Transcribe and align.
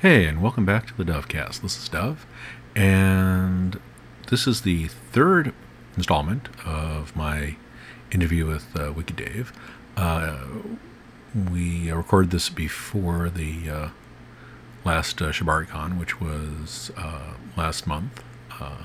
Hey, 0.00 0.26
and 0.26 0.42
welcome 0.42 0.64
back 0.64 0.86
to 0.86 0.96
the 0.96 1.04
Dovcast. 1.04 1.60
This 1.60 1.76
is 1.76 1.88
Dove, 1.88 2.26
and 2.74 3.78
this 4.30 4.46
is 4.46 4.62
the 4.62 4.88
third 4.88 5.52
installment 5.96 6.48
of 6.64 7.14
my 7.14 7.56
interview 8.10 8.46
with 8.46 8.74
uh, 8.74 8.92
WykD 8.92 9.16
Dave. 9.16 9.52
Uh, 9.96 10.46
we 11.50 11.92
recorded 11.92 12.30
this 12.30 12.48
before 12.48 13.28
the 13.28 13.70
uh, 13.70 13.88
last 14.84 15.20
uh, 15.20 15.26
ShibariCon, 15.30 15.98
which 15.98 16.20
was 16.20 16.90
uh, 16.96 17.34
last 17.56 17.86
month, 17.86 18.24
uh, 18.60 18.84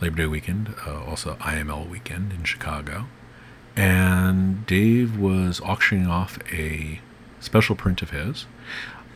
Labor 0.00 0.16
Day 0.16 0.26
weekend, 0.26 0.74
uh, 0.86 1.04
also 1.04 1.34
IML 1.36 1.88
weekend 1.88 2.32
in 2.32 2.44
Chicago. 2.44 3.06
And 3.76 4.64
Dave 4.66 5.18
was 5.18 5.60
auctioning 5.60 6.06
off 6.06 6.38
a 6.52 7.00
special 7.40 7.74
print 7.74 8.02
of 8.02 8.10
his, 8.10 8.46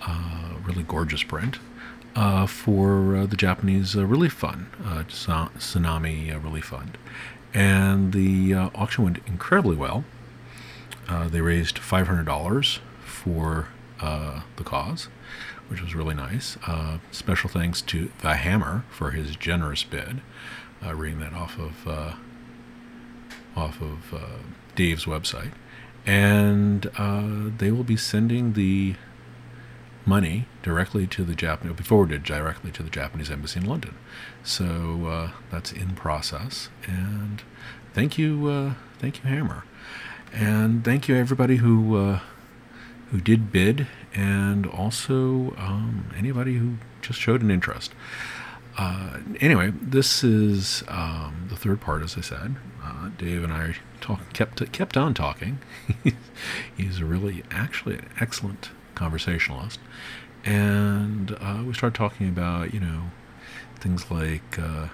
uh, 0.07 0.55
really 0.65 0.83
gorgeous 0.83 1.23
print, 1.23 1.59
uh, 2.17 2.47
for 2.47 3.17
uh, 3.17 3.27
the 3.27 3.37
Japanese 3.37 3.97
uh, 3.97 4.05
Relief 4.05 4.33
Fund, 4.33 4.67
uh, 4.85 5.05
Tsunami 5.05 6.35
uh, 6.35 6.39
Relief 6.41 6.67
Fund. 6.67 6.99
And 7.55 8.13
the 8.13 8.55
auction 8.55 9.05
went 9.05 9.19
incredibly 9.27 9.77
well. 9.77 10.05
They 11.31 11.41
raised 11.41 11.79
$500 11.79 12.79
for 13.01 13.69
the 14.01 14.65
cause, 14.65 15.09
which 15.69 15.81
was 15.81 15.95
really 15.95 16.15
nice. 16.15 16.59
Special 17.11 17.49
thanks 17.49 17.81
to 17.83 18.11
The 18.21 18.35
Hammer 18.35 18.85
for 18.91 19.13
his 19.13 19.35
generous 19.35 19.83
bid. 19.83 20.21
Reading 20.85 21.21
that 21.21 21.33
off 21.33 21.59
of 21.59 22.17
off 23.59 23.81
of 23.81 24.15
uh, 24.15 24.39
Dave's 24.77 25.05
website, 25.05 25.53
and 26.07 26.91
uh, 26.97 27.51
they 27.59 27.71
will 27.71 27.85
be 27.85 27.97
sending 27.97 28.53
the 28.55 28.95
money 30.07 30.47
directly 30.63 31.07
to 31.07 31.23
the 31.25 31.35
Japanese, 31.35 31.77
be 31.77 31.85
forwarded 31.85 32.23
directly 32.23 32.71
to 32.71 32.83
the 32.83 32.91
Japanese 32.91 33.31
embassy 33.31 33.61
in 33.61 33.67
London. 33.67 33.95
So 34.43 35.07
uh, 35.07 35.31
that's 35.51 35.73
in 35.73 35.95
process, 35.95 36.71
and 36.87 37.43
thank 37.93 38.17
you, 38.17 38.49
uh, 38.49 38.75
thank 38.99 39.23
you, 39.23 39.29
Hammer, 39.29 39.65
and 40.33 40.85
thank 40.85 41.09
you 41.09 41.17
everybody 41.17 41.57
who 41.57 41.97
uh, 41.97 42.21
who 43.11 43.21
did 43.21 43.53
bid, 43.53 43.87
and 44.15 44.67
also 44.67 45.55
um, 45.59 46.11
anybody 46.17 46.57
who 46.57 46.77
just 47.03 47.19
showed 47.19 47.43
an 47.43 47.51
interest. 47.51 47.93
Uh, 48.77 49.19
anyway, 49.41 49.73
this 49.81 50.23
is 50.23 50.85
um, 50.89 51.49
the 51.49 51.57
third 51.57 51.81
part, 51.81 52.03
as 52.03 52.17
I 52.17 52.21
said. 52.21 52.55
Dave 53.19 53.45
and 53.45 53.53
I 53.53 53.75
talk, 54.01 54.33
kept 54.33 54.71
kept 54.73 54.97
on 54.97 55.13
talking. 55.13 55.59
He's 56.77 57.01
a 57.01 57.05
really, 57.05 57.43
actually, 57.51 57.97
an 57.97 58.09
excellent 58.21 58.71
conversationalist, 58.95 59.81
and 60.45 61.37
uh, 61.41 61.63
we 61.67 61.75
started 61.75 61.97
talking 61.97 62.29
about, 62.29 62.73
you 62.73 62.81
know, 62.81 63.11
things 63.81 64.11
like 64.11 64.59
uh, 64.59 64.89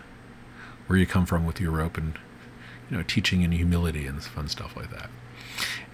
where 0.87 0.99
you 0.99 1.07
come 1.07 1.27
from 1.27 1.47
with 1.47 1.61
your 1.61 1.71
rope, 1.71 1.97
and 1.99 2.19
you 2.91 2.97
know, 2.97 3.03
teaching 3.03 3.45
and 3.45 3.53
humility 3.53 4.07
and 4.07 4.23
fun 4.23 4.49
stuff 4.49 4.77
like 4.77 4.91
that. 4.91 5.11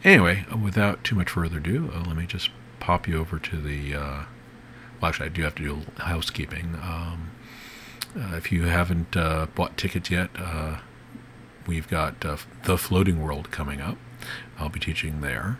Anyway, 0.03 0.47
without 0.62 1.05
too 1.05 1.14
much 1.14 1.31
further 1.31 1.58
ado, 1.58 1.91
uh, 1.95 2.05
let 2.06 2.17
me 2.17 2.27
just 2.27 2.51
pop 2.78 3.06
you 3.06 3.19
over 3.19 3.39
to 3.39 3.56
the. 3.61 3.95
Uh, 3.95 4.25
well, 5.01 5.08
actually, 5.08 5.27
I 5.27 5.31
do 5.31 5.42
have 5.42 5.55
to 5.56 5.62
do 5.62 5.81
housekeeping. 5.98 6.77
Um, 6.83 7.31
uh, 8.17 8.36
if 8.36 8.51
you 8.51 8.64
haven't 8.64 9.17
uh, 9.17 9.47
bought 9.55 9.77
tickets 9.77 10.11
yet, 10.11 10.31
we've 11.66 11.89
got 11.89 12.25
uh, 12.25 12.36
the 12.64 12.77
Floating 12.77 13.22
World 13.22 13.50
coming 13.50 13.80
up. 13.80 13.97
I'll 14.58 14.69
be 14.69 14.80
teaching 14.80 15.20
there. 15.20 15.58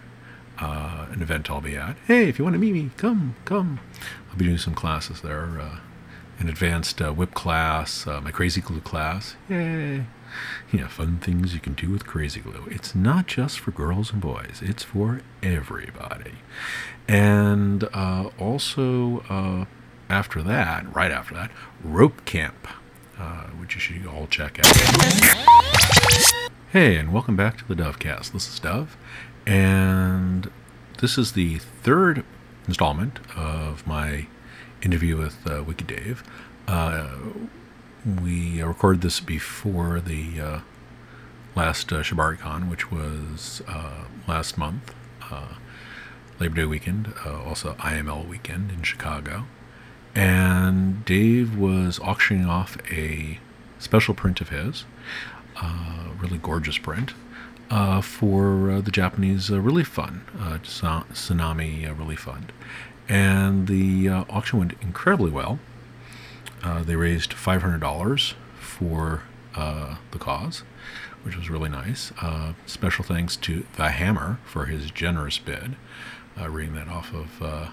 Uh, 0.59 1.07
an 1.11 1.23
event 1.23 1.51
I'll 1.51 1.63
be 1.63 1.77
at. 1.77 1.97
Hey, 2.07 2.29
if 2.29 2.39
you 2.39 2.45
want 2.45 2.55
to 2.55 2.59
meet 2.61 2.75
me, 2.75 2.91
come, 2.99 3.35
come. 3.47 3.81
I'll 4.31 4.37
be 4.37 4.45
doing 4.45 4.59
some 4.59 4.75
classes 4.75 5.23
there. 5.23 5.59
Uh, 5.61 5.79
an 6.39 6.49
advanced 6.49 7.01
uh, 7.01 7.13
whip 7.13 7.35
class, 7.35 8.07
uh, 8.07 8.21
my 8.21 8.31
crazy 8.31 8.61
glue 8.61 8.81
class. 8.81 9.37
Yay! 9.49 10.07
Yeah, 10.73 10.89
fun 10.89 11.19
things 11.19 11.53
you 11.55 11.61
can 11.61 11.75
do 11.75 11.91
with 11.91 12.07
crazy 12.07 12.41
glue. 12.41 12.67
It's 12.71 12.95
not 12.95 13.27
just 13.27 13.59
for 13.59 13.73
girls 13.73 14.13
and 14.13 14.21
boys, 14.21 14.61
it's 14.63 14.83
for 14.83 15.21
everybody. 15.43 16.35
And 17.09 17.85
uh, 17.93 18.31
also, 18.39 19.21
uh, 19.29 19.65
after 20.09 20.43
that, 20.43 20.95
right 20.95 21.11
after 21.11 21.35
that, 21.35 21.51
Rope 21.83 22.25
Camp, 22.25 22.67
uh, 23.21 23.45
which 23.59 23.75
you 23.75 23.81
should 23.81 24.07
all 24.07 24.27
check 24.27 24.59
out. 24.59 24.67
Hey, 26.73 26.97
and 26.97 27.13
welcome 27.13 27.37
back 27.37 27.59
to 27.59 27.65
the 27.69 27.75
Dovcast. 27.75 28.33
This 28.33 28.49
is 28.49 28.59
Dove, 28.59 28.97
and 29.47 30.51
this 31.01 31.19
is 31.19 31.33
the 31.33 31.59
third 31.59 32.25
installment 32.67 33.19
of 33.37 33.87
my 33.87 34.27
interview 34.83 35.17
with 35.17 35.47
uh, 35.47 35.63
WykD 35.65 35.87
Dave. 35.87 36.25
Uh, 36.67 37.09
we 38.23 38.63
recorded 38.63 39.03
this 39.03 39.21
before 39.21 40.01
the 40.01 40.41
uh, 40.41 40.61
last 41.55 41.93
uh, 41.93 42.03
ShibariCon, 42.03 42.71
which 42.71 42.91
was 42.91 43.63
uh, 43.69 44.05
last 44.27 44.57
month, 44.57 44.95
uh, 45.31 45.55
Labor 46.39 46.57
Day 46.57 46.65
weekend, 46.65 47.13
uh, 47.27 47.43
also 47.43 47.75
IML 47.75 48.27
weekend 48.27 48.71
in 48.71 48.83
Chicago. 48.83 49.45
And 50.15 51.05
Dave 51.05 51.57
was 51.57 52.01
auctioning 52.01 52.47
off 52.47 52.77
a 52.91 53.39
special 53.79 54.15
print 54.15 54.41
of 54.41 54.49
his, 54.51 54.85
uh, 55.61 56.09
really 56.21 56.39
gorgeous 56.39 56.79
print, 56.79 57.15
uh, 57.71 58.01
for 58.01 58.71
uh, 58.71 58.81
the 58.81 58.91
Japanese 58.91 59.51
uh, 59.51 59.61
Relief 59.61 59.89
Fund, 59.89 60.23
uh, 60.39 60.59
Tsunami 60.59 61.89
uh, 61.89 61.95
Relief 61.95 62.21
Fund. 62.21 62.53
And 63.09 63.67
the 63.67 64.09
auction 64.09 64.59
went 64.59 64.75
incredibly 64.81 65.31
well. 65.31 65.59
They 66.63 66.95
raised 66.95 67.33
$500 67.33 68.35
for 68.59 69.23
the 69.55 70.19
cause, 70.19 70.63
which 71.25 71.37
was 71.37 71.51
really 71.51 71.69
nice. 71.69 72.13
Special 72.67 73.05
thanks 73.05 73.35
to 73.37 73.67
The 73.77 73.89
Hammer 73.91 74.39
for 74.45 74.67
his 74.67 74.93
generous 74.93 75.39
bid. 75.39 75.75
Reading 76.37 76.77
that 76.77 76.87
off 76.87 77.13
of 77.13 77.73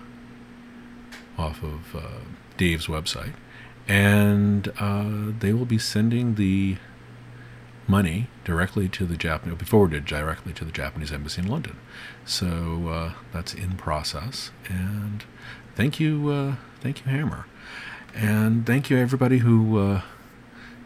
off 1.37 1.63
of 1.63 1.95
uh, 1.95 2.19
Dave's 2.57 2.87
website, 2.87 3.33
and 3.87 4.71
uh, 4.79 5.31
they 5.39 5.53
will 5.53 5.65
be 5.65 5.77
sending 5.77 6.35
the 6.35 6.77
money 7.87 8.27
directly 8.43 8.89
to 8.89 9.05
the 9.05 9.15
Japanese, 9.15 9.57
be 9.57 9.65
forwarded 9.65 10.05
directly 10.05 10.53
to 10.53 10.65
the 10.65 10.71
Japanese 10.71 11.11
embassy 11.11 11.41
in 11.41 11.47
London. 11.47 11.77
So 12.25 12.89
uh, 12.89 13.13
that's 13.31 13.53
in 13.53 13.77
process, 13.77 14.51
and 14.67 15.23
thank 15.75 15.99
you, 15.99 16.29
uh, 16.29 16.55
thank 16.81 17.05
you, 17.05 17.11
Hammer, 17.11 17.45
and 18.13 18.65
thank 18.65 18.89
you 18.89 18.97
everybody 18.97 19.39
who 19.39 19.79
uh, 19.79 20.01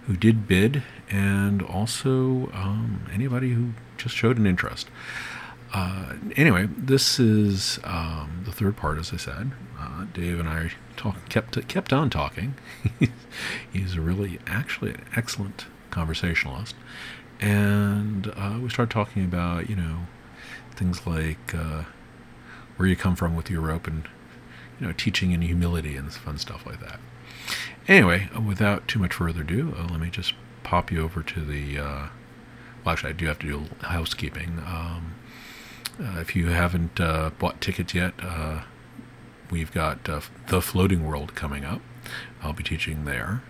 who 0.07 0.15
did 0.15 0.47
bid, 0.47 0.83
and 1.09 1.61
also 1.61 2.49
um, 2.53 3.05
anybody 3.13 3.51
who 3.53 3.73
just 3.97 4.15
showed 4.15 4.37
an 4.37 4.45
interest. 4.45 4.89
Uh, 5.73 6.15
anyway, 6.35 6.67
this 6.77 7.19
is 7.19 7.79
um, 7.85 8.41
the 8.45 8.51
third 8.51 8.75
part, 8.75 8.97
as 8.97 9.13
I 9.13 9.17
said. 9.17 9.51
Uh, 9.81 10.05
Dave 10.13 10.39
and 10.39 10.47
I 10.47 10.71
talk, 10.95 11.27
kept 11.29 11.67
kept 11.67 11.91
on 11.91 12.09
talking. 12.09 12.55
He's 13.73 13.95
a 13.95 14.01
really, 14.01 14.39
actually, 14.45 14.91
an 14.91 15.05
excellent 15.15 15.65
conversationalist, 15.89 16.75
and 17.39 18.27
uh, 18.35 18.59
we 18.61 18.69
started 18.69 18.91
talking 18.91 19.23
about, 19.25 19.69
you 19.69 19.75
know, 19.75 20.01
things 20.75 21.07
like 21.07 21.55
uh, 21.55 21.83
where 22.77 22.87
you 22.87 22.95
come 22.95 23.15
from 23.15 23.35
with 23.35 23.49
your 23.49 23.61
rope, 23.61 23.87
and 23.87 24.07
you 24.79 24.87
know, 24.87 24.93
teaching 24.93 25.33
and 25.33 25.43
humility 25.43 25.95
and 25.95 26.13
fun 26.13 26.37
stuff 26.37 26.65
like 26.65 26.79
that. 26.79 26.99
Anyway, 27.87 28.29
uh, 28.35 28.41
without 28.41 28.87
too 28.87 28.99
much 28.99 29.13
further 29.13 29.41
ado, 29.41 29.75
uh, 29.77 29.87
let 29.89 29.99
me 29.99 30.09
just 30.09 30.33
pop 30.63 30.91
you 30.91 31.01
over 31.01 31.23
to 31.23 31.41
the. 31.41 31.79
Uh, 31.79 32.07
well, 32.83 32.93
actually, 32.93 33.11
I 33.11 33.13
do 33.13 33.25
have 33.27 33.39
to 33.39 33.47
do 33.47 33.65
housekeeping. 33.81 34.59
Um, 34.65 35.15
if 35.99 36.35
you 36.35 36.47
haven't 36.47 36.95
bought 36.95 37.61
tickets 37.61 37.93
yet, 37.93 38.13
we've 39.51 39.71
got 39.71 40.09
uh, 40.09 40.21
the 40.47 40.61
Floating 40.61 41.05
World 41.05 41.35
coming 41.35 41.63
up. 41.65 41.81
I'll 42.41 42.53
be 42.53 42.63
teaching 42.63 43.05
there. 43.05 43.43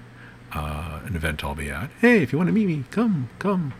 Uh, 0.51 0.99
an 1.05 1.15
event 1.15 1.45
I'll 1.45 1.55
be 1.55 1.69
at. 1.69 1.89
Hey, 2.01 2.21
if 2.21 2.33
you 2.33 2.37
want 2.37 2.49
to 2.49 2.53
meet 2.53 2.67
me, 2.67 2.83
come, 2.91 3.29
come. 3.39 3.73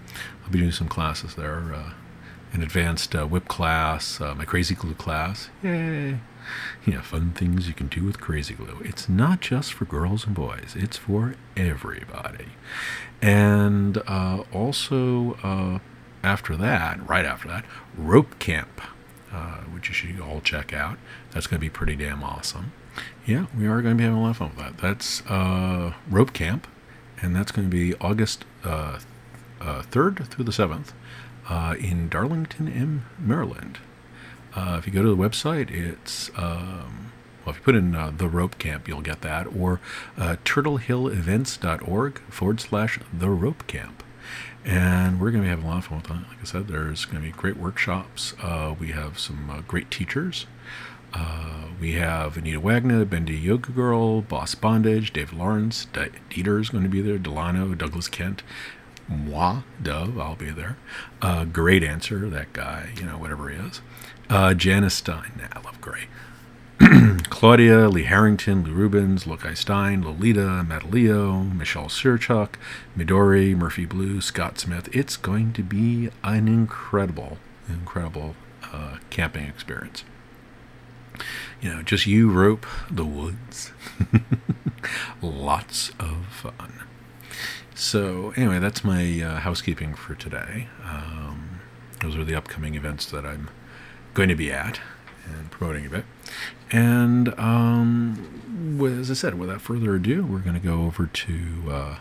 I'll 0.44 0.51
be 0.51 0.59
doing 0.59 0.71
some 0.71 0.88
classes 0.88 1.35
there. 1.35 1.73
Uh, 1.73 1.91
an 2.53 2.63
advanced 2.63 3.13
uh, 3.13 3.25
whip 3.25 3.47
class, 3.50 4.21
uh, 4.21 4.33
my 4.35 4.45
crazy 4.45 4.75
glue 4.75 4.94
class. 4.94 5.50
Yay! 5.63 6.19
Yeah, 6.85 7.01
fun 7.01 7.31
things 7.31 7.68
you 7.68 7.73
can 7.73 7.88
do 7.88 8.06
with 8.06 8.21
crazy 8.21 8.53
glue. 8.53 8.81
It's 8.85 9.09
not 9.09 9.41
just 9.41 9.73
for 9.73 9.85
girls 9.85 10.25
and 10.25 10.33
boys, 10.33 10.75
it's 10.77 10.97
for 10.97 11.35
everybody. 11.57 12.50
And 13.21 14.01
uh, 14.07 14.44
also, 14.53 15.79
after 16.23 16.56
that, 16.57 17.07
right 17.07 17.25
after 17.25 17.47
that, 17.50 17.65
Rope 17.97 18.39
Camp, 18.39 18.81
uh, 19.33 19.57
which 19.74 19.89
you 19.89 19.94
should 19.94 20.19
all 20.19 20.42
check 20.42 20.74
out. 20.74 20.98
That's 21.31 21.48
going 21.48 21.60
to 21.60 21.62
be 21.62 21.69
pretty 21.69 21.95
damn 21.95 22.24
awesome. 22.24 22.72
Yeah, 23.25 23.45
we 23.57 23.68
are 23.68 23.81
going 23.81 23.95
to 23.95 23.98
be 23.98 24.04
having 24.04 24.19
a 24.19 24.22
lot 24.22 24.31
of 24.31 24.38
fun 24.38 24.50
with 24.50 24.57
that. 24.57 24.78
That's 24.78 25.25
uh, 25.28 25.94
Rope 26.10 26.33
Camp, 26.33 26.68
and 27.22 27.36
that's 27.36 27.51
going 27.51 27.69
to 27.69 27.75
be 27.75 27.95
August 27.95 28.45
uh, 28.63 29.00
uh, 29.62 29.81
3rd 29.83 30.28
through 30.28 30.45
the 30.45 30.51
7th 30.51 30.92
uh, 31.50 31.75
in 31.80 32.10
Darlington, 32.10 32.68
in 32.68 33.04
Maryland. 33.19 33.80
Uh, 34.54 34.75
if 34.78 34.86
you 34.86 34.92
go 34.92 35.01
to 35.01 35.10
the 35.10 35.16
website, 35.16 35.72
it's 35.72 36.30
um, 36.36 37.12
well, 37.45 37.51
if 37.51 37.57
you 37.57 37.63
put 37.63 37.75
in 37.75 37.95
uh, 37.95 38.12
the 38.16 38.28
rope 38.28 38.57
camp, 38.57 38.88
you'll 38.88 39.01
get 39.01 39.22
that, 39.22 39.48
or 39.48 39.80
uh, 40.18 40.36
turtlehillevents.org 40.44 42.19
forward 42.30 42.60
slash 42.60 43.00
the 43.13 43.30
rope 43.30 43.66
camp. 43.68 44.04
And 44.63 45.19
we're 45.19 45.31
going 45.31 45.44
to 45.44 45.48
be 45.48 45.50
having 45.50 45.66
a 45.66 45.68
lot 45.68 45.80
of 45.80 45.86
fun 45.86 45.98
with 45.98 46.08
that. 46.08 46.30
Like 46.30 46.42
I 46.42 46.44
said, 46.46 46.68
there's 46.68 47.06
going 47.06 47.22
to 47.24 47.28
be 47.28 47.31
great 47.31 47.58
workshops. 47.58 48.34
Uh, 48.42 48.75
we 48.80 48.88
have 48.90 49.18
some 49.18 49.50
uh, 49.50 49.62
great 49.68 49.90
teachers. 49.90 50.46
Uh, 51.13 51.66
we 51.80 51.94
have 51.94 52.38
Anita 52.38 52.60
Wagner, 52.60 53.04
Bendy 53.04 53.36
Yoga 53.36 53.72
Girl, 53.72 54.22
Boss 54.22 54.56
Bondage, 54.56 55.12
Dave 55.12 55.34
Lawrence, 55.34 55.86
D- 55.86 56.08
Dieter 56.30 56.62
is 56.62 56.69
going 56.69 56.84
to 56.84 56.90
be 56.90 57.02
there, 57.02 57.18
Delano, 57.18 57.74
Douglas 57.75 58.08
Kent, 58.08 58.44
moi, 59.10 59.63
Dove, 59.81 60.18
I'll 60.18 60.36
be 60.36 60.52
there. 60.52 60.78
Uh, 61.22 61.44
Graydancer, 61.44 62.30
that 62.31 62.54
guy, 62.54 62.92
you 62.98 63.04
know, 63.04 63.18
whatever 63.18 63.50
he 63.50 63.57
is. 63.57 63.81
Uh, 64.30 64.54
Janice 64.54 64.94
Stein, 64.94 65.34
nah, 65.38 65.48
I 65.52 65.62
love 65.66 65.81
Gray. 65.81 66.04
Claudia, 67.30 67.88
Lee 67.88 68.04
Harrington, 68.04 68.64
Lou 68.64 68.74
Rubens, 68.74 69.24
Lochai 69.24 69.56
Stein, 69.56 70.02
Lolita, 70.02 70.66
Mataleo, 70.68 71.56
Michelle 71.56 71.86
Sirchuk, 71.86 72.56
Midori, 72.98 73.56
Murphy 73.56 73.86
Blue, 73.86 74.20
Scott 74.20 74.60
Smith. 74.60 74.94
It's 74.94 75.16
going 75.16 75.54
to 75.54 75.64
be 75.64 76.10
an 76.24 76.48
incredible, 76.50 77.38
incredible 77.70 78.36
uh, 78.74 78.98
camping 79.10 79.46
experience. 79.46 80.04
You 81.62 81.74
know, 81.74 81.82
just 81.82 82.08
you 82.08 82.30
rope 82.30 82.66
the 82.90 83.06
woods. 83.06 83.72
Lots 85.22 85.92
of 86.00 86.26
fun. 86.26 86.84
So, 87.74 88.34
anyway, 88.36 88.60
that's 88.60 88.84
my 88.84 89.22
uh, 89.22 89.40
housekeeping 89.40 89.94
for 89.94 90.16
today. 90.16 90.68
Um, 90.84 91.62
those 92.02 92.18
are 92.18 92.26
the 92.26 92.36
upcoming 92.36 92.76
events 92.76 93.06
that 93.12 93.26
I'm 93.26 93.50
going 94.14 94.30
to 94.30 94.36
be 94.36 94.52
at 94.52 94.82
and 95.26 95.52
promoting 95.52 95.86
a 95.86 95.90
bit. 95.90 96.06
And 96.71 97.38
um, 97.38 98.79
as 98.81 99.12
I 99.12 99.13
said, 99.13 99.38
without 99.38 99.62
further 99.62 99.95
ado, 99.95 100.25
we're 100.25 100.39
going 100.39 100.59
to 100.59 100.65
go 100.65 100.83
over 100.83 101.06
to 101.06 101.63
uh, 101.69 101.97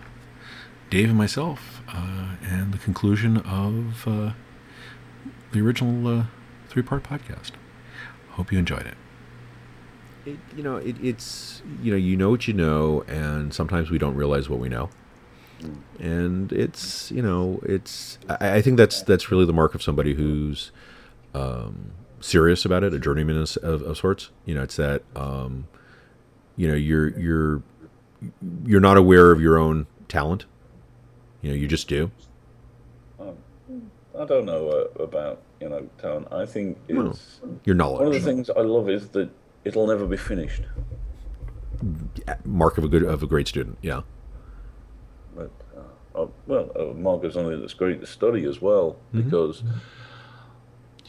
Dave 0.88 1.08
and 1.08 1.19
myself 1.19 1.82
uh, 1.88 2.37
and 2.43 2.72
the 2.72 2.78
conclusion 2.78 3.38
of 3.38 4.06
uh, 4.06 4.32
the 5.52 5.61
original 5.61 6.06
uh, 6.06 6.25
three 6.69 6.82
part 6.82 7.02
podcast. 7.02 7.52
Hope 8.31 8.52
you 8.52 8.58
enjoyed 8.58 8.87
it. 8.87 8.94
It, 10.25 10.38
you 10.56 10.62
know, 10.62 10.76
it, 10.76 10.96
it's 11.02 11.62
you 11.82 11.90
know, 11.90 11.96
you 11.96 12.17
know 12.17 12.31
what 12.31 12.46
you 12.46 12.55
know, 12.55 13.02
and 13.08 13.52
sometimes 13.52 13.90
we 13.90 13.99
don't 13.99 14.14
realize 14.14 14.49
what 14.49 14.61
we 14.61 14.69
know. 14.69 14.90
And 15.99 16.52
it's 16.52 17.11
you 17.11 17.22
know, 17.22 17.61
it's 17.64 18.19
I, 18.28 18.56
I 18.56 18.62
think 18.62 18.76
that's 18.76 19.02
that's 19.02 19.31
really 19.31 19.46
the 19.46 19.52
mark 19.52 19.75
of 19.75 19.82
somebody 19.82 20.14
who's 20.14 20.70
um, 21.34 21.93
serious 22.20 22.64
about 22.64 22.84
it, 22.84 22.94
a 22.94 22.99
journeyman 22.99 23.37
of, 23.37 23.82
of, 23.82 23.96
sorts. 23.96 24.31
You 24.44 24.55
know, 24.55 24.62
it's 24.62 24.76
that 24.76 25.02
um, 25.17 25.67
you 26.56 26.69
know 26.69 26.75
you're 26.75 27.08
you're 27.19 27.62
you're 28.64 28.81
not 28.81 28.96
aware 28.96 29.31
of 29.31 29.40
your 29.40 29.58
own 29.58 29.87
talent. 30.08 30.44
You 31.43 31.50
know, 31.50 31.56
you 31.56 31.67
just 31.67 31.88
do. 31.88 32.11
Um, 33.19 33.37
I 34.19 34.25
don't 34.25 34.44
know 34.44 34.69
uh, 34.69 35.02
about 35.02 35.43
you 35.61 35.69
know 35.69 35.88
talent. 35.99 36.28
I 36.31 36.46
think 36.46 36.78
it's 36.88 37.40
well, 37.43 37.58
your 37.64 37.75
knowledge. 37.75 37.99
One 37.99 38.08
of 38.08 38.12
the 38.12 38.20
things 38.20 38.50
I 38.50 38.61
love 38.61 38.88
is 38.88 39.08
that 39.11 39.31
it'll 39.64 39.87
never 39.87 40.06
be 40.06 40.17
finished. 40.17 40.62
Mark 42.44 42.76
of 42.76 42.84
a 42.84 42.88
good 42.88 43.02
of 43.02 43.22
a 43.22 43.26
great 43.26 43.49
student. 43.49 43.78
Yeah. 43.81 44.02
But 45.34 45.50
uh, 45.76 46.22
uh 46.22 46.26
well, 46.46 46.70
uh, 46.78 46.93
mark 46.94 47.25
is 47.25 47.34
something 47.34 47.58
that's 47.61 47.75
great 47.75 48.00
to 48.00 48.06
study 48.06 48.44
as 48.44 48.61
well 48.61 48.96
mm-hmm. 49.14 49.22
because 49.22 49.62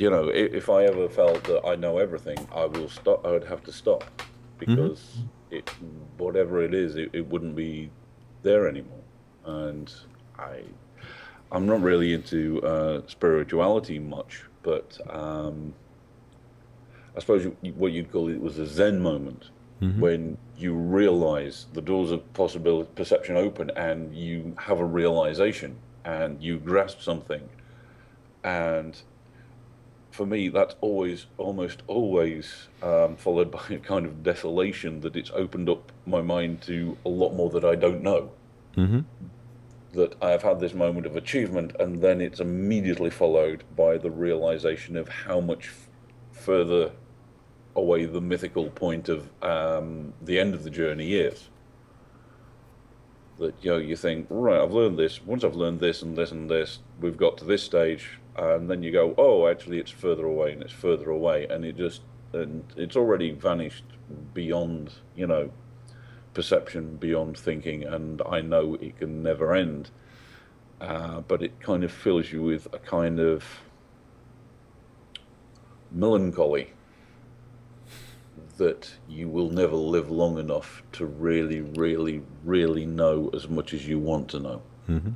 you 0.01 0.09
know, 0.09 0.29
if, 0.29 0.53
if, 0.53 0.69
I 0.69 0.85
ever 0.85 1.07
felt 1.07 1.43
that 1.43 1.63
I 1.63 1.75
know 1.75 1.99
everything, 1.99 2.39
I 2.51 2.65
will 2.65 2.89
stop. 2.89 3.23
I 3.23 3.31
would 3.31 3.43
have 3.43 3.63
to 3.65 3.71
stop 3.71 4.03
because 4.57 4.99
mm-hmm. 4.99 5.55
it, 5.57 5.69
whatever 6.17 6.63
it 6.63 6.73
is, 6.73 6.95
it, 6.95 7.11
it 7.13 7.27
wouldn't 7.27 7.55
be 7.55 7.91
there 8.41 8.67
anymore. 8.67 9.03
And 9.45 9.93
I, 10.39 10.63
I'm 11.51 11.67
not 11.67 11.81
really 11.81 12.13
into 12.13 12.63
uh, 12.63 13.01
spirituality 13.05 13.99
much, 13.99 14.43
but 14.63 14.97
um, 15.07 15.75
I 17.15 17.19
suppose 17.19 17.45
you, 17.61 17.71
what 17.73 17.91
you'd 17.91 18.11
call 18.11 18.27
it 18.29 18.41
was 18.41 18.57
a 18.57 18.65
Zen 18.65 18.99
moment 18.99 19.51
mm-hmm. 19.83 19.99
when 19.99 20.37
you 20.57 20.73
realize 20.73 21.67
the 21.73 21.81
doors 21.81 22.09
of 22.09 22.33
possibility, 22.33 22.89
perception 22.95 23.37
open, 23.37 23.69
and 23.75 24.15
you 24.15 24.55
have 24.57 24.79
a 24.79 24.85
realization, 24.85 25.75
and 26.05 26.41
you 26.41 26.57
grasp 26.57 27.01
something, 27.01 27.47
and 28.43 28.99
for 30.11 30.25
me, 30.25 30.49
that's 30.49 30.75
always, 30.81 31.25
almost 31.37 31.83
always 31.87 32.67
um, 32.83 33.15
followed 33.15 33.49
by 33.49 33.61
a 33.69 33.77
kind 33.79 34.05
of 34.05 34.23
desolation 34.23 34.99
that 35.01 35.15
it's 35.15 35.31
opened 35.33 35.69
up 35.69 35.91
my 36.05 36.21
mind 36.21 36.61
to 36.63 36.97
a 37.05 37.09
lot 37.09 37.33
more 37.33 37.49
that 37.49 37.63
I 37.63 37.75
don't 37.75 38.03
know. 38.03 38.31
Mm-hmm. 38.75 38.99
That 39.93 40.15
I 40.21 40.31
have 40.31 40.43
had 40.43 40.59
this 40.59 40.73
moment 40.73 41.05
of 41.05 41.15
achievement, 41.15 41.75
and 41.79 42.01
then 42.01 42.21
it's 42.21 42.39
immediately 42.39 43.09
followed 43.09 43.63
by 43.75 43.97
the 43.97 44.11
realization 44.11 44.95
of 44.95 45.07
how 45.07 45.39
much 45.39 45.67
f- 45.67 45.89
further 46.31 46.91
away 47.75 48.05
the 48.05 48.21
mythical 48.21 48.69
point 48.69 49.09
of 49.09 49.29
um, 49.41 50.13
the 50.21 50.39
end 50.39 50.53
of 50.53 50.63
the 50.63 50.69
journey 50.69 51.13
is. 51.13 51.49
That 53.39 53.55
you 53.61 53.71
know, 53.71 53.77
you 53.77 53.95
think, 53.95 54.27
right, 54.29 54.61
I've 54.61 54.71
learned 54.71 54.99
this. 54.99 55.21
Once 55.21 55.43
I've 55.43 55.55
learned 55.55 55.79
this 55.79 56.01
and 56.01 56.17
this 56.17 56.31
and 56.31 56.49
this, 56.49 56.79
we've 56.99 57.17
got 57.17 57.37
to 57.39 57.45
this 57.45 57.63
stage 57.63 58.20
and 58.37 58.69
then 58.69 58.81
you 58.83 58.91
go, 58.91 59.13
oh, 59.17 59.47
actually, 59.47 59.79
it's 59.79 59.91
further 59.91 60.25
away 60.25 60.53
and 60.53 60.61
it's 60.61 60.73
further 60.73 61.09
away, 61.09 61.47
and 61.47 61.65
it 61.65 61.77
just 61.77 62.01
and 62.33 62.63
it's 62.77 62.95
already 62.95 63.31
vanished 63.31 63.83
beyond 64.33 64.93
you 65.15 65.27
know 65.27 65.51
perception, 66.33 66.95
beyond 66.95 67.37
thinking, 67.37 67.83
and 67.83 68.21
I 68.25 68.41
know 68.41 68.75
it 68.75 68.99
can 68.99 69.21
never 69.21 69.53
end. 69.53 69.89
Uh, 70.79 71.21
but 71.21 71.43
it 71.43 71.59
kind 71.59 71.83
of 71.83 71.91
fills 71.91 72.31
you 72.31 72.41
with 72.41 72.67
a 72.73 72.79
kind 72.79 73.19
of 73.19 73.43
melancholy 75.91 76.73
that 78.57 78.91
you 79.07 79.27
will 79.27 79.51
never 79.51 79.75
live 79.75 80.09
long 80.09 80.39
enough 80.39 80.81
to 80.93 81.05
really, 81.05 81.61
really, 81.61 82.23
really 82.43 82.85
know 82.85 83.29
as 83.33 83.47
much 83.47 83.73
as 83.73 83.87
you 83.87 83.99
want 83.99 84.29
to 84.29 84.39
know. 84.39 84.61
Mm-hmm 84.89 85.11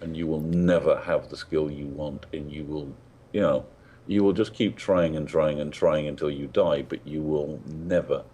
and 0.00 0.16
you 0.16 0.26
will 0.26 0.40
never 0.40 1.00
have 1.00 1.28
the 1.28 1.36
skill 1.36 1.70
you 1.70 1.86
want, 1.86 2.26
and 2.32 2.50
you 2.50 2.64
will, 2.64 2.94
you 3.32 3.40
know, 3.40 3.66
you 4.06 4.24
will 4.24 4.32
just 4.32 4.54
keep 4.54 4.76
trying 4.76 5.16
and 5.16 5.28
trying 5.28 5.60
and 5.60 5.72
trying 5.72 6.08
until 6.08 6.30
you 6.30 6.46
die, 6.46 6.82
but 6.82 7.06
you 7.06 7.22
will 7.22 7.60
never 7.66 8.24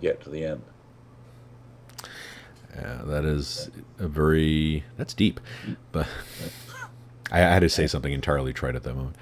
get 0.00 0.20
to 0.22 0.30
the 0.30 0.44
end. 0.44 0.62
Yeah, 2.74 3.02
that 3.04 3.24
is 3.24 3.70
a 3.98 4.08
very 4.08 4.84
that's 4.96 5.14
deep, 5.14 5.40
but 5.92 6.06
I, 7.32 7.38
had 7.38 7.60
to 7.60 7.68
say 7.68 7.86
something 7.86 8.12
entirely 8.12 8.52
trite 8.52 8.74
at 8.74 8.82
that 8.82 8.94
moment. 8.94 9.16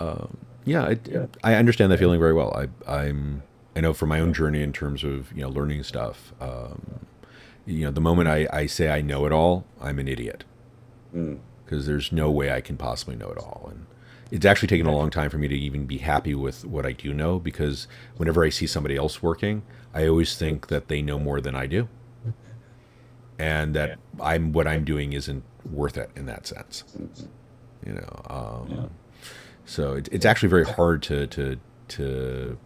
Um, 0.00 0.36
yeah, 0.64 0.84
I, 0.84 0.98
yeah, 1.04 1.26
I 1.42 1.54
understand 1.54 1.92
that 1.92 1.98
feeling 1.98 2.20
very 2.20 2.34
well. 2.34 2.52
I, 2.54 2.68
I'm 3.02 3.42
I 3.76 3.80
know 3.80 3.92
from 3.92 4.08
my 4.08 4.20
own 4.20 4.32
journey 4.34 4.62
in 4.62 4.72
terms 4.72 5.04
of 5.04 5.32
you 5.32 5.42
know 5.42 5.48
learning 5.48 5.84
stuff. 5.84 6.32
Um, 6.40 7.00
you 7.66 7.84
know, 7.84 7.90
the 7.90 8.00
moment 8.00 8.28
I, 8.28 8.48
I 8.52 8.66
say 8.66 8.90
I 8.90 9.00
know 9.00 9.26
it 9.26 9.32
all, 9.32 9.64
I'm 9.80 9.98
an 9.98 10.08
idiot 10.08 10.44
because 11.12 11.84
mm. 11.84 11.86
there's 11.86 12.12
no 12.12 12.30
way 12.30 12.52
I 12.52 12.60
can 12.60 12.76
possibly 12.76 13.16
know 13.16 13.28
it 13.28 13.38
all. 13.38 13.68
And 13.70 13.86
it's 14.30 14.46
actually 14.46 14.68
taken 14.68 14.86
a 14.86 14.94
long 14.94 15.10
time 15.10 15.30
for 15.30 15.38
me 15.38 15.48
to 15.48 15.56
even 15.56 15.86
be 15.86 15.98
happy 15.98 16.34
with 16.34 16.64
what 16.64 16.86
I 16.86 16.92
do 16.92 17.12
know 17.12 17.38
because 17.38 17.88
whenever 18.16 18.44
I 18.44 18.48
see 18.48 18.66
somebody 18.66 18.96
else 18.96 19.22
working, 19.22 19.62
I 19.92 20.06
always 20.06 20.36
think 20.36 20.68
that 20.68 20.88
they 20.88 21.02
know 21.02 21.18
more 21.18 21.40
than 21.40 21.54
I 21.54 21.66
do, 21.66 21.88
and 23.38 23.74
that 23.74 23.88
yeah. 23.88 24.24
I'm 24.24 24.52
what 24.52 24.68
I'm 24.68 24.84
doing 24.84 25.12
isn't 25.14 25.42
worth 25.68 25.96
it 25.96 26.10
in 26.14 26.26
that 26.26 26.46
sense. 26.46 26.84
Mm-hmm. 26.96 27.26
You 27.86 27.94
know, 27.94 28.22
um, 28.28 28.68
yeah. 28.70 29.22
so 29.64 29.94
it, 29.94 30.08
it's 30.12 30.24
actually 30.24 30.50
very 30.50 30.64
hard 30.64 31.02
to 31.04 31.26
to 31.26 31.58
to 31.88 32.58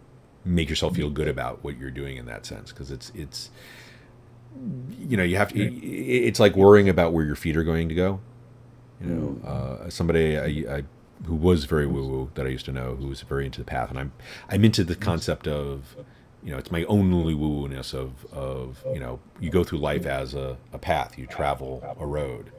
make 0.43 0.69
yourself 0.69 0.95
feel 0.95 1.09
good 1.09 1.27
about 1.27 1.63
what 1.63 1.77
you're 1.77 1.89
doing 1.89 2.17
in 2.17 2.27
that 2.27 2.45
sense 2.45 2.71
because 2.71 2.91
it's 2.91 3.11
it's 3.15 3.49
you 4.99 5.17
know 5.17 5.23
you 5.23 5.35
have 5.35 5.51
to 5.51 5.59
it's 5.59 6.39
like 6.39 6.55
worrying 6.55 6.87
about 6.87 7.11
where 7.11 7.25
your 7.25 7.35
feet 7.35 7.57
are 7.57 7.63
going 7.63 7.89
to 7.89 7.95
go 7.95 8.19
you 9.01 9.07
know, 9.07 9.47
uh, 9.47 9.89
somebody 9.89 10.37
I, 10.37 10.77
I, 10.77 10.83
who 11.25 11.35
was 11.35 11.65
very 11.65 11.85
woo 11.85 12.07
woo 12.07 12.31
that 12.35 12.45
I 12.45 12.49
used 12.49 12.65
to 12.65 12.71
know, 12.71 12.95
who 12.95 13.07
was 13.07 13.21
very 13.21 13.45
into 13.45 13.59
the 13.59 13.65
path, 13.65 13.89
and 13.89 13.99
I'm 13.99 14.11
I'm 14.49 14.63
into 14.63 14.83
the 14.83 14.95
concept 14.95 15.47
of, 15.47 15.95
you 16.43 16.51
know, 16.51 16.57
it's 16.57 16.71
my 16.71 16.83
only 16.85 17.33
woo 17.33 17.61
woo 17.61 17.67
ness 17.67 17.93
of 17.93 18.25
of 18.31 18.83
you 18.93 18.99
know, 18.99 19.19
you 19.39 19.49
go 19.49 19.63
through 19.63 19.79
life 19.79 20.05
as 20.05 20.33
a, 20.33 20.57
a 20.71 20.77
path, 20.77 21.17
you 21.17 21.25
travel 21.27 21.95
a 21.99 22.05
road, 22.05 22.51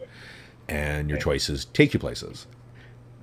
and 0.68 1.08
your 1.08 1.18
choices 1.18 1.64
take 1.66 1.94
you 1.94 2.00
places, 2.00 2.46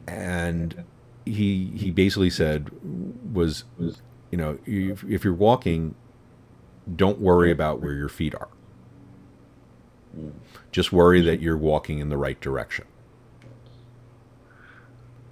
and 0.08 0.84
he 1.26 1.72
he 1.76 1.92
basically 1.92 2.30
said 2.30 2.70
was 3.34 3.64
you 4.32 4.38
know 4.38 4.58
if, 4.66 5.04
if 5.04 5.24
you're 5.24 5.34
walking, 5.34 5.96
don't 6.96 7.20
worry 7.20 7.52
about 7.52 7.82
where 7.82 7.94
your 7.94 8.10
feet 8.10 8.34
are. 8.36 8.50
Just 10.72 10.92
worry 10.92 11.22
that 11.22 11.42
you're 11.42 11.58
walking 11.58 12.00
in 12.00 12.10
the 12.10 12.18
right 12.18 12.40
direction. 12.40 12.86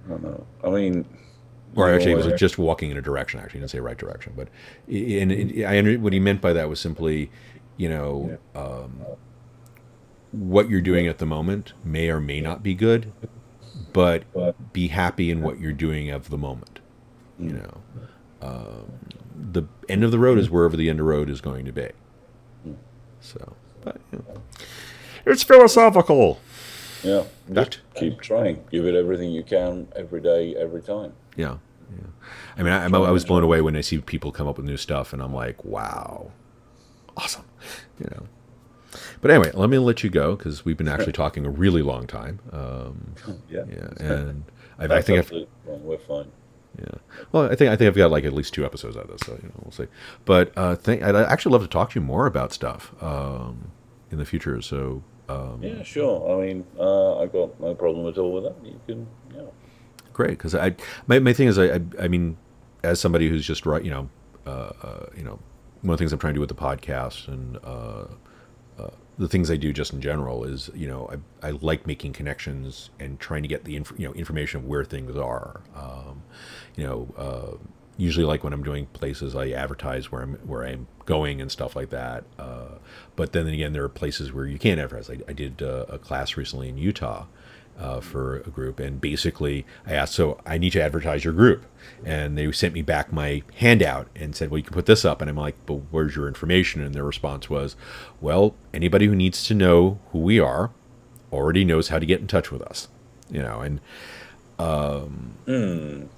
I 0.06 0.08
don't 0.08 0.22
know. 0.22 0.46
I 0.64 0.70
mean, 0.70 1.06
or 1.74 1.90
actually, 1.90 2.12
it 2.12 2.16
was 2.16 2.26
always- 2.26 2.40
just 2.40 2.58
walking 2.58 2.90
in 2.90 2.96
a 2.96 3.02
direction. 3.02 3.40
Actually, 3.40 3.58
he 3.58 3.60
didn't 3.60 3.70
say 3.70 3.80
right 3.80 3.96
direction, 3.96 4.32
but 4.36 4.48
and 4.88 5.32
in, 5.32 5.64
I 5.64 5.78
under, 5.78 5.98
what 5.98 6.12
he 6.12 6.20
meant 6.20 6.40
by 6.40 6.52
that 6.52 6.68
was 6.68 6.80
simply, 6.80 7.30
you 7.76 7.88
know, 7.88 8.38
um, 8.54 9.00
what 10.32 10.68
you're 10.68 10.80
doing 10.80 11.06
at 11.06 11.18
the 11.18 11.26
moment 11.26 11.72
may 11.84 12.10
or 12.10 12.20
may 12.20 12.40
not 12.40 12.62
be 12.62 12.74
good, 12.74 13.12
but 13.92 14.24
be 14.72 14.88
happy 14.88 15.30
in 15.30 15.42
what 15.42 15.60
you're 15.60 15.72
doing 15.72 16.10
of 16.10 16.30
the 16.30 16.38
moment. 16.38 16.80
You 17.38 17.52
know, 17.52 17.80
um, 18.40 18.92
the 19.50 19.64
end 19.88 20.04
of 20.04 20.10
the 20.10 20.18
road 20.18 20.38
is 20.38 20.50
wherever 20.50 20.76
the 20.76 20.88
end 20.88 21.00
of 21.00 21.06
the 21.06 21.10
road 21.10 21.30
is 21.30 21.40
going 21.40 21.64
to 21.64 21.72
be. 21.72 21.88
So, 23.20 23.54
but, 23.82 24.00
you 24.12 24.24
know. 24.28 24.42
it's 25.24 25.42
philosophical. 25.42 26.40
Yeah, 27.02 27.24
That- 27.48 27.78
keep 27.94 28.20
trying. 28.20 28.64
Give 28.70 28.86
it 28.86 28.94
everything 28.94 29.30
you 29.32 29.42
can 29.42 29.88
every 29.96 30.20
day, 30.20 30.54
every 30.56 30.82
time. 30.82 31.12
Yeah, 31.36 31.56
yeah. 31.90 32.06
I 32.56 32.62
mean, 32.62 32.72
I, 32.72 32.82
I'm- 32.82 32.94
I 32.94 33.10
was 33.10 33.24
blown 33.24 33.42
away 33.42 33.60
when 33.60 33.76
I 33.76 33.80
see 33.80 33.98
people 33.98 34.30
come 34.32 34.46
up 34.46 34.56
with 34.56 34.66
new 34.66 34.76
stuff, 34.76 35.12
and 35.12 35.20
I'm 35.22 35.34
like, 35.34 35.64
wow, 35.64 36.30
awesome, 37.16 37.44
you 37.98 38.06
know. 38.10 38.26
But 39.22 39.30
anyway, 39.30 39.50
let 39.54 39.70
me 39.70 39.78
let 39.78 40.04
you 40.04 40.10
go 40.10 40.36
because 40.36 40.64
we've 40.64 40.76
been 40.76 40.88
actually 40.88 41.12
talking 41.22 41.46
a 41.46 41.50
really 41.50 41.82
long 41.82 42.06
time. 42.06 42.40
Um, 42.52 43.14
Yeah, 43.50 43.64
yeah, 43.68 43.88
and 43.98 44.44
I 44.78 44.86
That's 44.86 45.06
think 45.06 45.18
I've, 45.20 45.28
fine. 45.28 45.46
we're 45.66 45.98
fine. 45.98 46.30
yeah. 46.78 46.86
Well, 47.32 47.44
I 47.50 47.54
think 47.54 47.70
I 47.70 47.76
think 47.76 47.88
I've 47.88 47.96
got 47.96 48.10
like 48.10 48.24
at 48.24 48.32
least 48.32 48.52
two 48.54 48.64
episodes 48.64 48.96
out 48.96 49.04
of 49.04 49.10
this, 49.10 49.20
so 49.26 49.32
you 49.42 49.48
know, 49.48 49.54
we'll 49.62 49.72
see. 49.72 49.86
But 50.24 50.52
uh, 50.56 50.74
think, 50.76 51.02
I'd 51.02 51.14
actually 51.16 51.52
love 51.52 51.62
to 51.62 51.68
talk 51.68 51.90
to 51.92 52.00
you 52.00 52.04
more 52.04 52.26
about 52.26 52.52
stuff 52.52 52.92
um, 53.02 53.70
in 54.10 54.18
the 54.18 54.24
future. 54.24 54.60
So 54.62 55.02
um, 55.32 55.62
Yeah, 55.62 55.82
sure. 55.82 56.16
I 56.32 56.46
mean, 56.46 56.66
uh, 56.78 57.18
I 57.20 57.26
got 57.26 57.58
no 57.60 57.74
problem 57.74 58.06
at 58.08 58.18
all 58.18 58.32
with 58.32 58.44
that. 58.44 58.56
You 58.64 58.80
can, 58.86 59.06
yeah. 59.34 59.42
great 60.12 60.30
because 60.30 60.54
I 60.54 60.74
my, 61.06 61.18
my 61.18 61.32
thing 61.32 61.48
is 61.48 61.58
I, 61.58 61.76
I 61.76 61.80
I 62.00 62.08
mean 62.08 62.36
as 62.82 63.00
somebody 63.00 63.28
who's 63.28 63.46
just 63.46 63.64
right 63.66 63.82
you 63.82 63.90
know 63.90 64.08
uh, 64.46 64.72
uh, 64.82 65.06
you 65.16 65.24
know 65.24 65.38
one 65.82 65.94
of 65.94 65.98
the 65.98 66.02
things 66.02 66.12
I'm 66.12 66.18
trying 66.18 66.34
to 66.34 66.36
do 66.36 66.40
with 66.40 66.48
the 66.48 66.54
podcast 66.54 67.28
and 67.28 67.58
uh, 67.64 68.06
uh, 68.78 68.90
the 69.18 69.28
things 69.28 69.50
I 69.50 69.56
do 69.56 69.72
just 69.72 69.92
in 69.92 70.00
general 70.00 70.44
is 70.44 70.70
you 70.74 70.88
know 70.88 71.10
I, 71.42 71.48
I 71.48 71.50
like 71.52 71.86
making 71.86 72.12
connections 72.12 72.90
and 72.98 73.18
trying 73.20 73.42
to 73.42 73.48
get 73.48 73.64
the 73.64 73.76
inf- 73.76 73.94
you 73.98 74.06
know 74.06 74.14
information 74.14 74.60
of 74.60 74.66
where 74.66 74.84
things 74.84 75.16
are 75.16 75.62
um, 75.74 76.22
you 76.76 76.84
know 76.84 77.08
uh, 77.16 77.56
usually 78.02 78.26
like 78.26 78.42
when 78.44 78.52
I'm 78.52 78.62
doing 78.62 78.86
places 78.86 79.34
I 79.34 79.50
advertise 79.50 80.10
where 80.10 80.22
I'm 80.22 80.34
where 80.46 80.64
I'm 80.64 80.86
going 81.06 81.40
and 81.40 81.50
stuff 81.50 81.76
like 81.76 81.90
that 81.90 82.24
uh, 82.38 82.76
but 83.16 83.32
then 83.32 83.46
again 83.46 83.72
there 83.72 83.84
are 83.84 83.88
places 83.88 84.32
where 84.32 84.46
you 84.46 84.58
can't 84.58 84.80
advertise 84.80 85.10
I, 85.10 85.18
I 85.28 85.32
did 85.32 85.62
uh, 85.62 85.86
a 85.88 85.98
class 85.98 86.36
recently 86.36 86.68
in 86.68 86.78
Utah 86.78 87.26
uh, 87.78 88.00
for 88.00 88.38
a 88.38 88.50
group, 88.50 88.78
and 88.78 89.00
basically 89.00 89.66
I 89.86 89.94
asked, 89.94 90.14
so 90.14 90.40
I 90.46 90.58
need 90.58 90.70
to 90.70 90.82
advertise 90.82 91.24
your 91.24 91.32
group, 91.32 91.64
and 92.04 92.36
they 92.36 92.50
sent 92.52 92.74
me 92.74 92.82
back 92.82 93.12
my 93.12 93.42
handout 93.56 94.08
and 94.14 94.36
said, 94.36 94.50
well, 94.50 94.58
you 94.58 94.64
can 94.64 94.74
put 94.74 94.86
this 94.86 95.04
up, 95.04 95.20
and 95.20 95.30
I'm 95.30 95.36
like, 95.36 95.56
but 95.66 95.74
where's 95.90 96.14
your 96.14 96.28
information? 96.28 96.82
And 96.82 96.94
their 96.94 97.04
response 97.04 97.48
was, 97.48 97.76
well, 98.20 98.54
anybody 98.72 99.06
who 99.06 99.16
needs 99.16 99.44
to 99.44 99.54
know 99.54 99.98
who 100.12 100.18
we 100.18 100.38
are 100.38 100.70
already 101.32 101.64
knows 101.64 101.88
how 101.88 101.98
to 101.98 102.06
get 102.06 102.20
in 102.20 102.26
touch 102.26 102.50
with 102.50 102.62
us, 102.62 102.88
you 103.30 103.40
know, 103.42 103.60
and 103.60 103.80
um, 104.58 105.34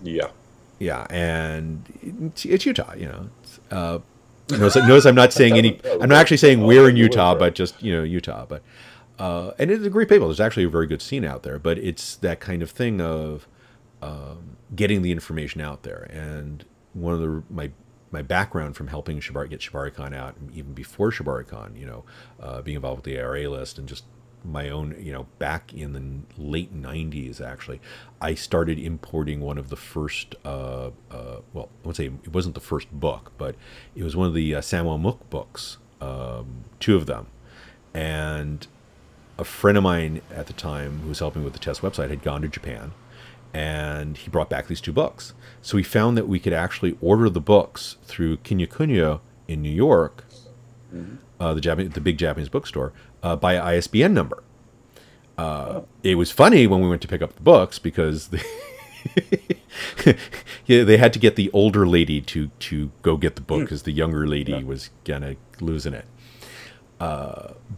Yeah. 0.03 0.31
Yeah, 0.79 1.07
and 1.11 1.85
it's, 2.03 2.45
it's 2.45 2.67
Utah, 2.67 2.95
you 2.95 3.07
know. 3.07 3.29
Uh, 3.71 3.99
notice, 4.51 4.77
notice 4.77 5.07
I'm 5.07 5.15
not 5.15 5.33
saying 5.41 5.55
any. 5.55 5.81
I'm 6.01 6.09
not 6.09 6.19
actually 6.19 6.39
saying 6.39 6.63
we're 6.63 6.89
in 6.89 6.97
Utah, 6.97 7.35
but 7.35 7.55
just 7.55 7.83
you 7.83 7.95
know 7.95 8.03
Utah. 8.03 8.47
But 8.47 8.63
uh, 9.19 9.53
and 9.59 9.71
it's 9.71 9.85
a 9.85 9.91
great 9.91 10.09
people. 10.09 10.29
There's 10.29 10.41
actually 10.41 10.65
a 10.65 10.69
very 10.69 10.87
good 10.87 11.03
scene 11.03 11.25
out 11.25 11.43
there. 11.43 11.59
But 11.59 11.79
it's 11.79 12.17
that 12.17 12.41
kind 12.41 12.63
of 12.63 12.71
thing 12.71 13.01
of 13.01 13.47
um, 14.03 14.57
getting 14.75 15.03
the 15.03 15.13
information 15.13 15.61
out 15.61 15.83
there. 15.83 16.09
And 16.11 16.65
one 16.93 17.15
of 17.15 17.21
the 17.21 17.43
my 17.51 17.71
my 18.11 18.23
background 18.23 18.77
from 18.77 18.89
helping 18.89 19.19
Shibari 19.21 19.51
get 19.51 19.61
ShibariCon 19.61 20.15
out, 20.15 20.37
even 20.53 20.73
before 20.73 21.11
ShibariCon, 21.11 21.79
you 21.79 21.85
know, 21.85 22.05
uh, 22.41 22.63
being 22.63 22.77
involved 22.77 23.05
with 23.05 23.13
the 23.13 23.21
ARA 23.21 23.49
list 23.49 23.77
and 23.79 23.89
just 23.89 24.05
my 24.45 24.69
own, 24.69 24.95
you 24.99 25.13
know, 25.13 25.27
back 25.39 25.73
in 25.73 25.93
the 25.93 26.43
late 26.43 26.75
'90s, 26.75 27.41
actually, 27.41 27.81
I 28.21 28.35
started 28.35 28.79
importing 28.79 29.41
one 29.41 29.59
of 29.59 29.71
the 29.71 29.77
first. 29.77 30.35
Uh, 30.45 30.91
uh, 31.11 31.39
well, 31.53 31.69
I 31.85 31.87
would 31.87 31.97
say 31.97 32.07
it 32.07 32.33
wasn't 32.33 32.55
the 32.55 32.61
first 32.61 32.91
book, 32.93 33.33
but 33.39 33.55
it 33.95 34.03
was 34.03 34.15
one 34.17 34.29
of 34.29 34.35
the 34.35 34.55
uh, 34.55 34.61
Sanwa 34.61 35.01
Mook 35.01 35.29
books, 35.31 35.79
um, 36.01 36.65
two 36.81 36.97
of 36.97 37.07
them, 37.07 37.27
and 37.93 38.67
a 39.39 39.45
friend 39.45 39.77
of 39.77 39.83
mine 39.85 40.21
at 40.31 40.47
the 40.47 40.53
time 40.53 41.01
who 41.01 41.09
was 41.09 41.19
helping 41.19 41.43
with 41.43 41.53
the 41.53 41.59
test 41.59 41.83
website 41.83 42.11
had 42.11 42.23
gone 42.23 42.43
to 42.43 42.49
Japan 42.49 42.93
and 43.55 44.17
he 44.17 44.29
brought 44.29 44.51
back 44.51 44.67
these 44.67 44.81
two 44.81 44.93
books. 44.93 45.33
So 45.63 45.77
we 45.77 45.85
found 45.85 46.19
that 46.19 46.29
we 46.29 46.41
could 46.41 46.53
actually 46.53 46.99
order 47.01 47.31
the 47.31 47.41
books 47.41 47.97
through 48.05 48.39
Kinokuniya 48.39 49.21
in 49.47 49.63
New 49.63 49.71
York, 49.71 50.25
uh, 51.41 51.55
the 51.55 51.61
Japanese, 51.61 51.93
the 51.93 52.01
big 52.01 52.19
Japanese 52.19 52.49
bookstore, 52.49 52.93
uh, 53.23 53.37
by 53.37 53.59
ISBN 53.75 54.15
number. 54.15 54.43
Uh, 55.37 55.81
it 56.03 56.15
was 56.15 56.31
funny 56.31 56.67
when 56.67 56.81
we 56.81 56.89
went 56.89 57.03
to 57.03 57.09
pick 57.09 57.21
up 57.21 57.35
the 57.35 57.43
books 57.43 57.79
because 57.79 58.29
they, 58.29 58.43
yeah, 60.67 60.85
they 60.85 60.97
had 60.97 61.13
to 61.13 61.19
get 61.19 61.35
the 61.35 61.51
older 61.53 61.87
lady 61.87 62.21
to 62.21 62.49
to 62.61 62.93
go 63.03 63.17
get 63.17 63.35
the 63.35 63.43
book 63.43 63.61
because 63.61 63.83
the 63.83 63.91
younger 63.93 64.27
lady 64.29 64.63
was 64.63 64.91
gonna 65.05 65.35
losing 65.61 65.93
it 65.93 66.07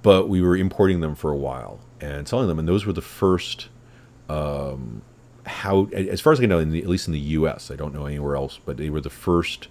but 0.03 0.29
we 0.29 0.41
were 0.41 0.57
importing 0.57 1.01
them 1.01 1.15
for 1.15 1.31
a 1.31 1.37
while 1.37 1.81
and 2.01 2.29
selling 2.29 2.49
them, 2.49 2.59
and 2.59 2.69
those 2.69 2.87
were 2.87 2.93
the 2.93 3.03
first. 3.03 3.69
Um, 4.29 5.03
how, 5.47 5.87
as 5.93 6.21
far 6.21 6.33
as 6.33 6.41
I 6.41 6.47
know, 6.47 6.59
in 6.59 6.71
the, 6.71 6.83
at 6.83 6.89
least 6.89 7.07
in 7.07 7.13
the 7.13 7.21
U.S., 7.21 7.71
I 7.71 7.77
don't 7.77 7.95
know 7.95 8.07
anywhere 8.07 8.35
else, 8.35 8.59
but 8.65 8.77
they 8.77 8.91
were 8.91 9.01
the 9.01 9.11
first 9.11 9.69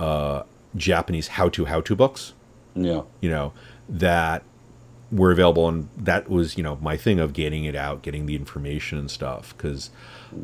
uh, 0.00 0.44
Japanese 0.74 1.28
how-to 1.28 1.66
how-to 1.66 1.94
books. 1.94 2.32
Yeah. 2.74 3.02
You 3.20 3.30
know 3.30 3.52
that 3.88 4.42
were 5.10 5.30
available, 5.30 5.68
and 5.68 5.88
that 5.96 6.30
was 6.30 6.56
you 6.56 6.62
know 6.62 6.76
my 6.80 6.96
thing 6.96 7.20
of 7.20 7.32
getting 7.32 7.64
it 7.64 7.76
out, 7.76 8.02
getting 8.02 8.26
the 8.26 8.36
information 8.36 8.98
and 8.98 9.10
stuff, 9.10 9.54
because 9.56 9.90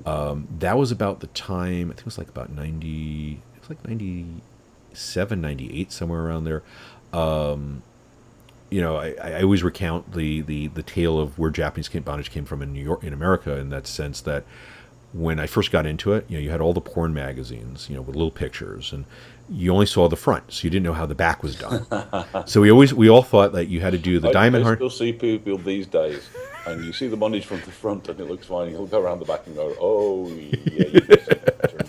um, 0.04 0.46
that 0.58 0.76
was 0.76 0.90
about 0.90 1.20
the 1.20 1.28
time. 1.28 1.90
I 1.90 1.94
think 1.94 2.00
it 2.00 2.04
was 2.04 2.18
like 2.18 2.28
about 2.28 2.50
ninety. 2.50 3.40
It 3.56 3.60
was 3.60 3.70
like 3.70 3.86
97, 3.86 5.40
98, 5.40 5.92
somewhere 5.92 6.22
around 6.22 6.44
there 6.44 6.62
um, 7.12 7.82
you 8.70 8.80
know, 8.80 8.96
I, 8.96 9.14
I 9.22 9.42
always 9.42 9.62
recount 9.62 10.12
the, 10.12 10.42
the, 10.42 10.68
the 10.68 10.82
tale 10.82 11.18
of 11.18 11.38
where 11.38 11.50
Japanese 11.50 11.88
bondage 11.88 12.30
came 12.30 12.44
from 12.44 12.62
in 12.62 12.72
New 12.72 12.82
York, 12.82 13.02
in 13.02 13.12
America, 13.12 13.56
in 13.56 13.70
that 13.70 13.86
sense 13.86 14.20
that 14.22 14.44
when 15.12 15.40
I 15.40 15.46
first 15.46 15.70
got 15.70 15.86
into 15.86 16.12
it, 16.12 16.26
you 16.28 16.36
know, 16.36 16.42
you 16.42 16.50
had 16.50 16.60
all 16.60 16.74
the 16.74 16.82
porn 16.82 17.14
magazines, 17.14 17.88
you 17.88 17.96
know, 17.96 18.02
with 18.02 18.14
little 18.14 18.30
pictures, 18.30 18.92
and 18.92 19.06
you 19.50 19.72
only 19.72 19.86
saw 19.86 20.08
the 20.08 20.16
front, 20.16 20.52
so 20.52 20.64
you 20.64 20.70
didn't 20.70 20.84
know 20.84 20.92
how 20.92 21.06
the 21.06 21.14
back 21.14 21.42
was 21.42 21.56
done. 21.56 21.86
so 22.46 22.60
we 22.60 22.70
always, 22.70 22.92
we 22.92 23.08
all 23.08 23.22
thought 23.22 23.52
that 23.52 23.68
you 23.68 23.80
had 23.80 23.92
to 23.92 23.98
do 23.98 24.18
the 24.18 24.28
I, 24.28 24.32
diamond 24.32 24.64
I 24.64 24.70
You 24.70 24.76
still 24.76 24.90
see 24.90 25.12
people 25.12 25.58
these 25.58 25.86
days, 25.86 26.28
and 26.66 26.84
you 26.84 26.92
see 26.92 27.08
the 27.08 27.16
bondage 27.16 27.46
from 27.46 27.60
the 27.60 27.70
front, 27.70 28.08
and 28.08 28.20
it 28.20 28.24
looks 28.26 28.46
fine. 28.46 28.68
He'll 28.70 28.86
go 28.86 29.00
around 29.00 29.20
the 29.20 29.24
back 29.24 29.46
and 29.46 29.56
go, 29.56 29.74
"Oh, 29.80 30.28
yeah, 30.28 30.34
you. 30.64 31.00
Should 31.00 31.48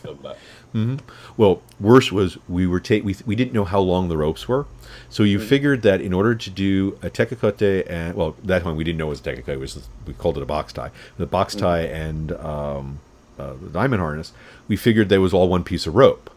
have. 0.73 0.99
Well, 1.37 1.61
worse 1.79 2.11
was 2.11 2.37
we 2.47 2.67
were 2.67 2.79
ta- 2.79 2.99
we, 3.03 3.15
we 3.25 3.35
didn't 3.35 3.53
know 3.53 3.65
how 3.65 3.79
long 3.79 4.09
the 4.09 4.17
ropes 4.17 4.47
were, 4.47 4.65
so 5.09 5.23
you 5.23 5.39
figured 5.39 5.81
that 5.81 6.01
in 6.01 6.13
order 6.13 6.35
to 6.35 6.49
do 6.49 6.97
a 7.01 7.09
takatekote 7.09 7.89
and 7.89 8.15
well, 8.15 8.35
that 8.43 8.63
time 8.63 8.75
we 8.75 8.83
didn't 8.83 8.97
know 8.97 9.07
it 9.07 9.09
was 9.09 9.19
a 9.21 9.23
takatekote, 9.23 9.49
it 9.49 9.59
was 9.59 9.87
we 10.05 10.13
called 10.13 10.37
it 10.37 10.43
a 10.43 10.45
box 10.45 10.73
tie. 10.73 10.91
The 11.17 11.25
box 11.25 11.55
tie 11.55 11.81
and 11.81 12.31
um, 12.33 12.99
uh, 13.37 13.53
the 13.53 13.69
diamond 13.69 14.01
harness, 14.01 14.31
we 14.67 14.75
figured 14.75 15.09
there 15.09 15.21
was 15.21 15.33
all 15.33 15.49
one 15.49 15.63
piece 15.63 15.87
of 15.87 15.95
rope. 15.95 16.29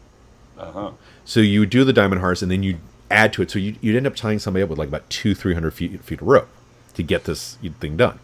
Uh 0.58 0.72
huh. 0.72 0.90
So 1.24 1.40
you 1.40 1.60
would 1.60 1.70
do 1.70 1.84
the 1.84 1.92
diamond 1.92 2.20
harness 2.20 2.42
and 2.42 2.50
then 2.50 2.62
you 2.62 2.78
add 3.10 3.32
to 3.34 3.42
it. 3.42 3.50
So 3.50 3.58
you, 3.58 3.76
you'd 3.80 3.96
end 3.96 4.06
up 4.06 4.16
tying 4.16 4.38
somebody 4.38 4.62
up 4.62 4.70
with 4.70 4.78
like 4.78 4.88
about 4.88 5.08
two, 5.10 5.34
three 5.34 5.54
hundred 5.54 5.72
feet 5.72 6.02
feet 6.02 6.20
of 6.20 6.26
rope 6.26 6.48
to 6.94 7.02
get 7.02 7.24
this 7.24 7.56
thing 7.80 7.96
done. 7.96 8.18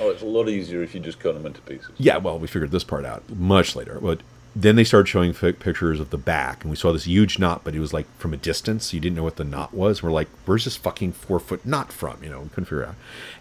Oh, 0.00 0.10
it's 0.10 0.22
a 0.22 0.26
lot 0.26 0.48
easier 0.48 0.82
if 0.82 0.94
you 0.94 1.00
just 1.00 1.20
cut 1.20 1.34
them 1.34 1.46
into 1.46 1.60
pieces. 1.62 1.90
Yeah, 1.98 2.16
well, 2.16 2.38
we 2.38 2.46
figured 2.46 2.70
this 2.70 2.84
part 2.84 3.04
out 3.04 3.28
much 3.30 3.76
later. 3.76 3.98
But 4.00 4.20
then 4.56 4.74
they 4.76 4.84
started 4.84 5.06
showing 5.06 5.32
fi- 5.32 5.52
pictures 5.52 6.00
of 6.00 6.10
the 6.10 6.18
back, 6.18 6.62
and 6.64 6.70
we 6.70 6.76
saw 6.76 6.92
this 6.92 7.04
huge 7.04 7.38
knot, 7.38 7.62
but 7.62 7.74
it 7.74 7.80
was 7.80 7.92
like 7.92 8.06
from 8.18 8.34
a 8.34 8.36
distance. 8.36 8.92
You 8.92 9.00
didn't 9.00 9.16
know 9.16 9.22
what 9.22 9.36
the 9.36 9.44
knot 9.44 9.72
was. 9.72 10.02
We're 10.02 10.10
like, 10.10 10.28
where's 10.44 10.64
this 10.64 10.76
fucking 10.76 11.12
four 11.12 11.38
foot 11.38 11.64
knot 11.64 11.92
from? 11.92 12.22
You 12.22 12.30
know, 12.30 12.40
we 12.40 12.48
couldn't 12.48 12.64
figure 12.64 12.82
it 12.82 12.88
out. 12.88 12.94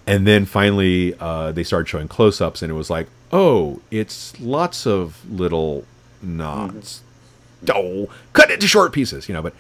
And 0.06 0.28
then 0.28 0.46
finally, 0.46 1.16
uh, 1.20 1.52
they 1.52 1.64
started 1.64 1.88
showing 1.88 2.08
close 2.08 2.40
ups, 2.42 2.62
and 2.62 2.70
it 2.72 2.76
was 2.76 2.90
like, 2.90 3.08
oh, 3.32 3.82
it's 3.90 4.40
lots 4.40 4.86
of 4.86 5.30
little 5.30 5.86
knots. 6.22 7.02
Oh, 7.74 8.10
cut 8.34 8.50
it 8.52 8.62
to 8.62 8.68
short 8.68 8.94
pieces, 8.94 9.28
you 9.28 9.34
know. 9.34 9.42
But 9.42 9.54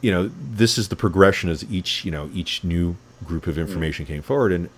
you 0.00 0.10
know, 0.10 0.30
this 0.38 0.78
is 0.78 0.88
the 0.88 0.96
progression 0.96 1.50
as 1.50 1.64
each 1.70 2.04
you 2.04 2.10
know 2.10 2.30
each 2.32 2.62
new 2.64 2.96
group 3.24 3.46
of 3.46 3.58
information 3.58 4.06
came 4.06 4.22
forward, 4.22 4.52
and 4.52 4.68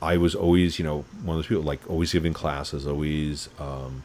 I 0.00 0.16
was 0.16 0.34
always, 0.34 0.78
you 0.78 0.84
know, 0.84 1.04
one 1.22 1.36
of 1.36 1.42
those 1.42 1.46
people 1.48 1.62
like 1.62 1.80
always 1.88 2.12
giving 2.12 2.32
classes, 2.32 2.86
always, 2.86 3.48
um, 3.58 4.02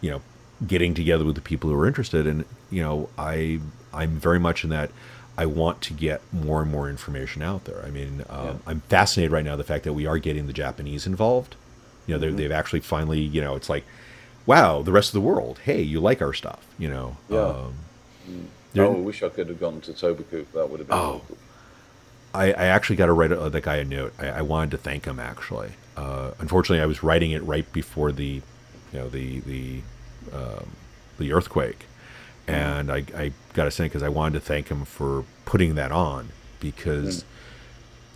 you 0.00 0.10
know, 0.10 0.22
getting 0.66 0.94
together 0.94 1.24
with 1.24 1.34
the 1.34 1.40
people 1.40 1.68
who 1.70 1.76
are 1.78 1.86
interested. 1.86 2.26
And 2.26 2.44
you 2.70 2.82
know, 2.82 3.08
I 3.18 3.60
I'm 3.92 4.16
very 4.16 4.38
much 4.40 4.64
in 4.64 4.70
that. 4.70 4.90
I 5.38 5.44
want 5.44 5.82
to 5.82 5.92
get 5.92 6.22
more 6.32 6.62
and 6.62 6.70
more 6.70 6.88
information 6.88 7.42
out 7.42 7.64
there. 7.64 7.82
I 7.84 7.90
mean, 7.90 8.24
um, 8.30 8.46
Yeah. 8.46 8.54
I'm 8.66 8.80
fascinated 8.88 9.32
right 9.32 9.44
now 9.44 9.54
the 9.56 9.64
fact 9.64 9.84
that 9.84 9.92
we 9.92 10.06
are 10.06 10.16
getting 10.18 10.46
the 10.46 10.52
Japanese 10.54 11.06
involved. 11.06 11.56
You 12.06 12.14
know, 12.14 12.20
they 12.20 12.30
they've 12.30 12.52
actually 12.52 12.80
finally, 12.80 13.20
you 13.20 13.40
know, 13.42 13.54
it's 13.56 13.68
like 13.68 13.84
wow, 14.46 14.82
the 14.82 14.92
rest 14.92 15.08
of 15.10 15.14
the 15.14 15.20
world, 15.20 15.60
hey, 15.64 15.82
you 15.82 16.00
like 16.00 16.22
our 16.22 16.32
stuff, 16.32 16.66
you 16.78 16.88
know. 16.88 17.16
Yeah. 17.28 17.38
Um, 17.40 17.74
Oh, 18.78 18.92
I 18.94 18.98
wish 18.98 19.22
I 19.22 19.30
could 19.30 19.48
have 19.48 19.58
gone 19.58 19.80
to 19.82 19.92
Tobacoop. 19.92 20.52
That 20.52 20.68
would 20.68 20.80
have 20.80 20.88
been. 20.88 20.98
Oh. 20.98 21.22
I, 22.34 22.52
I 22.52 22.66
actually 22.66 22.96
got 22.96 23.06
to 23.06 23.12
write 23.12 23.32
uh, 23.32 23.48
that 23.48 23.62
guy 23.62 23.76
a 23.76 23.84
note. 23.84 24.12
I, 24.18 24.26
I 24.28 24.42
wanted 24.42 24.72
to 24.72 24.76
thank 24.78 25.06
him 25.06 25.18
actually. 25.18 25.70
Uh, 25.96 26.32
unfortunately, 26.38 26.82
I 26.82 26.86
was 26.86 27.02
writing 27.02 27.30
it 27.30 27.42
right 27.44 27.70
before 27.72 28.12
the, 28.12 28.42
you 28.92 28.98
know, 28.98 29.08
the 29.08 29.40
the 29.40 29.80
um, 30.32 30.72
the 31.18 31.32
earthquake, 31.32 31.86
and 32.46 32.92
I, 32.92 33.04
I 33.16 33.32
got 33.54 33.64
to 33.64 33.70
say 33.70 33.84
because 33.84 34.02
I 34.02 34.10
wanted 34.10 34.40
to 34.40 34.44
thank 34.44 34.68
him 34.68 34.84
for 34.84 35.24
putting 35.46 35.76
that 35.76 35.90
on 35.92 36.28
because, 36.60 37.24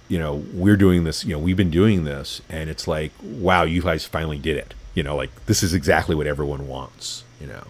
you 0.08 0.18
know, 0.18 0.44
we're 0.52 0.76
doing 0.76 1.04
this. 1.04 1.24
You 1.24 1.32
know, 1.32 1.38
we've 1.38 1.56
been 1.56 1.70
doing 1.70 2.04
this, 2.04 2.42
and 2.50 2.68
it's 2.68 2.86
like, 2.86 3.12
wow, 3.22 3.62
you 3.62 3.80
guys 3.80 4.04
finally 4.04 4.38
did 4.38 4.58
it. 4.58 4.74
You 4.94 5.02
know, 5.02 5.16
like 5.16 5.30
this 5.46 5.62
is 5.62 5.72
exactly 5.74 6.14
what 6.14 6.26
everyone 6.26 6.66
wants. 6.68 7.24
You 7.40 7.46
know, 7.48 7.64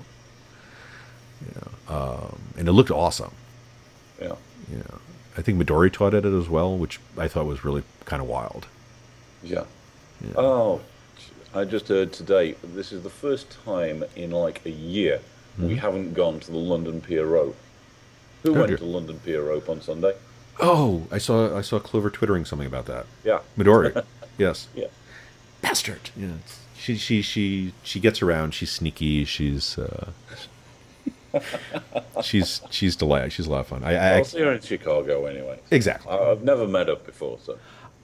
you 1.46 1.52
know, 1.54 1.94
um, 1.94 2.38
and 2.56 2.68
it 2.68 2.72
looked 2.72 2.90
awesome. 2.90 3.32
Yeah. 4.20 4.34
You 4.70 4.78
know, 4.78 4.98
I 5.36 5.42
think 5.42 5.60
Midori 5.62 5.92
taught 5.92 6.14
at 6.14 6.24
it 6.24 6.32
as 6.32 6.48
well, 6.48 6.76
which 6.76 6.98
I 7.16 7.28
thought 7.28 7.46
was 7.46 7.64
really 7.64 7.82
kind 8.04 8.22
of 8.22 8.28
wild. 8.28 8.66
Yeah. 9.42 9.64
Oh, 10.36 10.80
I 11.54 11.64
just 11.64 11.88
heard 11.88 12.12
today. 12.12 12.56
This 12.62 12.92
is 12.92 13.02
the 13.02 13.10
first 13.10 13.56
time 13.64 14.04
in 14.16 14.30
like 14.30 14.64
a 14.66 14.70
year 14.70 15.20
we 15.58 15.76
haven't 15.76 16.14
gone 16.14 16.40
to 16.40 16.50
the 16.50 16.56
London 16.58 17.00
Peer 17.00 17.26
Rope. 17.26 17.56
Who 18.42 18.50
Mm-hmm. 18.50 18.56
Oh, 18.56 18.60
went 18.60 18.68
dear. 18.68 18.76
to 18.78 18.84
London 18.84 19.18
Peer 19.20 19.42
Rope 19.42 19.68
on 19.68 19.82
Sunday? 19.82 20.14
Oh, 20.58 21.06
I 21.10 21.18
saw 21.18 21.56
I 21.56 21.60
saw 21.60 21.78
Clover 21.78 22.08
twittering 22.10 22.44
something 22.46 22.66
about 22.66 22.86
that. 22.86 23.04
Yeah. 23.24 23.40
Midori, 23.58 24.04
yes, 24.38 24.68
Yeah. 24.74 24.86
bastard. 25.62 26.10
Yeah, 26.16 26.28
she 26.80 26.96
she 26.96 27.22
she 27.22 27.72
she 27.82 28.00
gets 28.00 28.22
around. 28.22 28.54
She's 28.54 28.70
sneaky. 28.70 29.24
She's 29.24 29.78
uh, 29.78 30.10
she's 32.22 32.62
she's 32.70 32.96
delight. 32.96 33.32
She's 33.32 33.46
a 33.46 33.50
lot 33.50 33.60
of 33.60 33.66
fun. 33.68 33.84
I, 33.84 33.94
I 33.94 34.16
I'll 34.18 34.24
see 34.24 34.40
her 34.40 34.52
in 34.52 34.60
Chicago 34.60 35.26
anyway. 35.26 35.60
exactly. 35.70 36.10
I- 36.10 36.30
I've 36.30 36.42
never 36.42 36.66
met 36.66 36.88
her 36.88 36.96
before, 36.96 37.38
so 37.42 37.58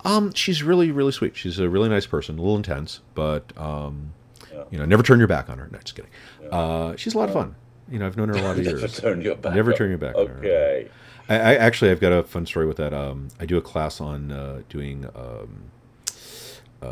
Um, 0.04 0.32
she's 0.34 0.62
really 0.62 0.90
really 0.90 1.12
sweet. 1.12 1.36
She's 1.36 1.58
a 1.58 1.68
really 1.68 1.88
nice 1.88 2.06
person. 2.06 2.38
A 2.38 2.42
little 2.42 2.56
intense, 2.56 3.00
but 3.14 3.52
um, 3.56 4.12
Yeah. 4.52 4.64
you 4.70 4.78
know, 4.78 4.84
never 4.84 5.02
turn 5.02 5.18
your 5.18 5.28
back 5.28 5.48
on 5.50 5.58
her. 5.58 5.68
No, 5.72 5.78
just 5.78 5.94
kidding. 5.96 6.10
Uh, 6.52 6.94
she's 6.96 7.14
a 7.14 7.18
lot 7.18 7.28
of 7.28 7.34
fun. 7.34 7.54
You 7.90 7.98
know, 7.98 8.06
I've 8.06 8.16
known 8.16 8.28
her 8.28 8.34
a 8.36 8.42
lot 8.42 8.58
of 8.58 8.64
years. 8.64 8.80
never 8.80 8.88
turn 9.00 9.20
your 9.22 9.36
back. 9.36 9.54
Never 9.54 9.72
on- 9.72 9.76
turn 9.78 9.88
your 9.88 9.98
back 9.98 10.14
on 10.16 10.26
her. 10.26 10.38
Okay. 10.38 10.88
I, 11.28 11.34
I 11.34 11.54
actually 11.56 11.90
I've 11.90 12.00
got 12.00 12.12
a 12.12 12.22
fun 12.22 12.46
story 12.46 12.66
with 12.66 12.76
that. 12.76 12.92
Um, 12.94 13.28
I 13.40 13.46
do 13.46 13.56
a 13.56 13.60
class 13.62 14.00
on 14.00 14.30
uh, 14.30 14.60
doing 14.68 15.06
um, 15.16 15.62
uh, 16.82 16.86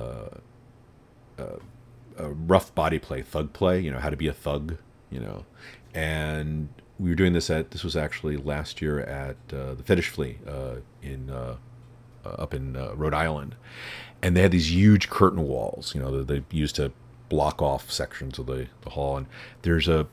uh, 1.38 1.56
uh, 2.18 2.30
rough 2.30 2.74
body 2.74 2.98
play, 2.98 3.22
thug 3.22 3.52
play. 3.52 3.80
You 3.80 3.90
know 3.90 3.98
how 3.98 4.10
to 4.10 4.16
be 4.16 4.28
a 4.28 4.32
thug. 4.32 4.76
You 5.10 5.20
know, 5.20 5.44
and 5.94 6.68
we 6.98 7.10
were 7.10 7.16
doing 7.16 7.32
this 7.32 7.50
at 7.50 7.70
this 7.70 7.84
was 7.84 7.96
actually 7.96 8.36
last 8.36 8.80
year 8.80 9.00
at 9.00 9.36
uh, 9.52 9.74
the 9.74 9.82
Fetish 9.82 10.08
Flea 10.08 10.38
uh, 10.46 10.76
in 11.02 11.30
uh, 11.30 11.56
uh, 12.24 12.28
up 12.28 12.54
in 12.54 12.76
uh, 12.76 12.94
Rhode 12.94 13.14
Island, 13.14 13.56
and 14.22 14.36
they 14.36 14.42
had 14.42 14.50
these 14.50 14.72
huge 14.72 15.10
curtain 15.10 15.42
walls. 15.42 15.94
You 15.94 16.00
know 16.00 16.22
that 16.22 16.28
they 16.28 16.56
used 16.56 16.76
to 16.76 16.92
block 17.28 17.62
off 17.62 17.90
sections 17.90 18.38
of 18.38 18.46
the, 18.46 18.68
the 18.82 18.90
hall, 18.90 19.16
and 19.16 19.26
there's 19.62 19.88
a 19.88 20.06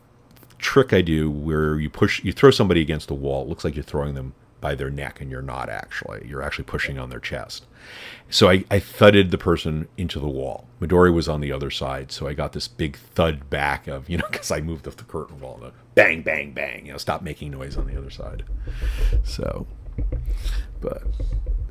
trick 0.58 0.94
I 0.94 1.02
do 1.02 1.30
where 1.30 1.80
you 1.80 1.90
push, 1.90 2.24
you 2.24 2.32
throw 2.32 2.52
somebody 2.52 2.82
against 2.82 3.08
the 3.08 3.14
wall. 3.14 3.44
It 3.44 3.50
looks 3.50 3.64
like 3.64 3.76
you're 3.76 3.84
throwing 3.84 4.14
them 4.14 4.34
by 4.62 4.76
their 4.76 4.90
neck, 4.90 5.20
and 5.20 5.30
you're 5.30 5.42
not 5.42 5.68
actually. 5.70 6.26
You're 6.28 6.42
actually 6.42 6.66
pushing 6.66 6.98
on 6.98 7.10
their 7.10 7.20
chest. 7.20 7.66
So 8.30 8.50
I, 8.50 8.64
I 8.72 8.80
thudded 8.80 9.32
the 9.32 9.38
person 9.38 9.88
into 9.98 10.20
the 10.20 10.28
wall. 10.28 10.68
Midori 10.80 11.14
was 11.14 11.28
on 11.28 11.42
the 11.42 11.52
other 11.52 11.72
side, 11.72 12.12
so 12.12 12.28
I 12.28 12.34
got 12.34 12.54
this 12.54 12.68
big 12.68 12.96
thud 12.96 13.50
back 13.50 13.88
of 13.88 14.10
you 14.10 14.18
know 14.18 14.26
because 14.32 14.52
I 14.52 14.62
moved 14.62 14.86
the, 14.86 14.92
the 14.92 15.04
curtain 15.04 15.40
wall. 15.40 15.60
The 15.62 15.74
bang, 15.96 16.22
bang, 16.22 16.52
bang. 16.54 16.86
You 16.86 16.94
know, 16.94 16.98
stop 16.98 17.22
making 17.22 17.52
noise 17.52 17.76
on 17.76 17.88
the 17.88 17.98
other 17.98 18.12
side. 18.12 18.44
So, 19.24 19.68
but 20.80 21.04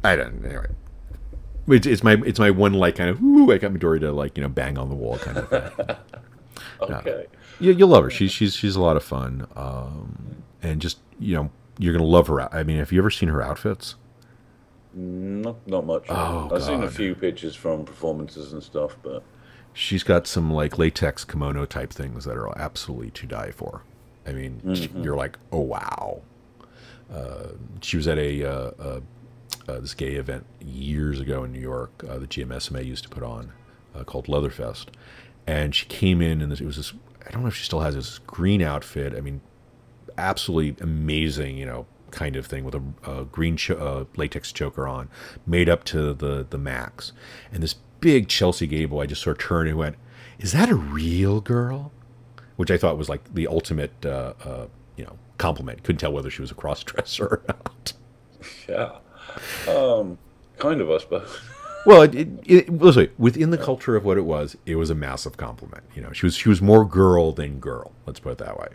I 0.05 0.17
don't. 0.17 0.45
Anyway, 0.45 0.67
it's, 1.69 1.87
it's 1.87 2.03
my 2.03 2.21
it's 2.27 2.39
my 2.39 2.51
one 2.51 2.75
like 2.75 2.97
kind 2.97 3.09
of 3.09 3.23
ooh 3.23 3.53
I 3.53 3.59
got 3.59 3.73
Midori 3.73 4.01
to 4.01 4.13
like 4.13 4.37
you 4.37 4.43
know 4.43 4.49
bang 4.51 4.77
on 4.77 4.89
the 4.89 4.97
wall 4.97 5.17
kind 5.19 5.39
of 5.39 5.49
thing. 5.49 5.97
Okay. 6.81 7.27
You, 7.59 7.73
you'll 7.73 7.89
love 7.89 8.05
her. 8.05 8.11
She's 8.11 8.33
she's 8.33 8.55
she's 8.55 8.77
a 8.77 8.81
lot 8.81 8.97
of 8.97 9.05
fun, 9.05 9.47
um, 9.55 10.43
and 10.63 10.81
just 10.81 10.99
you 11.19 11.35
know 11.35 11.51
you're 11.81 11.93
gonna 11.93 12.05
love 12.05 12.29
her. 12.29 12.55
I 12.55 12.63
mean, 12.63 12.79
have 12.79 12.93
you 12.93 13.01
ever 13.01 13.11
seen 13.11 13.29
her 13.31 13.43
outfits? 13.43 13.97
Not 14.95 15.67
not 15.69 15.87
much. 15.87 16.07
Oh, 16.09 16.51
I've 16.53 16.63
seen 16.63 16.83
a 16.83 16.91
few 16.91 17.15
pictures 17.15 17.55
from 17.55 17.85
performances 17.85 18.53
and 18.53 18.63
stuff, 18.63 18.97
but 19.03 19.23
She's 19.73 20.03
got 20.03 20.27
some 20.27 20.53
like 20.53 20.79
latex 20.79 21.25
kimono 21.25 21.65
type 21.65 21.93
things 21.93 22.25
that 22.25 22.37
are 22.37 22.57
absolutely 22.59 23.11
to 23.13 23.27
die 23.27 23.53
for. 23.53 23.83
I 24.27 24.33
mean, 24.33 24.61
she- 24.75 24.91
you're 25.01 25.17
like, 25.17 25.39
oh 25.53 25.61
wow. 25.61 26.23
Uh, 27.13 27.49
she 27.81 27.97
was 27.97 28.07
at 28.09 28.19
a 28.19 28.45
uh, 28.45 28.71
uh, 28.81 29.01
uh, 29.69 29.81
this 29.81 29.95
gay 29.95 30.15
event 30.15 30.45
years 30.61 31.21
ago 31.21 31.45
in 31.45 31.53
New 31.53 31.61
York 31.61 32.05
uh, 32.09 32.19
that 32.19 32.31
GMSMA 32.31 32.85
used 32.85 33.05
to 33.05 33.09
put 33.11 33.23
on 33.23 33.53
uh, 33.95 34.03
called 34.05 34.27
Leatherfest, 34.27 34.87
and 35.47 35.73
she 35.75 35.87
came 35.87 36.21
in 36.21 36.41
and 36.43 36.51
this, 36.53 36.61
it 36.61 36.67
was 36.67 36.77
this. 36.77 36.93
I 37.27 37.31
don't 37.31 37.43
know 37.43 37.49
if 37.49 37.55
she 37.57 37.65
still 37.65 37.81
has 37.81 37.95
this 37.95 38.19
green 38.19 38.63
outfit. 38.63 39.15
I 39.17 39.21
mean, 39.21 39.41
absolutely 40.21 40.83
amazing, 40.83 41.57
you 41.57 41.67
know, 41.67 41.87
kind 42.11 42.37
of 42.37 42.47
thing 42.47 42.65
with 42.65 42.75
a, 42.75 42.83
a 43.05 43.25
green 43.25 43.57
cho- 43.57 43.77
uh, 43.77 44.05
latex 44.17 44.53
choker 44.53 44.87
on, 44.87 45.09
made 45.47 45.69
up 45.69 45.85
to 45.85 46.13
the 46.15 46.47
the 46.49 46.59
max. 46.59 47.13
And 47.53 47.63
this 47.63 47.75
big 48.01 48.29
Chelsea 48.29 48.67
Gable, 48.67 49.01
I 49.01 49.07
just 49.07 49.23
sort 49.23 49.41
of 49.41 49.47
turned 49.47 49.69
and 49.69 49.79
went, 49.79 49.97
"Is 50.39 50.53
that 50.53 50.69
a 50.69 50.75
real 50.75 51.41
girl?" 51.41 51.93
Which 52.57 52.71
I 52.71 52.77
thought 52.77 52.99
was 52.99 53.09
like 53.09 53.33
the 53.33 53.47
ultimate, 53.47 53.93
uh, 54.05 54.35
uh, 54.45 54.67
you 54.97 55.05
know, 55.05 55.17
compliment. 55.39 55.83
Couldn't 55.83 56.01
tell 56.01 56.13
whether 56.13 56.31
she 56.31 56.43
was 56.43 56.51
a 56.51 56.55
cross 56.55 56.85
dresser 56.85 57.27
or 57.27 57.43
not. 57.49 57.93
yeah. 58.69 58.99
Um, 59.73 60.19
kind 60.59 60.81
of, 60.81 60.91
I 60.91 60.99
suppose. 60.99 61.41
Well, 61.87 62.03
it, 62.03 62.15
it, 62.15 62.29
it 62.47 62.71
let's 62.71 62.99
within 63.17 63.49
the 63.49 63.57
culture 63.57 63.97
of 63.97 64.05
what 64.05 64.19
it 64.19 64.27
was, 64.27 64.55
it 64.67 64.77
was 64.77 64.91
a 64.91 64.95
massive 64.95 65.39
compliment. 65.39 65.83
You 65.95 66.03
know, 66.03 66.13
she 66.13 66.27
was 66.27 66.35
she 66.35 66.51
was 66.51 66.61
more 66.61 66.85
girl 66.85 67.33
than 67.33 67.59
girl. 67.59 67.93
Let's 68.05 68.21
put 68.21 68.33
it 68.33 68.39
that 68.39 68.59
way. 68.59 68.69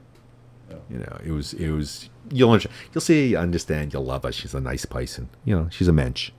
You 0.89 0.97
know, 0.99 1.17
it 1.23 1.31
was 1.31 1.53
it 1.53 1.69
was 1.71 2.09
you'll 2.31 2.51
understand, 2.51 2.75
you'll 2.93 3.01
see, 3.01 3.27
you 3.29 3.38
understand, 3.38 3.93
you'll 3.93 4.05
love 4.05 4.23
her. 4.23 4.31
She's 4.31 4.53
a 4.53 4.61
nice 4.61 4.85
person. 4.85 5.29
You 5.43 5.55
know, 5.55 5.67
she's 5.71 5.88
a 5.88 5.93
mensch. 5.93 6.31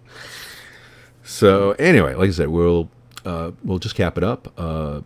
So 1.23 1.73
anyway, 1.73 2.15
like 2.15 2.29
I 2.29 2.33
said, 2.33 2.49
we'll 2.49 2.89
uh, 3.25 3.51
we'll 3.65 3.79
just 3.79 3.95
cap 3.97 4.17
it 4.17 4.25
up. 4.25 4.53
Uh, 4.59 5.01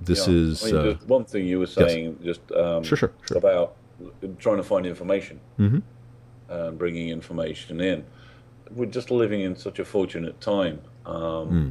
this 0.00 0.26
Yeah. 0.26 0.34
is 0.34 0.62
I 0.64 0.66
mean, 0.72 0.76
uh, 0.76 0.94
one 1.06 1.24
thing 1.24 1.46
you 1.46 1.58
were 1.58 1.66
saying, 1.66 2.18
just 2.24 2.40
um, 2.52 2.82
Sure, 2.82 2.96
sure, 2.96 3.12
sure. 3.26 3.36
about 3.38 3.76
trying 4.38 4.56
to 4.56 4.62
find 4.62 4.86
information 4.86 5.40
Mhm. 5.58 5.82
and 6.48 6.78
bringing 6.78 7.10
information 7.10 7.80
in. 7.80 8.04
We're 8.74 8.86
just 8.86 9.10
living 9.10 9.40
in 9.42 9.56
such 9.56 9.78
a 9.78 9.84
fortunate 9.84 10.40
time 10.40 10.80
um, 11.04 11.48
Hmm. 11.48 11.70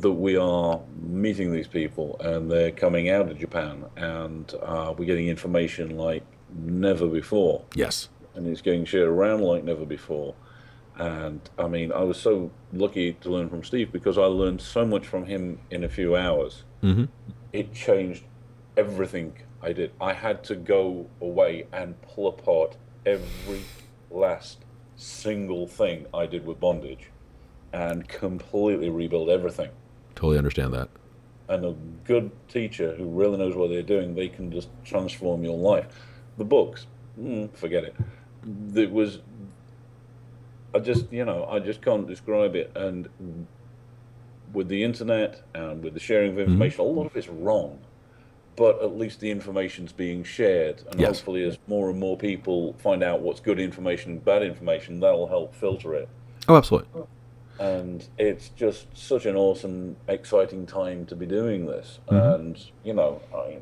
That 0.00 0.12
we 0.12 0.36
are 0.36 0.80
meeting 1.00 1.52
these 1.52 1.66
people 1.66 2.16
and 2.20 2.50
they're 2.50 2.70
coming 2.70 3.08
out 3.08 3.30
of 3.30 3.38
Japan 3.38 3.84
and 3.96 4.54
uh, 4.62 4.94
we're 4.96 5.04
getting 5.04 5.28
information 5.28 5.96
like 5.96 6.24
never 6.54 7.06
before 7.06 7.64
yes, 7.74 8.08
and 8.34 8.46
it's 8.46 8.60
getting 8.60 8.84
shared 8.84 9.08
around 9.08 9.42
like 9.42 9.64
never 9.64 9.84
before. 9.84 10.34
And 10.96 11.40
I 11.58 11.68
mean, 11.68 11.92
I 11.92 12.02
was 12.02 12.20
so 12.20 12.50
lucky 12.72 13.12
to 13.12 13.30
learn 13.30 13.48
from 13.48 13.62
Steve 13.62 13.92
because 13.92 14.18
I 14.18 14.24
learned 14.24 14.60
so 14.60 14.84
much 14.84 15.06
from 15.06 15.26
him 15.26 15.60
in 15.70 15.84
a 15.84 15.88
few 15.88 16.16
hours. 16.16 16.64
hmm 16.80 17.04
It 17.52 17.72
changed 17.72 18.24
everything 18.76 19.36
I 19.62 19.72
did. 19.72 19.92
I 20.00 20.12
had 20.12 20.42
to 20.44 20.56
go 20.56 21.08
away 21.20 21.66
and 21.72 22.00
pull 22.02 22.28
apart 22.28 22.76
every 23.06 23.62
last 24.10 24.64
single 24.96 25.66
thing 25.66 26.06
I 26.12 26.26
did 26.26 26.44
with 26.44 26.58
bondage 26.58 27.10
and 27.72 28.08
completely 28.08 28.88
rebuild 28.88 29.28
everything. 29.30 29.70
Totally 30.18 30.38
understand 30.38 30.74
that. 30.74 30.88
And 31.48 31.64
a 31.64 31.74
good 32.04 32.30
teacher 32.48 32.94
who 32.96 33.08
really 33.08 33.38
knows 33.38 33.54
what 33.54 33.70
they're 33.70 33.82
doing, 33.82 34.14
they 34.14 34.28
can 34.28 34.50
just 34.50 34.68
transform 34.84 35.44
your 35.44 35.56
life. 35.56 35.86
The 36.36 36.44
books, 36.44 36.86
mm, 37.18 37.50
forget 37.56 37.84
it. 37.84 37.94
It 38.74 38.90
was, 38.90 39.20
I 40.74 40.80
just, 40.80 41.10
you 41.12 41.24
know, 41.24 41.46
I 41.50 41.60
just 41.60 41.80
can't 41.80 42.06
describe 42.06 42.54
it. 42.54 42.72
And 42.74 43.08
with 44.52 44.68
the 44.68 44.82
internet 44.82 45.42
and 45.54 45.82
with 45.82 45.94
the 45.94 46.00
sharing 46.00 46.32
of 46.32 46.38
information, 46.38 46.80
a 46.80 46.84
lot 46.84 47.06
of 47.06 47.16
it's 47.16 47.28
wrong. 47.28 47.78
But 48.56 48.82
at 48.82 48.96
least 48.96 49.20
the 49.20 49.30
information's 49.30 49.92
being 49.92 50.24
shared. 50.24 50.82
And 50.90 51.00
Yes. 51.00 51.18
hopefully, 51.18 51.44
as 51.44 51.58
more 51.68 51.90
and 51.90 52.00
more 52.00 52.16
people 52.16 52.74
find 52.74 53.04
out 53.04 53.20
what's 53.20 53.40
good 53.40 53.60
information 53.60 54.12
and 54.12 54.24
bad 54.24 54.42
information, 54.42 54.98
that'll 55.00 55.28
help 55.28 55.54
filter 55.54 55.94
it 55.94 56.08
Oh, 56.48 56.56
absolutely. 56.56 57.02
And 57.58 58.06
it's 58.18 58.50
just 58.50 58.86
such 58.96 59.26
an 59.26 59.36
awesome, 59.36 59.96
exciting 60.08 60.66
time 60.66 61.06
to 61.06 61.16
be 61.16 61.26
doing 61.26 61.66
this. 61.66 61.98
Mhm. 62.08 62.34
And 62.34 62.64
you 62.84 62.94
know, 62.94 63.20
I, 63.34 63.58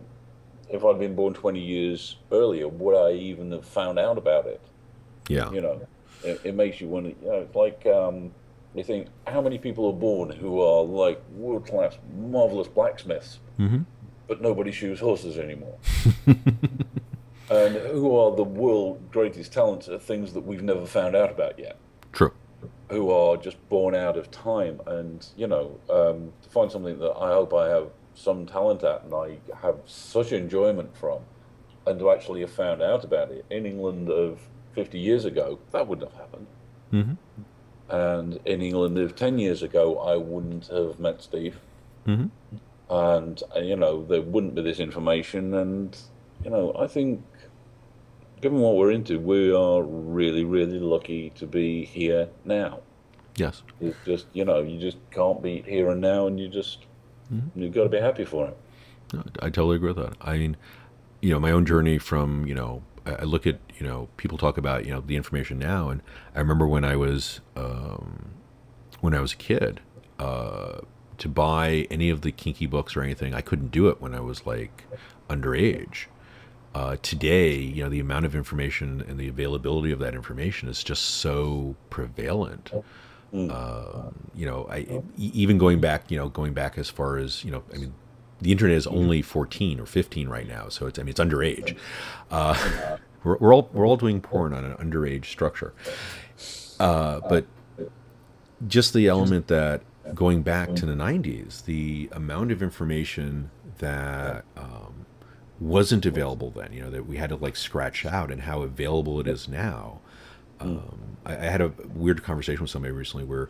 if 0.71 0.85
I'd 0.85 0.99
been 0.99 1.15
born 1.15 1.35
20 1.35 1.61
years 1.61 2.17
earlier, 2.33 2.69
would 2.69 2.97
I 2.97 3.13
even 3.13 3.53
have 3.53 3.65
found 3.65 3.99
out 3.99 4.19
about 4.19 4.47
it? 4.47 4.61
Yeah. 5.29 5.51
You 5.51 5.61
know, 5.61 5.81
it, 6.25 6.41
it 6.45 6.55
makes 6.55 6.81
you 6.81 6.89
wonder. 6.89 7.11
You 7.11 7.29
know, 7.29 7.41
it's 7.41 7.55
like 7.55 7.87
um, 7.87 8.33
you 8.75 8.83
think, 8.83 9.09
how 9.27 9.41
many 9.41 9.59
people 9.59 9.87
are 9.87 9.93
born 9.93 10.31
who 10.31 10.61
are 10.61 10.83
like 10.83 11.23
world 11.35 11.67
class, 11.67 11.97
marvelous 12.17 12.69
blacksmiths? 12.69 13.39
hmm 13.57 13.83
but 14.27 14.41
nobody 14.41 14.73
shoes 14.73 15.01
horses 15.01 15.39
anymore. 15.39 15.77
and 17.51 17.77
who 17.77 18.17
are 18.17 18.35
the 18.35 18.45
world 18.45 19.11
greatest 19.11 19.53
talents 19.53 19.89
at 19.89 20.03
things 20.03 20.33
that 20.33 20.41
we've 20.45 20.63
never 20.63 20.87
found 20.87 21.15
out 21.15 21.31
about 21.31 21.59
yet? 21.59 21.77
Who 22.89 23.11
are 23.11 23.37
just 23.37 23.57
born 23.69 23.95
out 23.95 24.17
of 24.17 24.31
time, 24.31 24.81
and 24.87 25.27
you 25.37 25.47
know, 25.47 25.79
um, 25.91 26.33
to 26.43 26.49
find 26.49 26.71
something 26.71 26.99
that 27.01 27.13
I 27.13 27.33
hope 27.33 27.53
I 27.53 27.69
have 27.69 27.89
some 28.15 28.47
talent 28.47 28.83
at, 28.85 29.05
and 29.05 29.15
I 29.15 29.39
have 29.63 29.77
such 29.87 30.33
enjoyment 30.33 30.97
from, 30.97 31.21
and 31.87 31.99
to 31.99 32.11
actually 32.11 32.41
have 32.41 32.51
found 32.51 32.83
out 32.83 33.05
about 33.05 33.31
it 33.31 33.45
in 33.51 33.67
England 33.67 34.09
of 34.09 34.41
50 34.77 34.99
years 34.99 35.25
ago, 35.25 35.59
that 35.73 35.89
wouldn't 35.89 36.11
have 36.11 36.21
happened. 36.21 36.47
Mm-hmm. 36.93 37.43
And 37.89 38.39
in 38.45 38.63
England 38.63 38.99
of 38.99 39.17
10 39.17 39.39
years 39.39 39.63
ago, 39.63 39.99
I 39.99 40.17
wouldn't 40.17 40.67
have 40.69 41.01
met 41.01 41.23
Steve. 41.23 41.59
Mm-hmm. 42.07 42.27
And, 42.91 43.43
uh, 43.55 43.61
you 43.61 43.77
know, 43.77 44.05
there 44.05 44.23
wouldn't 44.23 44.55
be 44.55 44.63
this 44.63 44.81
information. 44.81 45.55
And, 45.55 45.97
you 46.45 46.51
know, 46.51 46.75
I 46.79 46.87
think, 46.87 47.25
given 48.47 48.61
what 48.61 48.77
we're 48.77 48.93
into, 48.93 49.19
we 49.19 49.53
are 49.53 49.83
really, 49.83 50.45
really 50.45 50.79
lucky 50.79 51.31
to 51.31 51.49
be 51.49 51.85
here 51.85 52.29
now. 52.45 52.79
Yes. 53.35 53.65
It's 53.81 53.97
just, 54.05 54.27
you 54.35 54.45
know, 54.45 54.61
you 54.61 54.79
just 54.79 54.99
can't 55.11 55.43
beat 55.43 55.67
here 55.67 55.91
and 55.91 56.01
now, 56.01 56.29
and 56.29 56.39
you 56.39 56.49
just, 56.49 56.87
you've 57.57 57.75
got 57.75 57.83
to 57.83 57.89
be 57.89 57.99
happy 57.99 58.25
for 58.25 58.47
it. 58.47 58.57
I 59.41 59.51
totally 59.51 59.77
agree 59.77 59.93
with 59.93 59.97
that. 59.97 60.17
I 60.21 60.39
mean, 60.39 60.57
you 61.21 61.31
know, 61.31 61.41
my 61.41 61.51
own 61.51 61.67
journey 61.67 61.99
from, 61.99 62.47
you 62.47 62.55
know, 62.55 62.83
I 63.05 63.15
I 63.15 63.23
look 63.23 63.49
at, 63.49 63.59
you 63.81 63.85
know, 63.85 64.09
people 64.17 64.39
talk 64.39 64.59
about, 64.59 64.87
you 64.87 64.93
know, 64.93 65.01
the 65.01 65.17
information 65.17 65.59
now. 65.59 65.89
And 65.89 66.01
I 66.33 66.39
remember 66.39 66.69
when 66.69 66.85
I 66.85 66.95
was, 66.95 67.41
um, 67.57 68.31
when 69.01 69.13
I 69.13 69.19
was 69.19 69.33
a 69.33 69.37
kid, 69.37 69.81
uh, 70.21 70.83
to 71.19 71.29
buy 71.29 71.89
any 71.91 72.11
of 72.11 72.21
the 72.21 72.31
kinky 72.31 72.67
books 72.67 72.97
or 72.97 73.03
anything, 73.03 73.35
I 73.35 73.41
couldn't 73.41 73.73
do 73.73 73.89
it 73.89 74.01
when 74.01 74.15
I 74.15 74.21
was 74.21 74.47
like 74.47 74.85
underage. 75.29 76.07
Uh, 76.77 76.95
today, 77.01 77.55
you 77.55 77.83
know, 77.83 77.89
the 77.89 78.01
amount 78.01 78.27
of 78.27 78.37
information 78.37 79.03
and 79.09 79.19
the 79.19 79.29
availability 79.29 79.91
of 79.91 79.99
that 79.99 80.15
information 80.15 80.69
is 80.69 80.85
just 80.85 81.03
so 81.03 81.75
prevalent. 81.89 82.71
Uh, 83.33 84.11
you 84.35 84.45
know, 84.45 84.69
I 84.71 85.01
even 85.17 85.57
going 85.57 85.81
back, 85.81 86.11
you 86.11 86.19
know, 86.19 86.29
going 86.29 86.53
back 86.53 86.77
as 86.77 86.91
far 86.91 87.17
as 87.17 87.43
you 87.43 87.51
know, 87.51 87.63
I 87.73 87.79
mean, 87.79 87.95
the 88.43 88.53
internet 88.53 88.77
is 88.77 88.87
only 88.87 89.23
14 89.23 89.81
or 89.81 89.87
15 89.87 90.29
right 90.29 90.47
now, 90.47 90.69
so 90.69 90.87
it's 90.87 90.99
I 90.99 91.03
mean 91.03 91.09
it's 91.09 91.21
underage. 91.21 91.79
Uh, 92.31 92.99
we're, 93.25 93.39
we're 93.39 93.55
all 93.55 93.71
we're 93.73 93.87
all 93.87 93.97
doing 93.97 94.21
porn 94.21 94.53
on 94.53 94.63
an 94.63 94.75
underage 94.75 95.25
structure, 95.25 95.73
uh, 96.79 97.21
but 97.27 97.47
just 98.69 98.93
the 98.93 99.09
element 99.09 99.47
that 99.47 99.81
going 100.15 100.43
back 100.43 100.75
to 100.75 100.85
the 100.85 100.93
90s, 100.93 101.65
the 101.65 102.11
amount 102.13 102.53
of 102.53 102.63
information 102.63 103.51
that 103.79 104.45
um, 104.59 105.06
wasn't 105.61 106.05
available 106.07 106.51
then, 106.51 106.73
you 106.73 106.83
know, 106.83 106.91
that 106.91 107.07
we 107.07 107.17
had 107.17 107.31
to 107.31 107.37
like 107.37 107.57
scratch 107.57 108.05
out, 108.05 108.31
and 108.31 108.43
how 108.43 108.63
available 108.63 109.21
it 109.21 109.27
is 109.27 109.49
now. 109.49 110.01
Um, 110.61 111.19
I, 111.25 111.33
I 111.35 111.45
had 111.45 111.61
a 111.61 111.73
weird 111.95 112.23
conversation 112.23 112.63
with 112.63 112.71
somebody 112.71 112.93
recently 112.93 113.25
where 113.25 113.49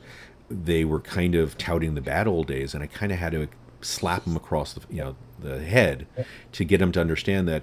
they 0.49 0.85
were 0.85 1.01
kind 1.01 1.35
of 1.35 1.59
touting 1.59 1.95
the 1.95 2.01
bad 2.01 2.27
old 2.27 2.47
days, 2.47 2.75
and 2.75 2.83
I 2.83 2.87
kind 2.87 3.13
of 3.13 3.19
had 3.19 3.33
to 3.33 3.49
slap 3.81 4.25
them 4.25 4.37
across 4.37 4.73
the 4.73 4.81
you 4.89 4.99
know 4.99 5.17
the 5.39 5.63
head 5.63 6.07
to 6.53 6.65
get 6.65 6.79
them 6.79 6.93
to 6.93 7.01
understand 7.01 7.47
that 7.49 7.63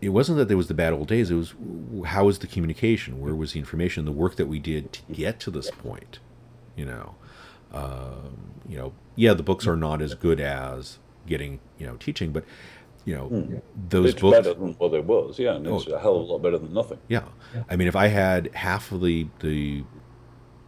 it 0.00 0.10
wasn't 0.10 0.36
that 0.38 0.48
there 0.48 0.56
was 0.56 0.68
the 0.68 0.74
bad 0.74 0.92
old 0.92 1.08
days. 1.08 1.30
It 1.30 1.34
was 1.34 1.54
how 2.06 2.26
was 2.26 2.40
the 2.40 2.46
communication? 2.46 3.20
Where 3.20 3.34
was 3.34 3.52
the 3.52 3.58
information? 3.60 4.04
The 4.04 4.12
work 4.12 4.36
that 4.36 4.46
we 4.46 4.58
did 4.58 4.92
to 4.92 5.00
get 5.12 5.40
to 5.40 5.50
this 5.50 5.70
point. 5.70 6.18
You 6.76 6.84
know, 6.84 7.14
um, 7.72 8.52
you 8.68 8.76
know, 8.76 8.92
yeah, 9.14 9.32
the 9.32 9.42
books 9.42 9.66
are 9.66 9.76
not 9.76 10.02
as 10.02 10.14
good 10.14 10.40
as 10.40 10.98
getting 11.26 11.60
you 11.78 11.86
know 11.86 11.96
teaching, 11.96 12.32
but 12.32 12.44
you 13.06 13.14
know 13.14 13.62
those 13.88 14.10
It's 14.10 14.20
books. 14.20 14.36
better 14.36 14.52
than 14.52 14.74
what 14.74 14.90
there 14.92 15.00
was, 15.00 15.38
yeah, 15.38 15.54
and 15.54 15.66
it's 15.66 15.88
Oh. 15.88 15.94
a 15.94 15.98
hell 15.98 16.16
of 16.16 16.28
a 16.28 16.32
lot 16.32 16.42
better 16.42 16.58
than 16.58 16.74
nothing. 16.74 16.98
Yeah. 17.08 17.22
I 17.70 17.76
mean, 17.76 17.88
if 17.88 17.96
I 17.96 18.08
had 18.08 18.50
half 18.54 18.92
of 18.92 19.00
the 19.00 19.28
the 19.40 19.84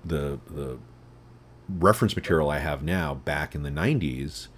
the 0.04 0.38
the 0.48 0.78
reference 1.68 2.16
material 2.16 2.48
I 2.50 2.58
have 2.60 2.82
now 2.82 3.14
back 3.14 3.54
in 3.54 3.62
the 3.62 3.70
'90s, 3.70 4.48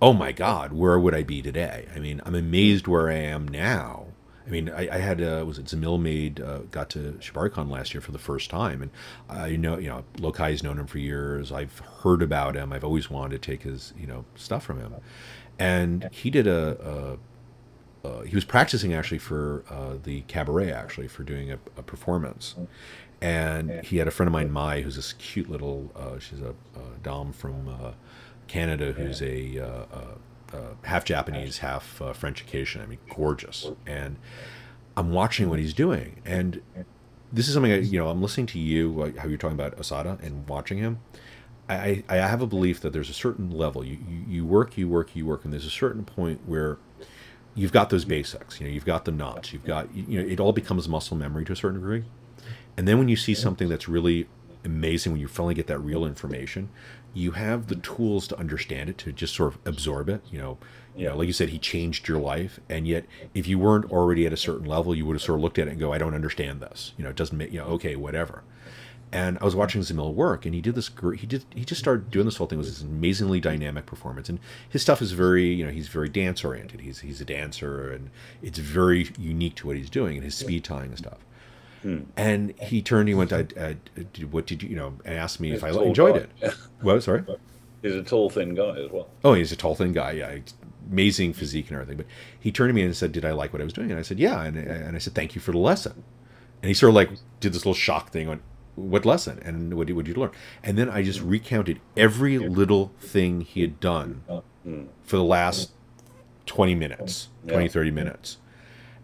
oh 0.00 0.12
my 0.12 0.32
God, 0.32 0.72
where 0.72 0.98
would 0.98 1.14
I 1.14 1.22
be 1.22 1.42
today? 1.42 1.86
I 1.94 1.98
mean, 1.98 2.22
I'm 2.24 2.34
amazed 2.34 2.86
where 2.86 3.10
I 3.10 3.16
am 3.16 3.46
now. 3.46 4.06
I 4.46 4.50
mean, 4.50 4.70
I, 4.70 4.88
I 4.94 4.98
had 4.98 5.20
uh, 5.20 5.44
was 5.46 5.58
it 5.58 5.66
Zamil 5.66 6.00
made 6.00 6.40
uh, 6.40 6.60
got 6.70 6.88
to 6.90 7.18
ShibariCon 7.20 7.68
last 7.70 7.92
year 7.92 8.00
for 8.00 8.12
the 8.12 8.18
first 8.18 8.48
time, 8.48 8.80
and 8.80 8.90
I 9.28 9.56
know 9.56 9.76
you 9.76 9.88
know 9.88 10.04
Lochai's 10.16 10.62
known 10.62 10.78
him 10.78 10.86
for 10.86 10.98
years. 10.98 11.52
I've 11.52 11.80
heard 12.02 12.22
about 12.22 12.54
him. 12.54 12.72
I've 12.72 12.84
always 12.84 13.10
wanted 13.10 13.42
to 13.42 13.50
take 13.50 13.64
his 13.64 13.92
you 13.98 14.06
know 14.06 14.24
stuff 14.36 14.64
from 14.64 14.78
him, 14.80 14.94
and 15.58 16.08
he 16.12 16.30
did 16.30 16.46
a, 16.46 17.18
a 18.04 18.08
uh, 18.08 18.22
he 18.22 18.34
was 18.34 18.44
practicing 18.44 18.94
actually 18.94 19.18
for 19.18 19.64
uh, 19.68 19.94
the 20.02 20.22
cabaret 20.22 20.72
actually 20.72 21.08
for 21.08 21.24
doing 21.24 21.50
a, 21.50 21.58
a 21.76 21.82
performance. 21.82 22.54
And 23.20 23.84
he 23.84 23.96
had 23.96 24.06
a 24.06 24.12
friend 24.12 24.28
of 24.28 24.32
mine 24.32 24.52
mai 24.52 24.82
who's 24.82 24.94
this 24.94 25.12
cute 25.14 25.50
little 25.50 25.90
uh, 25.96 26.18
she's 26.18 26.40
a, 26.40 26.54
dom 27.02 27.32
from 27.32 27.68
uh, 27.68 27.92
canada 28.48 28.92
who's 28.92 29.20
a, 29.22 29.58
uh, 29.58 29.66
uh, 29.92 30.56
uh, 30.56 30.74
half 30.82 31.04
japanese 31.04 31.58
half 31.58 32.00
uh, 32.00 32.12
french 32.12 32.40
Acadian. 32.42 32.84
i 32.84 32.86
mean 32.86 32.98
gorgeous. 33.14 33.70
And 33.86 34.16
i'm 34.96 35.10
watching 35.10 35.48
what 35.48 35.58
he's 35.58 35.74
doing. 35.74 36.22
And 36.24 36.62
this 37.32 37.48
is 37.48 37.54
something 37.54 37.72
I, 37.72 37.78
you 37.80 37.98
know 37.98 38.08
i'm 38.08 38.22
listening 38.22 38.46
to 38.46 38.58
you 38.58 38.92
like 38.92 39.16
how 39.16 39.28
you're 39.28 39.38
talking 39.38 39.58
about 39.58 39.76
osada 39.76 40.22
and 40.22 40.48
watching 40.48 40.78
him 40.78 41.00
I 41.68 42.04
I 42.08 42.16
have 42.16 42.42
a 42.42 42.46
belief 42.46 42.80
that 42.80 42.92
there's 42.92 43.10
a 43.10 43.14
certain 43.14 43.50
level. 43.50 43.84
You, 43.84 43.98
you 44.08 44.24
you 44.28 44.44
work 44.46 44.76
you 44.78 44.88
work 44.88 45.14
you 45.14 45.26
work 45.26 45.44
and 45.44 45.52
there's 45.52 45.66
a 45.66 45.70
certain 45.70 46.04
point 46.04 46.40
where 46.46 46.78
you've 47.54 47.72
got 47.72 47.90
those 47.90 48.04
basics. 48.04 48.60
You 48.60 48.66
know 48.66 48.72
you've 48.72 48.84
got 48.84 49.04
the 49.04 49.12
knots. 49.12 49.52
You've 49.52 49.64
got 49.64 49.94
you 49.94 50.20
know 50.20 50.28
it 50.28 50.40
all 50.40 50.52
becomes 50.52 50.88
muscle 50.88 51.16
memory 51.16 51.44
to 51.46 51.52
a 51.52 51.56
certain 51.56 51.80
degree. 51.80 52.04
And 52.76 52.86
then 52.86 52.98
when 52.98 53.08
you 53.08 53.16
see 53.16 53.34
something 53.34 53.68
that's 53.68 53.88
really 53.88 54.28
amazing 54.64 55.12
when 55.12 55.20
you 55.20 55.28
finally 55.28 55.54
get 55.54 55.66
that 55.68 55.78
real 55.78 56.04
information 56.04 56.68
you 57.14 57.30
have 57.30 57.68
the 57.68 57.76
tools 57.76 58.26
to 58.28 58.38
understand 58.38 58.90
it 58.90 58.98
to 58.98 59.12
just 59.12 59.34
sort 59.34 59.54
of 59.54 59.58
absorb 59.64 60.08
it 60.08 60.20
you 60.30 60.38
know. 60.38 60.58
You 60.96 61.06
know 61.06 61.16
like 61.16 61.28
you 61.28 61.32
said 61.32 61.50
he 61.50 61.58
changed 61.58 62.08
your 62.08 62.18
life 62.18 62.58
and 62.68 62.86
yet 62.86 63.06
if 63.34 63.46
you 63.46 63.58
weren't 63.58 63.90
already 63.90 64.26
at 64.26 64.32
a 64.32 64.36
certain 64.36 64.66
level 64.66 64.94
you 64.94 65.06
would 65.06 65.14
have 65.14 65.22
sort 65.22 65.38
of 65.38 65.42
looked 65.42 65.58
at 65.58 65.68
it 65.68 65.72
and 65.72 65.80
go 65.80 65.92
i 65.92 65.98
don't 65.98 66.14
understand 66.14 66.60
this. 66.60 66.92
You 66.98 67.04
know 67.04 67.10
it 67.10 67.16
doesn't 67.16 67.38
make 67.38 67.52
you 67.52 67.60
know 67.60 67.66
okay 67.66 67.94
whatever 67.94 68.42
and 69.12 69.38
I 69.40 69.44
was 69.44 69.56
watching 69.56 69.80
Zamil 69.80 70.12
work, 70.14 70.44
and 70.44 70.54
he 70.54 70.60
did 70.60 70.74
this. 70.74 70.90
He 71.18 71.26
did. 71.26 71.44
He 71.54 71.64
just 71.64 71.80
started 71.80 72.10
doing 72.10 72.26
this 72.26 72.36
whole 72.36 72.46
thing. 72.46 72.58
It 72.58 72.60
was 72.60 72.70
this 72.70 72.82
amazingly 72.82 73.40
dynamic 73.40 73.86
performance, 73.86 74.28
and 74.28 74.38
his 74.68 74.82
stuff 74.82 75.00
is 75.00 75.12
very, 75.12 75.46
you 75.46 75.64
know, 75.64 75.70
he's 75.70 75.88
very 75.88 76.08
dance 76.08 76.44
oriented. 76.44 76.80
He's 76.80 77.00
he's 77.00 77.20
a 77.20 77.24
dancer, 77.24 77.90
and 77.90 78.10
it's 78.42 78.58
very 78.58 79.10
unique 79.18 79.54
to 79.56 79.66
what 79.66 79.76
he's 79.76 79.90
doing, 79.90 80.16
and 80.16 80.24
his 80.24 80.34
speed 80.34 80.64
tying 80.64 80.90
and 80.90 80.98
stuff. 80.98 81.18
Hmm. 81.82 82.00
And 82.16 82.58
he 82.60 82.82
turned. 82.82 83.08
He 83.08 83.14
went. 83.14 83.32
I, 83.32 83.46
I, 83.58 83.76
what 84.30 84.46
did 84.46 84.62
you, 84.62 84.70
you 84.70 84.76
know? 84.76 84.94
And 85.04 85.16
asked 85.16 85.40
me 85.40 85.52
if 85.52 85.62
I 85.62 85.68
He's 85.68 85.76
a 85.76 85.78
tall 85.78 85.88
enjoyed 85.88 86.28
guy. 86.40 86.48
it. 86.48 86.54
What? 86.80 87.02
Sorry. 87.02 87.24
He's 87.82 87.94
a 87.94 88.02
tall, 88.02 88.28
thin 88.28 88.56
guy 88.56 88.76
as 88.76 88.90
well. 88.90 89.08
Oh, 89.22 89.34
he's 89.34 89.52
a 89.52 89.56
tall, 89.56 89.76
thin 89.76 89.92
guy. 89.92 90.10
Yeah, 90.10 90.38
amazing 90.90 91.32
physique 91.32 91.68
and 91.68 91.74
everything. 91.74 91.96
But 91.96 92.06
he 92.40 92.50
turned 92.50 92.70
to 92.70 92.74
me 92.74 92.82
and 92.82 92.96
said, 92.96 93.12
"Did 93.12 93.24
I 93.24 93.30
like 93.30 93.52
what 93.52 93.62
I 93.62 93.64
was 93.64 93.72
doing?" 93.72 93.92
And 93.92 94.00
I 94.00 94.02
said, 94.02 94.18
"Yeah." 94.18 94.42
And, 94.42 94.56
and 94.56 94.96
I 94.96 94.98
said, 94.98 95.14
"Thank 95.14 95.36
you 95.36 95.40
for 95.40 95.52
the 95.52 95.58
lesson." 95.58 96.02
And 96.60 96.68
he 96.68 96.74
sort 96.74 96.90
of 96.90 96.96
like 96.96 97.10
did 97.38 97.52
this 97.52 97.60
little 97.60 97.74
shock 97.74 98.10
thing 98.10 98.28
on 98.28 98.40
what 98.78 99.04
lesson 99.04 99.40
and 99.44 99.74
what 99.74 99.86
did 99.86 99.96
what 99.96 100.04
did 100.04 100.16
you 100.16 100.22
learn? 100.22 100.32
And 100.62 100.78
then 100.78 100.88
I 100.88 101.02
just 101.02 101.20
recounted 101.20 101.80
every 101.96 102.38
little 102.38 102.92
thing 103.00 103.40
he 103.42 103.60
had 103.60 103.80
done 103.80 104.22
oh, 104.28 104.44
hmm. 104.62 104.84
for 105.02 105.16
the 105.16 105.24
last 105.24 105.72
20 106.46 106.74
minutes, 106.74 107.28
20, 107.46 107.68
30 107.68 107.90
minutes. 107.90 108.38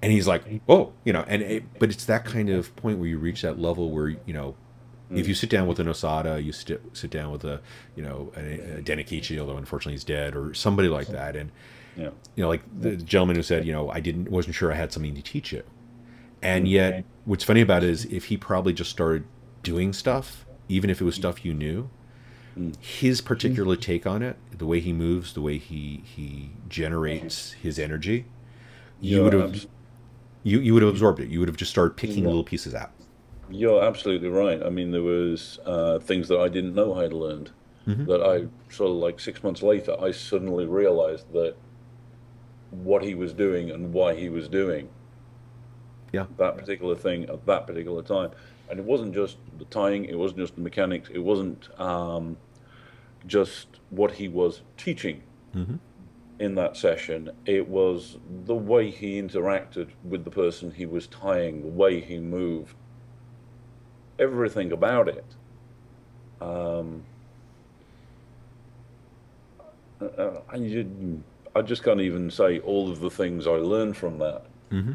And 0.00 0.12
he's 0.12 0.26
like, 0.26 0.42
oh, 0.68 0.92
you 1.04 1.12
know. 1.12 1.24
And 1.26 1.42
it, 1.42 1.78
but 1.78 1.90
it's 1.90 2.04
that 2.04 2.24
kind 2.24 2.50
of 2.50 2.74
point 2.76 2.98
where 2.98 3.08
you 3.08 3.18
reach 3.18 3.42
that 3.42 3.58
level 3.58 3.90
where 3.90 4.08
you 4.08 4.34
know 4.34 4.54
if 5.10 5.26
hmm. 5.26 5.28
you 5.28 5.34
sit 5.34 5.50
down 5.50 5.66
with 5.66 5.78
an 5.78 5.86
Osada, 5.86 6.42
you 6.42 6.52
sit 6.52 6.82
sit 6.92 7.10
down 7.10 7.30
with 7.30 7.44
a 7.44 7.60
you 7.96 8.02
know 8.02 8.32
a, 8.36 8.78
a 8.78 8.82
Denikichi, 8.82 9.38
although 9.38 9.56
unfortunately 9.56 9.94
he's 9.94 10.04
dead, 10.04 10.34
or 10.34 10.54
somebody 10.54 10.88
like 10.88 11.08
that, 11.08 11.36
and 11.36 11.50
Yeah. 11.96 12.10
you 12.34 12.42
know, 12.42 12.48
like 12.48 12.62
the 12.80 12.96
gentleman 12.96 13.36
who 13.36 13.42
said, 13.42 13.66
you 13.66 13.72
know, 13.72 13.90
I 13.90 14.00
didn't 14.00 14.30
wasn't 14.30 14.54
sure 14.54 14.72
I 14.72 14.76
had 14.76 14.92
something 14.92 15.14
to 15.14 15.22
teach 15.22 15.52
you, 15.52 15.62
and 16.42 16.64
hmm. 16.64 16.72
yet 16.72 17.04
what's 17.24 17.44
funny 17.44 17.60
about 17.60 17.84
it 17.84 17.90
is 17.90 18.04
if 18.06 18.26
he 18.26 18.36
probably 18.36 18.72
just 18.72 18.90
started 18.90 19.24
doing 19.64 19.92
stuff, 19.92 20.46
even 20.68 20.88
if 20.90 21.00
it 21.00 21.04
was 21.04 21.16
stuff 21.16 21.44
you 21.44 21.52
knew, 21.52 21.90
his 22.78 23.20
particular 23.20 23.74
take 23.74 24.06
on 24.06 24.22
it, 24.22 24.36
the 24.56 24.66
way 24.66 24.78
he 24.78 24.92
moves, 24.92 25.32
the 25.32 25.40
way 25.40 25.58
he 25.58 26.02
he 26.04 26.50
generates 26.68 27.52
his 27.52 27.80
energy, 27.80 28.26
you 29.00 29.16
You're 29.16 29.24
would 29.24 29.32
have 29.32 29.54
abs- 29.54 29.66
you 30.44 30.60
you 30.60 30.72
would 30.74 30.82
have 30.82 30.92
absorbed 30.92 31.18
it. 31.18 31.28
You 31.28 31.40
would 31.40 31.48
have 31.48 31.56
just 31.56 31.72
started 31.72 31.96
picking 31.96 32.24
little 32.24 32.44
pieces 32.44 32.74
out. 32.74 32.92
You're 33.50 33.82
absolutely 33.82 34.28
right. 34.28 34.62
I 34.62 34.70
mean, 34.70 34.92
there 34.92 35.02
was 35.02 35.58
uh, 35.66 35.98
things 35.98 36.28
that 36.28 36.38
I 36.40 36.48
didn't 36.48 36.74
know 36.74 36.94
I'd 36.94 37.12
learned 37.12 37.50
that 37.86 38.22
I 38.22 38.46
sort 38.72 38.90
of 38.90 38.96
like 38.96 39.20
six 39.20 39.42
months 39.42 39.62
later, 39.62 39.94
I 40.00 40.10
suddenly 40.12 40.64
realized 40.64 41.30
that 41.32 41.54
what 42.70 43.02
he 43.04 43.14
was 43.14 43.32
doing 43.32 43.70
and 43.70 43.92
why 43.92 44.14
he 44.14 44.28
was 44.28 44.48
doing 44.48 44.88
Yeah. 46.14 46.26
that 46.36 46.56
particular 46.56 46.94
thing 46.94 47.24
at 47.24 47.44
that 47.46 47.66
particular 47.66 48.02
time. 48.02 48.30
And 48.70 48.78
it 48.78 48.84
wasn't 48.84 49.14
just 49.14 49.36
the 49.58 49.64
tying, 49.66 50.04
it 50.06 50.18
wasn't 50.18 50.40
just 50.40 50.54
the 50.54 50.62
mechanics, 50.62 51.10
it 51.12 51.18
wasn't 51.18 51.68
um, 51.80 52.36
just 53.26 53.66
what 53.90 54.12
he 54.12 54.28
was 54.28 54.62
teaching. 54.76 55.22
in 56.40 56.54
that 56.56 56.76
session. 56.76 57.30
It 57.46 57.68
was 57.68 58.18
the 58.44 58.54
way 58.54 58.90
he 58.90 59.20
interacted 59.20 59.90
with 60.02 60.24
the 60.24 60.30
person 60.30 60.70
he 60.70 60.86
was 60.86 61.06
tying, 61.06 61.62
the 61.62 61.68
way 61.68 62.00
he 62.00 62.18
moved, 62.18 62.74
everything 64.18 64.72
about 64.72 65.08
it. 65.08 65.24
Um, 66.40 67.04
uh, 70.00 70.40
I, 70.52 70.56
I 71.56 71.62
just 71.62 71.84
can't 71.84 72.00
even 72.00 72.30
say 72.30 72.58
all 72.58 72.90
of 72.90 73.00
the 73.00 73.10
things 73.10 73.46
I 73.46 73.52
learned 73.52 73.96
from 73.96 74.18
that 74.18 74.46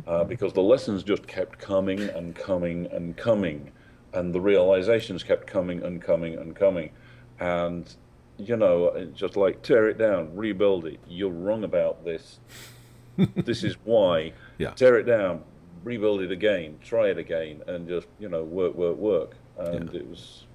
uh, 0.08 0.24
because 0.24 0.54
the 0.54 0.62
lessons 0.62 1.04
just 1.04 1.28
kept 1.28 1.60
coming 1.60 2.00
and 2.02 2.36
coming 2.36 2.88
and 2.92 3.16
coming, 3.16 3.72
and 4.14 4.34
the 4.34 4.42
realizations 4.42 5.24
kept 5.24 5.48
coming 5.48 5.84
and 5.84 6.02
coming 6.02 6.36
and 6.38 6.56
coming, 6.56 6.92
and 7.40 7.96
you 8.38 8.56
know, 8.56 9.08
just 9.14 9.36
like 9.36 9.62
tear 9.62 9.90
it 9.90 9.98
down, 9.98 10.36
rebuild 10.36 10.86
it. 10.86 11.00
You're 11.08 11.30
wrong 11.32 11.64
about 11.64 12.06
this. 12.06 12.40
this 13.36 13.64
is 13.64 13.76
why. 13.84 14.32
Yeah. 14.58 14.72
Tear 14.72 14.98
it 14.98 15.04
down, 15.04 15.44
rebuild 15.84 16.22
it 16.22 16.32
again, 16.32 16.78
try 16.82 17.08
it 17.10 17.18
again, 17.18 17.62
and 17.68 17.88
just 17.88 18.08
you 18.20 18.30
know 18.30 18.44
work, 18.44 18.76
work, 18.76 18.98
work. 18.98 19.36
And 19.58 19.92
Yeah. 19.92 20.00
it 20.00 20.10
was 20.10 20.46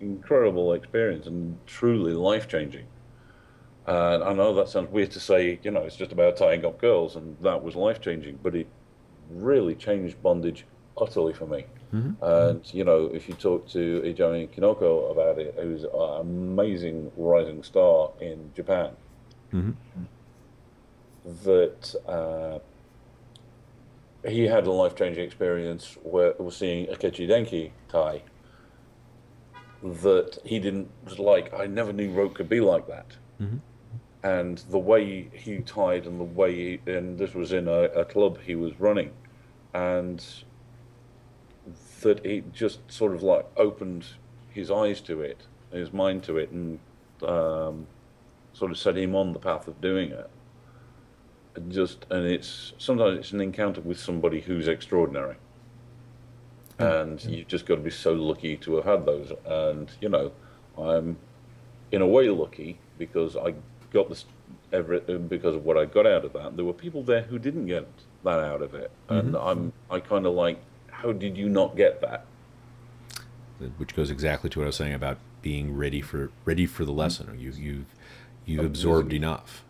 incredible 0.00 0.74
experience 0.74 1.26
and 1.26 1.58
truly 1.66 2.12
life 2.12 2.48
changing. 2.48 2.86
And 3.86 4.24
I 4.24 4.32
know 4.32 4.52
that 4.54 4.68
sounds 4.68 4.90
weird 4.90 5.12
to 5.12 5.20
say, 5.20 5.60
you 5.62 5.70
know, 5.70 5.82
it's 5.82 5.96
just 5.96 6.12
about 6.12 6.36
tying 6.36 6.64
up 6.64 6.80
girls, 6.80 7.14
and 7.16 7.36
that 7.42 7.62
was 7.62 7.76
life 7.76 8.00
changing, 8.00 8.38
but 8.42 8.54
it 8.54 8.66
really 9.30 9.74
changed 9.74 10.20
bondage 10.22 10.66
utterly 10.98 11.32
for 11.32 11.46
me. 11.46 11.66
Mm-hmm. 11.94 12.24
And, 12.24 12.74
you 12.74 12.82
know, 12.84 13.06
if 13.14 13.28
you 13.28 13.34
talk 13.34 13.68
to 13.68 14.00
Hajime 14.00 14.48
Kinoko 14.48 15.10
about 15.12 15.38
it, 15.38 15.54
who's 15.60 15.84
an 15.84 16.20
amazing 16.20 17.12
rising 17.16 17.62
star 17.62 18.10
in 18.20 18.50
Japan, 18.56 18.90
mm-hmm. 19.52 19.72
that 21.44 21.94
uh, 22.08 22.58
he 24.28 24.44
had 24.44 24.66
a 24.66 24.72
life 24.72 24.96
changing 24.96 25.22
experience 25.24 25.96
where 26.02 26.34
was 26.38 26.56
seeing 26.56 26.86
Akechi 26.86 27.28
Denki 27.28 27.70
tie 27.88 28.22
that 29.82 30.38
he 30.44 30.58
didn't 30.58 30.90
like. 31.18 31.54
I 31.54 31.66
never 31.66 31.92
knew 31.92 32.10
rope 32.10 32.34
could 32.34 32.48
be 32.48 32.60
like 32.60 32.88
that. 32.88 33.06
Mm-hmm. 33.40 33.58
And 34.22 34.58
the 34.70 34.78
way 34.78 35.28
he 35.32 35.58
tied 35.58 36.06
and 36.06 36.18
the 36.18 36.24
way, 36.24 36.54
he, 36.54 36.90
and 36.90 37.18
this 37.18 37.34
was 37.34 37.52
in 37.52 37.68
a, 37.68 37.82
a 37.82 38.04
club 38.04 38.38
he 38.44 38.54
was 38.54 38.78
running, 38.80 39.12
and 39.72 40.24
that 42.00 42.24
it 42.24 42.52
just 42.52 42.80
sort 42.90 43.14
of 43.14 43.22
like 43.22 43.46
opened 43.56 44.06
his 44.50 44.70
eyes 44.70 45.00
to 45.02 45.20
it, 45.20 45.42
his 45.70 45.92
mind 45.92 46.22
to 46.24 46.38
it, 46.38 46.50
and 46.50 46.78
um, 47.22 47.86
sort 48.52 48.70
of 48.70 48.78
set 48.78 48.96
him 48.96 49.14
on 49.14 49.32
the 49.32 49.38
path 49.38 49.68
of 49.68 49.80
doing 49.80 50.10
it. 50.10 50.30
And 51.54 51.70
just 51.72 52.06
and 52.10 52.26
it's 52.26 52.72
sometimes 52.78 53.18
it's 53.18 53.32
an 53.32 53.40
encounter 53.40 53.80
with 53.80 53.98
somebody 53.98 54.40
who's 54.40 54.66
extraordinary, 54.68 55.36
and 56.78 57.22
you've 57.24 57.48
just 57.48 57.66
got 57.66 57.76
to 57.76 57.80
be 57.80 57.90
so 57.90 58.12
lucky 58.12 58.56
to 58.58 58.76
have 58.76 58.84
had 58.84 59.06
those. 59.06 59.32
And 59.46 59.90
you 60.00 60.08
know, 60.08 60.32
I'm 60.76 61.16
in 61.92 62.02
a 62.02 62.06
way 62.06 62.28
lucky 62.28 62.78
because 62.98 63.36
I 63.36 63.54
got 63.92 64.08
this 64.08 64.24
every 64.72 65.00
uh, 65.08 65.18
because 65.18 65.54
of 65.54 65.64
what 65.64 65.76
I 65.76 65.84
got 65.84 66.06
out 66.06 66.24
of 66.24 66.32
that. 66.34 66.56
There 66.56 66.64
were 66.64 66.72
people 66.72 67.02
there 67.02 67.22
who 67.22 67.38
didn't 67.38 67.66
get 67.66 67.86
that 68.24 68.40
out 68.40 68.62
of 68.62 68.74
it, 68.74 68.90
and 69.08 69.34
mm-hmm. 69.34 69.48
I'm 69.48 69.72
I 69.90 70.00
kind 70.00 70.26
of 70.26 70.34
like, 70.34 70.58
how 70.90 71.12
did 71.12 71.36
you 71.36 71.48
not 71.48 71.76
get 71.76 72.00
that? 72.00 72.26
which 73.78 73.96
goes 73.96 74.10
exactly 74.10 74.50
to 74.50 74.58
what 74.58 74.64
I 74.64 74.66
was 74.66 74.76
saying 74.76 74.92
about 74.92 75.16
being 75.40 75.74
ready 75.76 76.02
for 76.02 76.30
ready 76.44 76.66
for 76.66 76.84
the 76.84 76.92
lesson. 76.92 77.26
Mm-hmm. 77.26 77.40
You 77.40 77.52
you've 77.56 77.86
you've 78.44 78.64
absorbed 78.64 79.12
enough. 79.12 79.64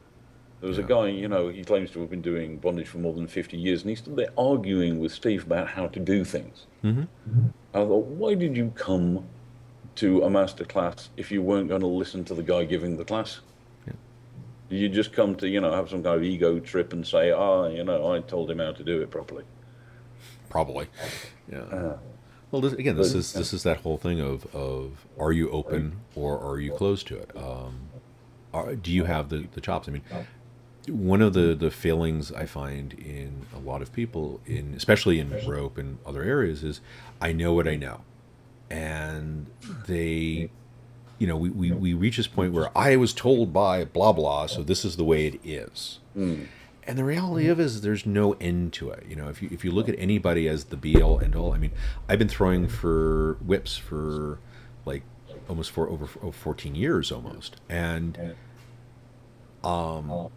There 0.60 0.68
was 0.68 0.78
Yeah. 0.78 0.84
a 0.84 0.88
guy, 0.88 1.08
you 1.08 1.28
know, 1.28 1.48
he 1.48 1.62
claims 1.62 1.90
to 1.92 2.00
have 2.00 2.10
been 2.10 2.22
doing 2.22 2.56
bondage 2.56 2.88
for 2.88 2.98
more 2.98 3.12
than 3.12 3.26
50 3.26 3.58
years, 3.58 3.82
and 3.82 3.90
he's 3.90 3.98
still 3.98 4.14
there 4.14 4.30
arguing 4.38 4.98
with 4.98 5.12
Steve 5.12 5.44
about 5.44 5.68
how 5.68 5.86
to 5.86 6.00
do 6.00 6.24
things. 6.24 6.66
Mm-hmm. 6.82 7.48
I 7.74 7.78
thought, 7.84 8.06
why 8.06 8.34
did 8.34 8.56
you 8.56 8.72
come 8.74 9.26
to 9.96 10.22
a 10.22 10.30
master 10.30 10.64
class 10.64 11.10
if 11.16 11.30
you 11.30 11.42
weren't 11.42 11.68
going 11.68 11.82
to 11.82 11.86
listen 11.86 12.24
to 12.24 12.34
the 12.34 12.42
guy 12.42 12.64
giving 12.64 12.96
the 12.96 13.04
class? 13.04 13.40
Did 14.68 14.80
you 14.80 14.88
just 14.88 15.12
come 15.12 15.36
to, 15.36 15.48
you 15.48 15.60
know, 15.60 15.70
have 15.72 15.88
some 15.88 16.02
kind 16.02 16.16
of 16.16 16.24
ego 16.24 16.58
trip 16.58 16.92
and 16.92 17.06
say, 17.06 17.30
ah, 17.30 17.66
you 17.66 17.84
know, 17.84 18.12
I 18.12 18.20
told 18.20 18.50
him 18.50 18.58
how 18.58 18.72
to 18.72 18.82
do 18.82 19.00
it 19.00 19.10
properly? 19.10 19.44
Probably. 20.48 20.88
Yeah. 21.50 21.96
well, 22.50 22.60
this, 22.62 22.72
again, 22.72 22.96
this 22.96 23.14
is 23.14 23.32
this 23.32 23.52
is 23.52 23.62
that 23.62 23.78
whole 23.78 23.96
thing 23.96 24.20
of 24.20 24.52
of 24.54 25.06
are 25.18 25.32
you 25.32 25.50
open 25.50 26.00
or 26.14 26.40
are 26.40 26.58
you 26.58 26.72
closed 26.72 27.06
to 27.08 27.16
it? 27.18 27.30
Um, 27.36 27.88
are, 28.52 28.74
do 28.74 28.90
you 28.92 29.04
have 29.04 29.28
the 29.28 29.46
the 29.52 29.60
chops? 29.60 29.88
I 29.88 29.92
mean, 29.92 30.02
one 30.88 31.22
of 31.22 31.32
the 31.34 31.54
the 31.54 31.70
failings 31.70 32.32
I 32.32 32.46
find 32.46 32.92
in 32.94 33.46
a 33.54 33.58
lot 33.58 33.82
of 33.82 33.92
people, 33.92 34.40
in 34.46 34.74
especially 34.74 35.18
in 35.18 35.30
rope 35.46 35.78
and 35.78 35.98
other 36.06 36.22
areas, 36.22 36.64
is 36.64 36.80
I 37.20 37.32
know 37.32 37.52
what 37.54 37.68
I 37.68 37.76
know, 37.76 38.02
and 38.70 39.46
they. 39.86 40.50
You 41.18 41.26
know, 41.26 41.36
we, 41.36 41.48
we, 41.50 41.72
we 41.72 41.94
reach 41.94 42.18
this 42.18 42.26
point 42.26 42.52
where 42.52 42.76
I 42.76 42.96
was 42.96 43.12
told 43.14 43.52
by 43.52 43.84
blah 43.84 44.12
blah, 44.12 44.46
so 44.46 44.62
this 44.62 44.84
is 44.84 44.96
the 44.96 45.04
way 45.04 45.26
it 45.26 45.40
is. 45.44 45.98
And 46.88 46.96
the 46.96 47.04
reality 47.04 47.48
of 47.48 47.58
it 47.58 47.64
is 47.64 47.80
there's 47.80 48.06
no 48.06 48.34
end 48.34 48.72
to 48.74 48.90
it. 48.90 49.04
You 49.08 49.16
know, 49.16 49.28
if 49.28 49.42
you 49.42 49.48
if 49.50 49.64
you 49.64 49.70
look 49.70 49.88
at 49.88 49.96
anybody 49.98 50.48
as 50.48 50.64
the 50.66 50.76
be 50.76 51.00
all 51.02 51.20
end 51.20 51.34
all, 51.34 51.52
I 51.52 51.58
mean, 51.58 51.72
I've 52.08 52.18
been 52.18 52.28
throwing 52.28 52.68
for 52.68 53.34
whips 53.44 53.76
for 53.76 54.38
like 54.84 55.02
almost 55.48 55.70
for 55.70 55.88
over 55.88 56.08
oh, 56.22 56.30
14 56.32 56.74
years 56.74 57.10
almost. 57.10 57.56
And 57.68 58.34
um 59.64 60.28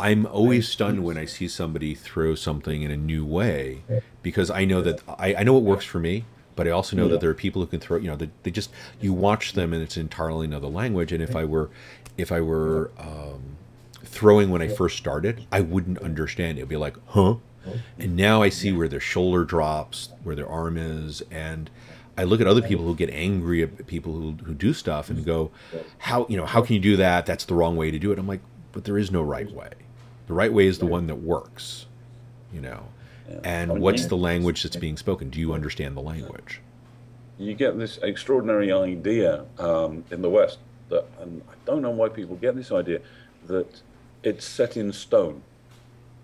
I'm 0.00 0.26
always 0.26 0.68
stunned 0.68 1.02
when 1.04 1.18
I 1.18 1.24
see 1.24 1.48
somebody 1.48 1.94
throw 1.94 2.34
something 2.36 2.82
in 2.82 2.90
a 2.92 2.96
new 2.96 3.24
way 3.24 3.82
because 4.22 4.48
I 4.50 4.64
know 4.64 4.80
that 4.82 5.02
I, 5.18 5.34
I 5.34 5.42
know 5.42 5.54
what 5.54 5.64
works 5.64 5.84
for 5.84 5.98
me, 5.98 6.24
but 6.58 6.66
I 6.66 6.72
also 6.72 6.96
know 6.96 7.06
that 7.06 7.20
there 7.20 7.30
are 7.30 7.34
people 7.34 7.62
who 7.62 7.68
can 7.68 7.78
throw, 7.78 7.98
you 7.98 8.08
know, 8.08 8.16
they, 8.16 8.30
they 8.42 8.50
just, 8.50 8.70
you 9.00 9.12
watch 9.12 9.52
them 9.52 9.72
and 9.72 9.80
it's 9.80 9.96
entirely 9.96 10.44
another 10.44 10.66
language. 10.66 11.12
And 11.12 11.22
if 11.22 11.36
I 11.36 11.44
were, 11.44 11.70
if 12.16 12.32
I 12.32 12.40
were 12.40 12.90
um, 12.98 13.56
throwing 14.02 14.50
when 14.50 14.60
I 14.60 14.66
first 14.66 14.96
started, 14.96 15.46
I 15.52 15.60
wouldn't 15.60 15.98
understand 15.98 16.58
it. 16.58 16.62
It'd 16.62 16.68
be 16.68 16.76
like, 16.76 16.96
huh? 17.06 17.36
And 17.96 18.16
now 18.16 18.42
I 18.42 18.48
see 18.48 18.72
where 18.72 18.88
their 18.88 18.98
shoulder 18.98 19.44
drops, 19.44 20.08
where 20.24 20.34
their 20.34 20.48
arm 20.48 20.76
is. 20.76 21.22
And 21.30 21.70
I 22.16 22.24
look 22.24 22.40
at 22.40 22.48
other 22.48 22.62
people 22.62 22.84
who 22.86 22.96
get 22.96 23.10
angry 23.10 23.62
at 23.62 23.86
people 23.86 24.14
who, 24.14 24.32
who 24.44 24.52
do 24.52 24.72
stuff 24.74 25.10
and 25.10 25.24
go, 25.24 25.52
how, 25.98 26.26
you 26.28 26.36
know, 26.36 26.44
how 26.44 26.60
can 26.60 26.74
you 26.74 26.80
do 26.80 26.96
that? 26.96 27.24
That's 27.24 27.44
the 27.44 27.54
wrong 27.54 27.76
way 27.76 27.92
to 27.92 28.00
do 28.00 28.10
it. 28.10 28.18
I'm 28.18 28.26
like, 28.26 28.40
but 28.72 28.82
there 28.82 28.98
is 28.98 29.12
no 29.12 29.22
right 29.22 29.48
way. 29.48 29.70
The 30.26 30.34
right 30.34 30.52
way 30.52 30.66
is 30.66 30.80
the 30.80 30.86
one 30.86 31.06
that 31.06 31.22
works, 31.22 31.86
you 32.52 32.60
know. 32.60 32.88
And 33.44 33.80
what's 33.80 34.06
the 34.06 34.16
language 34.16 34.62
that's 34.62 34.76
being 34.76 34.96
spoken? 34.96 35.30
Do 35.30 35.38
you 35.40 35.52
understand 35.52 35.96
the 35.96 36.00
language? 36.02 36.60
you 37.38 37.54
get 37.54 37.78
this 37.78 37.98
extraordinary 38.02 38.72
idea 38.72 39.44
um, 39.58 40.04
in 40.10 40.22
the 40.22 40.28
West 40.28 40.58
that, 40.88 41.06
and 41.20 41.42
I 41.48 41.54
don't 41.64 41.82
know 41.82 41.90
why 41.90 42.08
people 42.08 42.36
get 42.36 42.56
this 42.56 42.72
idea, 42.72 43.00
that 43.46 43.80
it's 44.22 44.44
set 44.44 44.76
in 44.76 44.92
stone. 44.92 45.42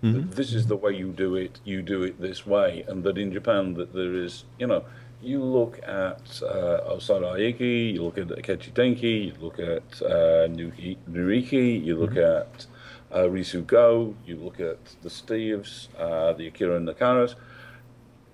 That 0.03 0.33
this 0.33 0.53
is 0.53 0.67
the 0.67 0.77
way 0.77 0.93
you 0.93 1.13
do 1.13 1.35
it. 1.35 1.61
You 1.65 1.81
do 1.81 2.03
it 2.03 2.21
this 2.21 2.45
way, 2.45 2.85
and 2.87 3.03
that 3.05 3.17
in 3.17 3.33
Japan 3.33 3.73
that 3.75 3.95
there 3.95 4.15
is, 4.15 4.45
you 4.59 4.67
know, 4.67 4.85
you 5.23 5.43
look 5.43 5.79
at 5.79 6.43
uh, 6.43 6.93
Osada 6.93 7.39
Aiki, 7.39 7.95
you 7.95 8.03
look 8.03 8.19
at 8.19 8.29
Akechi 8.29 8.71
Denki, 8.75 9.29
you 9.29 9.33
look 9.41 9.59
at 9.59 10.03
uh, 10.03 10.47
Nuki, 10.49 10.99
Nureki, 11.11 11.83
you 11.83 11.97
look 11.97 12.19
at 12.19 12.67
uh, 13.15 13.21
Risu 13.21 13.67
Go, 13.67 14.15
you 14.27 14.37
look 14.37 14.61
at 14.61 14.79
the 15.03 15.09
Steves, 15.09 15.89
uh, 15.99 16.33
the 16.35 16.47
Akira 16.49 16.77
and 16.77 16.87
Nakaras 16.87 17.35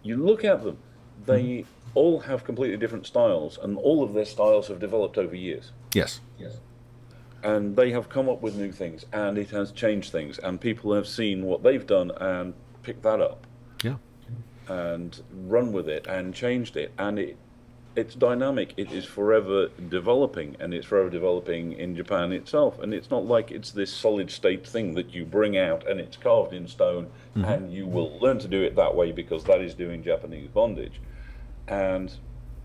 you 0.03 0.16
look 0.16 0.45
at 0.45 0.62
them, 0.64 0.79
they 1.27 1.64
all 1.95 2.21
have 2.21 2.45
completely 2.45 2.77
different 2.77 3.07
styles, 3.07 3.59
and 3.62 3.77
all 3.77 4.03
of 4.03 4.14
their 4.14 4.25
styles 4.25 4.69
have 4.69 4.79
developed 4.79 5.19
over 5.19 5.35
years. 5.35 5.73
Yes. 5.95 6.21
Yes. 6.38 6.59
And 7.43 7.77
they 7.77 7.90
have 7.90 8.09
come 8.09 8.29
up 8.29 8.43
with 8.43 8.55
new 8.57 8.73
things, 8.73 9.05
and 9.12 9.37
it 9.37 9.51
has 9.51 9.73
changed 9.73 10.12
things, 10.12 10.38
and 10.38 10.61
people 10.61 10.95
have 10.95 11.07
seen 11.07 11.45
what 11.45 11.62
they've 11.62 11.87
done 11.87 12.11
and 12.21 12.55
picked 12.83 13.03
that 13.03 13.21
up 13.21 13.47
Yeah. 13.83 13.97
and 14.69 15.21
run 15.35 15.73
with 15.73 15.88
it 15.88 16.07
and 16.07 16.35
changed 16.35 16.77
it, 16.77 16.93
and 16.99 17.19
it 17.19 17.37
it's 17.96 18.14
dynamic. 18.14 18.74
It 18.76 18.92
is 18.92 19.05
forever 19.05 19.68
developing, 19.88 20.57
and 20.61 20.72
it's 20.72 20.87
forever 20.87 21.11
developing 21.11 21.72
in 21.72 21.96
Japan 21.96 22.33
itself. 22.33 22.79
And 22.79 22.94
it's 22.94 23.11
not 23.11 23.26
like 23.26 23.50
it's 23.50 23.72
this 23.72 23.92
solid 23.92 24.31
state 24.31 24.66
thing 24.66 24.94
that 24.94 25.12
you 25.12 25.24
bring 25.24 25.59
out 25.59 25.88
and 25.88 25.98
it's 25.98 26.16
carved 26.16 26.53
in 26.53 26.68
stone, 26.68 27.07
mm-hmm. 27.37 27.44
and 27.44 27.72
you 27.72 27.87
will 27.87 28.18
learn 28.20 28.38
to 28.40 28.48
do 28.48 28.62
it 28.62 28.76
that 28.76 28.94
way 28.94 29.12
because 29.12 29.44
that 29.44 29.61
is 29.61 29.74
doing 29.74 30.03
Japanese 30.03 30.48
bondage. 30.48 31.00
And 31.66 32.12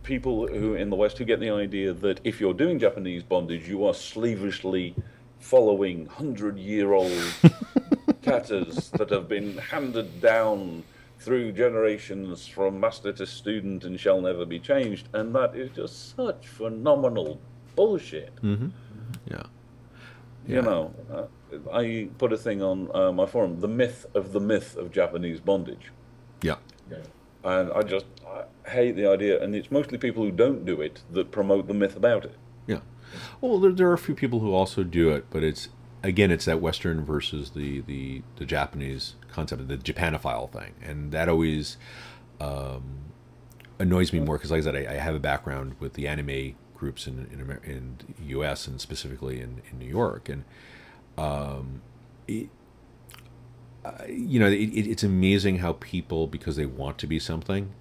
people 0.03 0.47
who 0.47 0.75
in 0.75 0.89
the 0.89 0.95
West 0.95 1.17
who 1.17 1.25
get 1.25 1.39
the 1.39 1.49
idea 1.49 1.91
that 1.91 2.21
if 2.23 2.39
you're 2.39 2.53
doing 2.53 2.77
Japanese 2.77 3.23
bondage, 3.23 3.67
you 3.67 3.85
are 3.85 3.93
slavishly 3.93 4.95
following 5.39 6.05
hundred-year-old 6.05 7.11
katas 8.21 8.91
that 8.91 9.09
have 9.09 9.27
been 9.27 9.57
handed 9.57 10.21
down 10.21 10.83
through 11.19 11.51
generations 11.54 12.45
from 12.47 12.80
master 12.80 13.12
to 13.13 13.25
student 13.25 13.84
and 13.84 13.99
shall 13.99 14.21
never 14.21 14.45
be 14.45 14.60
changed. 14.60 15.08
And 15.13 15.34
that 15.36 15.56
is 15.56 15.69
just 15.75 16.15
such 16.15 16.47
phenomenal 16.47 17.39
bullshit. 17.75 18.34
Yeah. 18.43 19.43
You 20.47 20.62
know, 20.62 20.93
uh, 21.12 21.25
I 21.73 22.10
put 22.19 22.32
a 22.32 22.38
thing 22.38 22.62
on 22.62 22.89
uh, 22.93 23.12
my 23.12 23.25
forum, 23.25 23.60
the 23.62 23.67
myth 23.67 24.06
of 24.13 24.32
the 24.32 24.39
myth 24.39 24.75
of 24.78 24.91
Japanese 24.91 25.39
bondage, 25.39 25.91
Yeah. 26.43 26.58
and 27.43 27.71
I 27.73 27.82
just 27.82 28.06
I 28.28 28.43
hate 28.69 28.95
the 28.95 29.08
idea. 29.08 29.41
And 29.43 29.56
it's 29.56 29.71
mostly 29.71 29.97
people 29.97 30.23
who 30.23 30.32
don't 30.32 30.63
do 30.63 30.82
it 30.82 31.01
that 31.12 31.32
promote 31.32 31.67
the 31.67 31.73
myth 31.73 31.95
about 31.95 32.25
it. 32.25 32.36
Yeah. 32.67 32.82
Well, 33.41 33.60
there, 33.60 33.71
there 33.71 33.89
are 33.89 33.93
a 33.93 33.97
few 33.97 34.13
people 34.13 34.39
who 34.41 34.54
also 34.54 34.84
do 34.84 35.10
it, 35.10 35.25
but 35.32 35.43
it's 35.43 35.69
again, 36.04 36.30
it's 36.30 36.45
that 36.45 36.62
Western 36.62 37.04
versus 37.04 37.51
the 37.51 37.82
the, 37.82 38.21
the 38.36 38.45
Japanese 38.45 39.15
concept 39.36 39.62
of 39.62 39.67
the 39.67 39.78
Japanophile 39.78 40.50
thing, 40.52 40.74
and 40.82 41.12
that 41.12 41.30
always 41.30 41.78
um, 42.39 42.84
annoys 43.80 44.13
me 44.13 44.19
more 44.19 44.38
because, 44.38 44.52
like 44.52 44.62
I 44.62 44.63
said, 44.63 44.76
I, 44.76 44.93
I 44.93 44.98
have 44.98 45.15
a 45.15 45.19
background 45.19 45.76
with 45.80 45.93
the 45.93 46.08
anime 46.08 46.56
groups 46.74 47.08
in 47.08 47.28
in, 47.32 47.41
Amer- 47.41 47.62
in 47.63 47.98
U.S. 48.28 48.67
and 48.67 48.80
specifically 48.80 49.41
in, 49.41 49.62
in 49.69 49.80
New 49.80 49.88
York, 50.02 50.30
and 50.30 50.43
um, 51.17 51.82
it, 52.28 52.50
uh, 53.84 54.06
you 54.08 54.39
know, 54.39 54.48
it, 54.48 54.69
it, 54.80 54.88
it's 54.89 55.04
amazing 55.04 55.60
how 55.60 55.74
people, 55.74 56.28
because 56.28 56.56
they 56.56 56.65
want 56.65 56.98
to 56.98 57.08
be 57.08 57.19
something, 57.19 57.71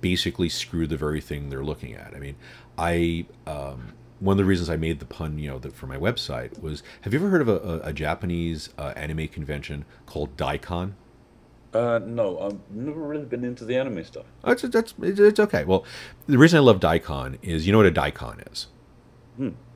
basically 0.00 0.48
screw 0.48 0.86
the 0.86 0.96
very 0.96 1.20
thing 1.20 1.50
they're 1.50 1.64
looking 1.64 1.94
at. 1.94 2.14
I 2.14 2.18
mean, 2.18 2.36
I 2.76 3.26
um, 3.46 3.92
one 4.24 4.34
of 4.34 4.38
the 4.38 4.44
reasons 4.44 4.70
I 4.70 4.76
made 4.76 5.00
the 5.00 5.04
pun, 5.04 5.38
you 5.38 5.50
know, 5.50 5.58
that 5.58 5.74
for 5.74 5.86
my 5.86 5.96
website 5.96 6.60
was: 6.60 6.82
Have 7.02 7.12
you 7.12 7.20
ever 7.20 7.28
heard 7.28 7.42
of 7.42 7.48
a, 7.48 7.56
a, 7.56 7.88
a 7.88 7.92
Japanese 7.92 8.70
uh, 8.78 8.92
anime 8.96 9.28
convention 9.28 9.84
called 10.06 10.36
Daicon? 10.36 10.92
Uh, 11.74 11.98
no, 12.04 12.38
I've 12.38 12.58
never 12.70 13.00
really 13.00 13.24
been 13.24 13.44
into 13.44 13.64
the 13.64 13.76
anime 13.76 14.04
stuff. 14.04 14.26
That's 14.44 14.62
that's 14.62 14.94
it's, 15.02 15.20
it's 15.20 15.40
okay. 15.40 15.64
Well, 15.64 15.84
the 16.26 16.38
reason 16.38 16.56
I 16.58 16.60
love 16.60 16.80
daikon 16.80 17.38
is 17.42 17.66
you 17.66 17.72
know 17.72 17.78
what 17.78 17.86
a 17.86 17.90
daikon 17.90 18.40
is, 18.50 18.68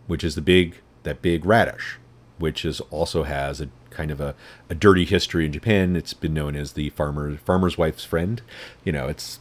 which 0.06 0.22
is 0.24 0.34
the 0.34 0.40
big 0.40 0.76
that 1.02 1.20
big 1.22 1.44
radish, 1.44 1.98
which 2.38 2.64
is 2.64 2.80
also 2.90 3.24
has 3.24 3.61
a 3.61 3.68
kind 3.90 4.11
of 4.12 4.20
a, 4.20 4.34
a 4.70 4.74
dirty 4.74 5.04
history 5.04 5.44
in 5.44 5.52
Japan. 5.52 5.96
It's 5.96 6.14
been 6.14 6.34
known 6.34 6.54
as 6.54 6.72
the 6.72 6.90
farmer 6.90 7.37
farmer's 7.37 7.76
wife's 7.76 8.04
friend. 8.04 8.40
You 8.84 8.92
know, 8.92 9.08
it's 9.08 9.40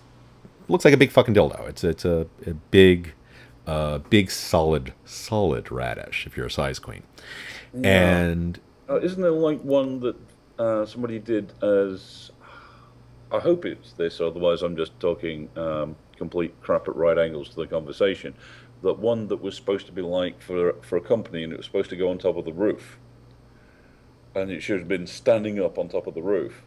looks 0.67 0.84
like 0.84 0.93
a 0.93 0.98
big 0.98 1.12
fucking 1.12 1.36
dildo. 1.36 1.67
It's 1.70 1.84
it's 1.84 2.06
a, 2.06 2.28
a 2.46 2.54
big, 2.54 3.13
uh, 3.67 3.99
big 4.10 4.32
solid 4.32 4.93
solid 5.06 5.71
radish 5.71 6.25
if 6.25 6.36
you're 6.36 6.47
a 6.47 6.51
size 6.51 6.80
queen, 6.80 7.03
and 7.84 8.60
Uh, 8.89 8.99
isn't 9.01 9.21
there 9.21 9.32
like 9.32 9.62
one 9.62 9.99
that 9.99 10.15
uh, 10.58 10.86
somebody 10.86 11.19
did 11.19 11.51
as? 11.62 12.32
I 13.32 13.39
hope 13.39 13.65
it's 13.65 13.91
this, 13.91 14.21
otherwise 14.21 14.62
I'm 14.62 14.77
just 14.77 14.97
talking 15.01 15.49
um, 15.58 15.97
complete 16.17 16.53
crap 16.62 16.88
at 16.88 16.95
right 16.95 17.17
angles 17.17 17.49
to 17.49 17.56
the 17.58 17.67
conversation. 17.67 18.34
That 18.84 18.99
one 18.99 19.27
that 19.27 19.41
was 19.41 19.56
supposed 19.56 19.86
to 19.88 19.91
be 19.91 20.01
like 20.01 20.41
for 20.41 20.73
for 20.82 20.95
a 20.97 21.01
company, 21.01 21.43
and 21.43 21.51
it 21.51 21.58
was 21.58 21.65
supposed 21.65 21.89
to 21.89 21.97
go 21.97 22.10
on 22.10 22.17
top 22.19 22.38
of 22.38 22.45
the 22.45 22.53
roof, 22.53 22.97
and 24.34 24.49
it 24.49 24.62
should 24.62 24.80
have 24.80 24.88
been 24.88 25.08
standing 25.08 25.60
up 25.62 25.77
on 25.77 25.89
top 25.89 26.08
of 26.08 26.13
the 26.13 26.21
roof. 26.21 26.62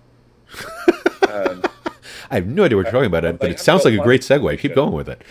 and 1.31 1.67
I 2.31 2.35
have 2.35 2.47
no 2.47 2.65
idea 2.65 2.77
what 2.77 2.85
you're 2.85 2.93
talking 2.93 3.07
about, 3.07 3.39
but 3.39 3.51
it 3.51 3.61
sounds 3.61 3.85
like 3.85 3.95
a 3.95 3.99
great 3.99 4.21
segue. 4.23 4.59
Keep 4.59 4.75
going 4.75 4.93
with 4.93 5.09
it. 5.09 5.23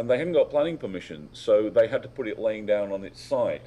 And 0.00 0.08
they 0.08 0.16
hadn't 0.16 0.32
got 0.32 0.48
planning 0.48 0.78
permission, 0.78 1.28
so 1.32 1.68
they 1.68 1.86
had 1.86 2.02
to 2.04 2.08
put 2.08 2.26
it 2.26 2.38
laying 2.38 2.64
down 2.64 2.90
on 2.90 3.04
its 3.04 3.20
side, 3.22 3.60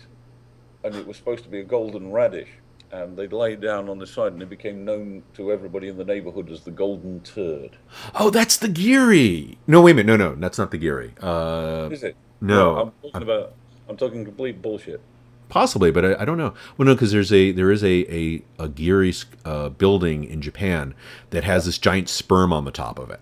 and 0.84 0.96
it 0.96 1.06
was 1.06 1.15
supposed 1.15 1.43
to 1.43 1.50
be 1.50 1.60
a 1.60 1.63
golden 1.63 2.12
radish, 2.12 2.50
and 2.91 3.15
they 3.15 3.28
laid 3.28 3.60
it 3.60 3.62
down 3.62 3.88
on 3.88 4.00
the 4.00 4.08
side, 4.08 4.34
and 4.34 4.41
it 4.41 4.50
became 4.50 4.84
known 4.84 5.22
to 5.36 5.52
everybody 5.52 5.89
in 5.89 5.98
the 5.98 6.04
neighborhood 6.04 6.50
as 6.50 6.62
the 6.62 6.72
golden 6.72 7.19
turd. 7.19 7.78
Oh, 8.15 8.32
that's 8.32 8.58
the 8.58 8.67
Gehry. 8.67 9.58
No, 9.67 9.84
wait 9.84 9.91
a 9.91 9.93
minute. 9.93 10.17
No, 10.17 10.30
no, 10.30 10.34
that's 10.36 10.58
not 10.58 10.72
the 10.72 10.80
Gehry. 10.80 11.12
Uh, 11.22 11.89
Is 11.91 12.02
it? 12.04 12.15
No, 12.41 12.78
I'm 12.78 12.91
talking 13.04 13.22
about. 13.22 13.54
I'm 13.88 13.96
talking 13.96 14.26
complete 14.26 14.60
bullshit. 14.60 15.02
possibly, 15.50 15.91
but 15.91 16.04
I, 16.04 16.22
I 16.22 16.26
don't 16.26 16.39
know. 16.39 16.56
Well, 16.80 16.88
no, 16.88 16.96
because 16.96 17.12
there's 17.12 17.32
a 17.32 17.52
there 17.52 17.72
is 17.72 17.84
a 17.84 18.12
a, 18.12 18.41
a 18.58 18.69
Gehry 18.69 19.24
uh, 19.46 19.69
building 19.69 20.24
in 20.24 20.41
Japan 20.41 20.96
that 21.30 21.43
has 21.43 21.65
this 21.67 21.78
giant 21.78 22.10
sperm 22.10 22.52
on 22.52 22.65
the 22.65 22.72
top 22.72 22.98
of 22.98 23.12
it. 23.12 23.19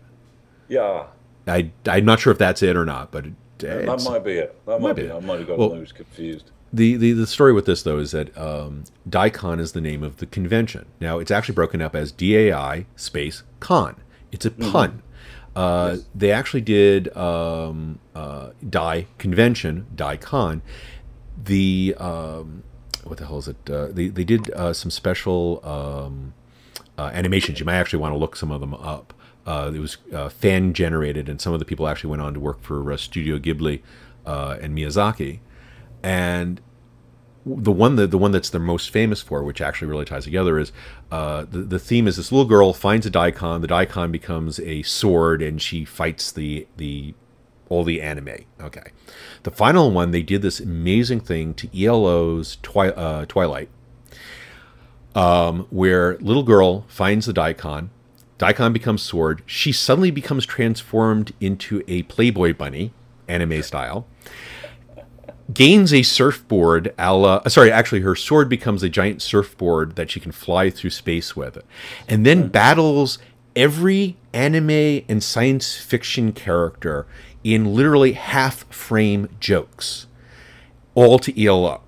Yeah, 0.70 1.08
I 1.52 1.72
I'm 1.88 2.06
not 2.06 2.20
sure 2.20 2.32
if 2.32 2.38
that's 2.40 2.64
it 2.64 2.76
or 2.76 2.86
not, 2.86 3.12
but 3.12 3.26
it, 3.28 3.34
that 3.60 4.04
might 4.10 4.24
be 4.24 4.34
it. 4.34 4.56
That 4.66 4.82
might, 4.82 4.88
might 4.90 4.96
be. 4.96 5.04
it. 5.04 5.12
I 5.12 5.20
might 5.20 5.40
have 5.40 5.48
got 5.48 5.58
Well- 5.58 5.70
those 5.70 5.92
confused. 5.92 6.50
the, 6.74 6.96
the 6.96 7.12
the 7.14 7.28
story 7.28 7.54
with 7.54 7.66
this 7.66 7.84
though 7.84 8.00
is 8.00 8.12
that 8.12 8.36
um, 8.38 8.86
Daicon 9.10 9.60
is 9.60 9.74
the 9.74 9.82
name 9.82 10.04
of 10.04 10.18
the 10.18 10.26
convention. 10.26 10.86
Now 11.00 11.20
it's 11.20 11.32
actually 11.32 11.56
broken 11.56 11.82
up 11.82 11.96
as 11.96 12.12
DAI 12.12 12.86
space 12.96 13.44
con. 13.60 13.98
It's 14.32 14.46
a 14.46 14.52
pun. 14.52 15.04
Uh, 15.56 15.98
They 16.16 16.32
actually 16.32 16.62
did 16.62 17.16
um, 17.18 18.00
uh, 18.16 18.52
Dai 18.68 19.08
convention, 19.18 19.86
Daicon. 19.96 20.62
The 21.44 21.96
um, 22.00 22.64
what 23.04 23.18
the 23.18 23.26
hell 23.26 23.40
is 23.40 23.48
it? 23.50 23.58
Uh, 23.70 23.88
they 23.88 24.08
they 24.08 24.24
did 24.24 24.50
uh, 24.52 24.74
some 24.74 24.92
special 24.92 25.60
um, 25.66 26.34
uh, 26.98 27.10
animations. 27.14 27.60
You 27.60 27.66
might 27.66 27.76
actually 27.76 28.00
want 28.00 28.14
to 28.14 28.18
look 28.18 28.36
some 28.36 28.52
of 28.52 28.62
them 28.62 28.74
up. 28.76 29.14
Uh, 29.46 29.72
it 29.74 29.80
was 29.80 29.98
uh, 30.14 30.30
fan 30.30 30.74
generated, 30.74 31.28
and 31.28 31.42
some 31.42 31.54
of 31.54 31.60
the 31.60 31.66
people 31.66 31.88
actually 31.88 32.10
went 32.10 32.22
on 32.22 32.34
to 32.34 32.40
work 32.40 32.62
for 32.62 32.92
uh, 32.92 32.98
Studio 32.98 33.40
Ghibli 33.40 33.82
and 34.26 34.78
Miyazaki. 34.78 35.40
And 36.04 36.62
the 37.46 37.72
one 37.72 37.96
that 37.96 38.12
the 38.12 38.18
one 38.18 38.32
that's 38.32 38.50
the 38.50 38.60
most 38.60 38.90
famous 38.92 39.22
for, 39.22 39.44
which 39.44 39.62
actually 39.62 39.88
really 39.88 40.06
ties 40.06 40.26
together, 40.26 40.60
is 40.60 40.72
uh, 41.12 41.46
the 41.50 41.60
the 41.60 41.80
theme 41.80 42.08
is 42.08 42.18
this 42.18 42.32
little 42.32 42.46
girl 42.46 42.74
finds 42.74 43.06
a 43.06 43.10
daikon. 43.10 43.62
The 43.62 43.68
daikon 43.68 44.12
becomes 44.12 44.60
a 44.60 44.84
sword, 44.84 45.42
and 45.42 45.62
she 45.62 45.86
fights 45.86 46.32
the 46.32 46.68
the 46.78 47.14
all 47.70 47.84
the 47.84 48.02
anime. 48.02 48.46
Okay, 48.60 48.92
the 49.44 49.52
final 49.52 49.92
one 49.92 50.12
they 50.12 50.22
did 50.22 50.42
this 50.42 50.60
amazing 50.60 51.22
thing 51.22 51.54
to 51.56 51.84
ELO's 51.86 52.58
Twi- 52.62 52.90
uh, 52.90 53.26
Twilight, 53.26 53.70
um, 55.16 55.66
where 55.70 56.18
little 56.20 56.44
girl 56.44 56.86
finds 56.88 57.26
the 57.26 57.34
daikon. 57.34 57.90
Daikon 58.42 58.74
becomes 58.74 59.04
sword. 59.04 59.44
She 59.46 59.72
suddenly 59.72 60.10
becomes 60.10 60.48
transformed 60.48 61.32
into 61.40 61.84
a 61.88 62.02
Playboy 62.04 62.56
bunny, 62.56 62.92
anime 63.28 63.62
style 63.62 64.08
gains 65.54 65.94
a 65.94 66.02
surfboard 66.02 66.94
a 66.98 67.14
la, 67.14 67.36
uh, 67.36 67.50
sorry 67.50 67.72
actually 67.72 68.02
her 68.02 68.16
sword 68.16 68.48
becomes 68.48 68.84
a 68.84 68.90
giant 68.90 69.22
surfboard 69.22 69.96
that 69.96 70.10
she 70.10 70.20
can 70.20 70.32
fly 70.32 70.70
through 70.70 70.90
space 70.90 71.36
with 71.36 71.58
and 72.08 72.26
then 72.26 72.48
battles 72.48 73.18
every 73.56 74.16
anime 74.34 75.04
and 75.10 75.22
science 75.22 75.76
fiction 75.76 76.32
character 76.32 77.06
in 77.44 77.74
literally 77.74 78.14
half 78.14 78.64
frame 78.74 79.28
jokes 79.42 80.08
all 80.96 81.20
to 81.20 81.44
ELO 81.44 81.82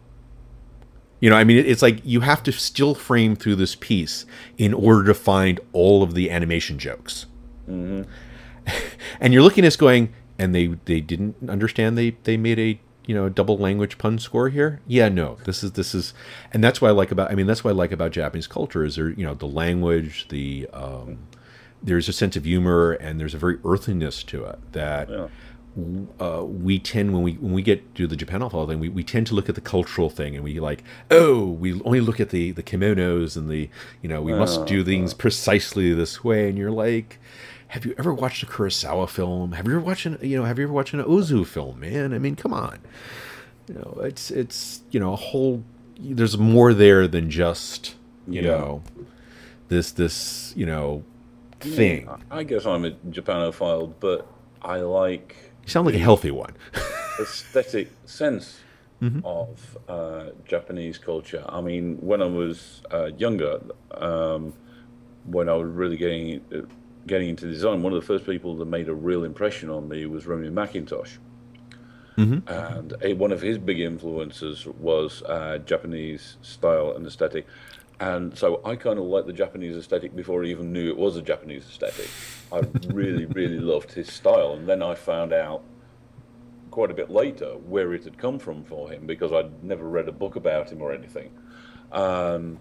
you 1.24 1.30
know 1.30 1.38
i 1.38 1.44
mean 1.46 1.58
it's 1.58 1.82
like 1.82 1.98
you 2.04 2.20
have 2.20 2.44
to 2.44 2.52
still 2.52 2.94
frame 2.94 3.34
through 3.34 3.56
this 3.56 3.76
piece 3.76 4.26
in 4.58 4.74
order 4.74 5.04
to 5.06 5.14
find 5.14 5.60
all 5.72 6.04
of 6.04 6.14
the 6.16 6.30
animation 6.30 6.78
jokes. 6.78 7.26
And 9.22 9.34
you're 9.34 9.44
looking 9.44 9.64
at 9.64 9.68
this 9.68 9.76
going 9.78 10.14
and 10.38 10.54
they 10.54 10.68
they 10.86 11.00
didn't 11.02 11.36
understand 11.50 11.98
they 11.98 12.12
they 12.24 12.38
made 12.38 12.60
a 12.60 12.80
you 13.06 13.16
know 13.16 13.30
double 13.30 13.58
language 13.58 13.98
pun 13.98 14.20
score 14.20 14.50
here? 14.50 14.80
Yeah 14.88 15.10
no 15.10 15.38
this 15.46 15.64
is 15.64 15.72
this 15.74 15.96
is 15.96 16.14
and 16.52 16.64
that's 16.64 16.82
what 16.82 16.90
i 16.90 16.92
like 16.92 17.12
about 17.12 17.32
i 17.32 17.36
mean 17.36 17.48
that's 17.48 17.64
what 17.64 17.72
i 17.72 17.74
like 17.74 17.92
about 17.92 18.12
japanese 18.12 18.48
culture 18.48 18.84
is 18.84 18.96
there 18.96 19.10
you 19.10 19.26
know 19.26 19.34
the 19.34 19.48
language 19.48 20.28
the 20.30 20.68
um 20.74 21.20
there's 21.82 22.08
a 22.08 22.14
sense 22.14 22.36
of 22.38 22.46
humor 22.46 22.94
and 22.94 23.20
there's 23.20 23.34
a 23.34 23.38
very 23.38 23.58
earthiness 23.66 24.24
to 24.24 24.46
it 24.46 24.60
that 24.72 25.10
Yeah. 25.10 25.28
Uh, 26.20 26.44
we 26.46 26.78
tend 26.78 27.14
when 27.14 27.24
we 27.24 27.34
when 27.34 27.52
we 27.54 27.62
get 27.64 27.96
to 27.96 28.06
the 28.06 28.16
Japanophile 28.16 28.68
thing, 28.68 28.80
we, 28.80 28.90
we 28.90 29.04
tend 29.04 29.26
to 29.28 29.34
look 29.34 29.50
at 29.50 29.56
the 29.56 29.62
cultural 29.62 30.10
thing 30.10 30.36
and 30.36 30.44
we 30.44 30.60
like, 30.60 30.84
oh, 31.10 31.48
we 31.48 31.82
only 31.82 32.00
look 32.00 32.20
at 32.20 32.30
the 32.30 32.52
the 32.52 32.62
kimonos 32.64 33.36
and 33.36 33.50
the 33.50 33.70
you 34.02 34.08
know 34.10 34.22
we 34.22 34.34
must 34.34 34.66
do 34.66 34.84
things 34.84 35.14
precisely 35.14 35.92
this 35.94 36.24
way. 36.24 36.48
And 36.48 36.58
you're 36.58 36.72
like, 36.72 37.20
have 37.70 37.86
you 37.86 37.96
ever 37.98 38.14
watched 38.14 38.44
a 38.44 38.46
Kurosawa 38.46 39.10
film? 39.10 39.54
Have 39.54 39.68
you 39.68 39.74
ever 39.76 39.82
watched 39.86 40.06
an 40.06 40.20
you 40.22 40.38
know 40.38 40.46
Have 40.46 40.60
you 40.60 40.66
ever 40.66 40.74
watched 40.74 40.94
an 40.94 41.04
Ozu 41.04 41.46
film? 41.46 41.80
Man, 41.80 42.14
I 42.14 42.20
mean, 42.20 42.36
come 42.36 42.54
on, 42.54 42.80
you 43.68 43.74
know 43.76 44.00
it's 44.04 44.30
it's 44.30 44.82
you 44.92 45.00
know 45.00 45.14
a 45.14 45.18
whole. 45.18 45.64
There's 46.00 46.38
more 46.38 46.74
there 46.74 47.08
than 47.08 47.30
just 47.32 47.96
you 48.30 48.42
Yeah. 48.42 48.52
know 48.52 48.84
this 49.70 49.92
this 49.92 50.54
you 50.56 50.66
know 50.68 51.04
thing. 51.60 52.08
I 52.32 52.40
I 52.40 52.44
guess 52.44 52.66
I'm 52.66 52.86
a 52.86 52.92
Japanophile, 52.92 53.94
but 54.00 54.28
I 54.62 54.78
like 54.78 55.53
You 55.64 55.70
sound 55.70 55.86
like 55.86 55.96
a 55.96 56.00
healthy 56.00 56.32
one. 56.32 56.54
aesthetic 57.20 57.90
sense 58.06 58.60
of 59.26 59.78
uh, 59.90 60.30
Japanese 60.46 60.98
culture. 60.98 61.44
I 61.48 61.60
mean, 61.62 61.98
when 62.00 62.22
I 62.22 62.26
was 62.26 62.82
uh, 62.92 63.08
younger, 63.18 63.60
um, 63.92 64.54
when 65.26 65.50
I 65.50 65.54
was 65.54 65.70
really 65.70 65.98
getting 65.98 66.42
uh, 66.54 66.62
getting 67.06 67.30
into 67.30 67.46
design, 67.48 67.84
one 67.84 67.92
of 67.94 68.00
the 68.00 68.06
first 68.06 68.26
people 68.26 68.56
that 68.56 68.66
made 68.66 68.88
a 68.88 68.94
real 68.94 69.26
impression 69.26 69.70
on 69.70 69.90
me 69.90 70.06
was 70.06 70.26
Rennie 70.26 70.50
Mackintosh. 70.50 71.18
And 72.48 72.94
a, 73.02 73.14
one 73.14 73.32
of 73.32 73.42
his 73.42 73.58
big 73.58 73.80
influences 73.80 74.66
was 74.66 75.24
uh, 75.24 75.58
Japanese 75.66 76.38
style 76.42 76.94
and 76.96 77.06
aesthetic. 77.06 77.48
And 78.04 78.38
so 78.38 78.60
I 78.66 78.76
kind 78.76 79.00
of 79.00 79.06
liked 79.06 79.28
the 79.28 79.34
Japanese 79.34 79.78
aesthetic 79.78 80.14
before 80.14 80.44
I 80.44 80.48
even 80.48 80.74
knew 80.74 80.90
it 80.90 80.98
was 80.98 81.16
a 81.16 81.22
Japanese 81.22 81.64
aesthetic. 81.70 82.10
I 82.52 82.60
really, 82.94 83.26
really 83.40 83.60
loved 83.60 83.94
his 83.94 84.12
style. 84.12 84.54
And 84.54 84.68
then 84.68 84.82
I 84.84 84.94
found 84.94 85.32
out 85.32 85.62
quite 86.70 86.92
a 86.92 86.94
bit 86.94 87.10
later 87.10 87.52
where 87.74 87.94
it 87.94 88.04
had 88.04 88.18
come 88.18 88.40
from 88.40 88.66
for 88.66 88.90
him 88.92 89.06
because 89.06 89.32
I'd 89.32 89.64
never 89.64 89.86
read 89.88 90.10
a 90.10 90.12
book 90.12 90.36
about 90.36 90.70
him 90.70 90.82
or 90.82 90.92
anything. 90.92 91.32
Um, 91.94 92.60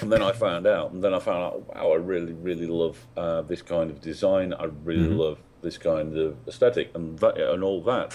and 0.00 0.10
then 0.10 0.22
I 0.22 0.32
found 0.32 0.66
out, 0.66 0.92
and 0.92 1.04
then 1.04 1.12
I 1.12 1.18
found 1.18 1.42
out, 1.42 1.74
wow, 1.74 1.92
I 1.92 1.96
really, 1.96 2.32
really 2.32 2.66
love 2.66 2.96
uh, 3.18 3.42
this 3.42 3.60
kind 3.60 3.90
of 3.90 4.00
design. 4.00 4.54
I 4.54 4.64
really 4.82 5.08
Mm-hmm. 5.08 5.18
love 5.18 5.38
this 5.60 5.76
kind 5.76 6.16
of 6.16 6.36
aesthetic, 6.48 6.90
and 6.94 7.18
that, 7.18 7.36
and 7.36 7.62
all 7.62 7.82
that. 7.82 8.14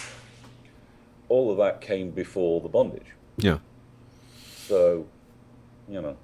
All 1.27 1.51
of 1.51 1.57
that 1.57 1.79
came 1.81 2.09
before 2.09 2.59
the 2.61 2.69
bondage. 2.69 3.11
Yeah. 3.37 3.59
So, 4.67 5.05
you 5.87 6.01
know, 6.01 6.17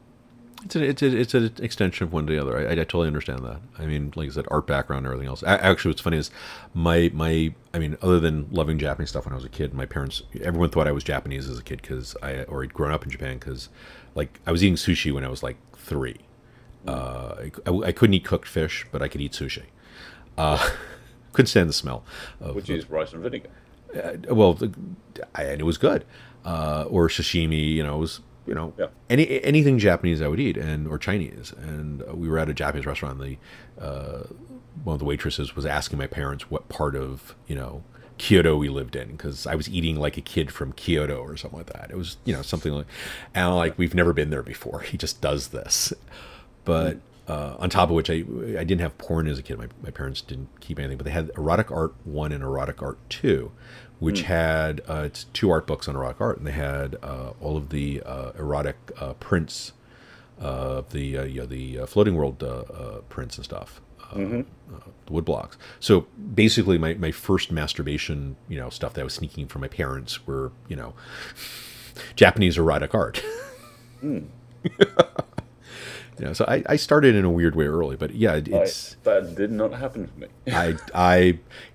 It's 0.65 0.75
a, 0.75 0.83
it's 0.83 1.01
a, 1.03 1.15
it's 1.17 1.33
an 1.35 1.51
extension 1.61 2.05
of 2.07 2.13
one 2.13 2.25
to 2.25 2.33
the 2.33 2.41
other. 2.41 2.57
I, 2.57 2.71
I 2.71 2.75
totally 2.75 3.07
understand 3.07 3.45
that. 3.45 3.59
I 3.77 3.85
mean, 3.85 4.11
like 4.15 4.29
I 4.29 4.31
said, 4.31 4.45
art 4.49 4.65
background 4.65 5.05
and 5.05 5.13
everything 5.13 5.27
else. 5.29 5.43
A- 5.43 5.63
Actually, 5.63 5.91
what's 5.91 6.01
funny 6.01 6.17
is 6.17 6.31
my 6.73 7.11
my. 7.13 7.53
I 7.73 7.79
mean, 7.79 7.97
other 8.01 8.19
than 8.19 8.47
loving 8.51 8.79
Japanese 8.79 9.09
stuff 9.09 9.25
when 9.25 9.33
I 9.33 9.35
was 9.35 9.45
a 9.45 9.49
kid, 9.49 9.73
my 9.75 9.85
parents, 9.85 10.23
everyone 10.41 10.69
thought 10.71 10.87
I 10.87 10.91
was 10.91 11.03
Japanese 11.03 11.47
as 11.49 11.59
a 11.59 11.63
kid 11.63 11.81
because 11.83 12.15
I 12.23 12.43
or 12.43 12.61
had 12.63 12.73
grown 12.73 12.91
up 12.91 13.03
in 13.03 13.11
Japan 13.11 13.37
because, 13.37 13.69
like, 14.15 14.39
I 14.47 14.51
was 14.51 14.63
eating 14.63 14.75
sushi 14.75 15.11
when 15.13 15.23
I 15.23 15.29
was 15.29 15.43
like 15.43 15.57
three. 15.77 16.17
Uh, 16.87 17.35
I, 17.39 17.51
I, 17.69 17.71
I 17.87 17.91
couldn't 17.91 18.15
eat 18.15 18.25
cooked 18.25 18.47
fish, 18.47 18.85
but 18.91 19.01
I 19.03 19.07
could 19.07 19.21
eat 19.21 19.33
sushi. 19.33 19.63
Uh, 20.37 20.67
couldn't 21.33 21.47
stand 21.47 21.69
the 21.69 21.73
smell. 21.73 22.03
Of, 22.41 22.55
which 22.55 22.69
is 22.69 22.89
rice 22.89 23.13
and 23.13 23.21
vinegar. 23.21 23.49
uh, 23.95 24.33
well, 24.33 24.57
I, 25.35 25.43
and 25.43 25.61
it 25.61 25.65
was 25.65 25.77
good. 25.77 26.05
Uh, 26.43 26.85
or 26.89 27.07
sashimi, 27.07 27.71
you 27.73 27.83
know, 27.83 27.97
it 27.97 27.99
was 27.99 28.19
you 28.47 28.53
know 28.53 28.73
Yeah. 28.77 28.87
any 29.09 29.43
anything 29.43 29.79
Japanese 29.79 30.21
I 30.21 30.27
would 30.27 30.39
eat, 30.39 30.57
and 30.57 30.87
or 30.87 30.97
Chinese. 30.97 31.53
And 31.57 32.03
uh, 32.03 32.15
we 32.15 32.27
were 32.29 32.37
at 32.39 32.49
a 32.49 32.53
Japanese 32.53 32.85
restaurant. 32.85 33.19
And 33.21 33.37
the 33.77 33.83
uh, 33.85 34.23
one 34.83 34.93
of 34.95 34.99
the 34.99 35.05
waitresses 35.05 35.55
was 35.55 35.65
asking 35.65 35.97
my 35.99 36.07
parents 36.07 36.49
what 36.51 36.67
part 36.69 36.95
of 36.95 37.35
you 37.47 37.55
know 37.55 37.83
Kyoto 38.17 38.55
we 38.55 38.69
lived 38.69 38.95
in 38.95 39.11
because 39.11 39.45
I 39.45 39.55
was 39.55 39.67
eating 39.69 39.97
like 39.97 40.17
a 40.17 40.21
kid 40.21 40.51
from 40.51 40.71
Kyoto 40.73 41.17
or 41.17 41.35
something 41.37 41.57
like 41.59 41.73
that. 41.73 41.91
It 41.91 41.97
was 41.97 42.17
you 42.25 42.33
know 42.33 42.41
something 42.41 42.71
like, 42.73 42.87
and 43.33 43.45
I'm 43.47 43.55
like 43.55 43.77
we've 43.77 43.95
never 43.95 44.13
been 44.13 44.29
there 44.29 44.43
before. 44.43 44.79
He 44.91 44.97
just 44.97 45.21
does 45.21 45.49
this, 45.49 45.93
but. 46.63 46.97
Uh, 47.27 47.55
on 47.57 47.69
top 47.69 47.89
of 47.89 47.95
which, 47.95 48.09
I 48.09 48.23
I 48.59 48.63
didn't 48.63 48.81
have 48.81 48.97
porn 48.97 49.27
as 49.27 49.39
a 49.39 49.43
kid. 49.43 49.57
My, 49.57 49.67
my 49.81 49.89
parents 49.89 50.21
didn't 50.21 50.59
keep 50.59 50.77
anything, 50.77 50.97
but 50.97 51.05
they 51.05 51.11
had 51.11 51.31
erotic 51.37 51.71
art 51.71 51.93
one 52.03 52.31
and 52.31 52.43
erotic 52.43 52.83
art 52.83 52.99
two, 53.09 53.51
which 53.99 54.21
had 54.23 54.81
uh, 54.87 55.03
it's 55.05 55.23
two 55.33 55.49
art 55.49 55.65
books 55.65 55.87
on 55.87 55.95
erotic 55.95 56.21
art, 56.21 56.37
and 56.37 56.45
they 56.45 56.51
had 56.51 56.97
uh, 57.01 57.31
all 57.41 57.57
of 57.57 57.69
the 57.69 58.01
uh, 58.05 58.31
erotic 58.37 58.75
uh, 58.99 59.13
prints 59.13 59.71
of 60.39 60.91
the 60.91 61.17
uh, 61.17 61.23
you 61.23 61.39
know, 61.41 61.45
the 61.47 61.79
uh, 61.79 61.85
floating 61.85 62.15
world 62.15 62.43
uh, 62.43 62.47
uh, 62.47 63.01
prints 63.09 63.37
and 63.37 63.45
stuff, 63.45 63.81
uh, 64.11 64.15
the 65.05 65.13
wood 65.13 65.25
blocks. 65.25 65.57
So 65.79 66.01
basically, 66.35 66.77
my, 66.77 66.93
my 66.95 67.11
first 67.11 67.51
masturbation, 67.51 68.35
you 68.49 68.57
know, 68.57 68.69
stuff 68.69 68.93
that 68.93 69.01
I 69.01 69.03
was 69.03 69.13
sneaking 69.13 69.47
from 69.47 69.61
my 69.61 69.67
parents 69.67 70.27
were 70.27 70.51
you 70.67 70.75
know 70.75 70.93
Japanese 72.15 72.57
erotic 72.57 72.93
art. 72.93 73.23
You 76.19 76.25
know, 76.25 76.33
so 76.33 76.45
I, 76.47 76.63
I 76.67 76.75
started 76.77 77.13
in 77.15 77.25
a 77.25 77.29
weird 77.29 77.55
way 77.55 77.65
early, 77.65 77.97
but 77.97 78.15
yeah, 78.15 78.35
it- 78.35 78.53
I, 78.53 78.57
it's 78.59 78.95
that 79.03 79.35
did 79.35 79.51
not 79.51 79.73
happen 79.73 80.07
to 80.07 80.19
me. 80.19 80.27
I 80.53 80.75
I 80.93 81.15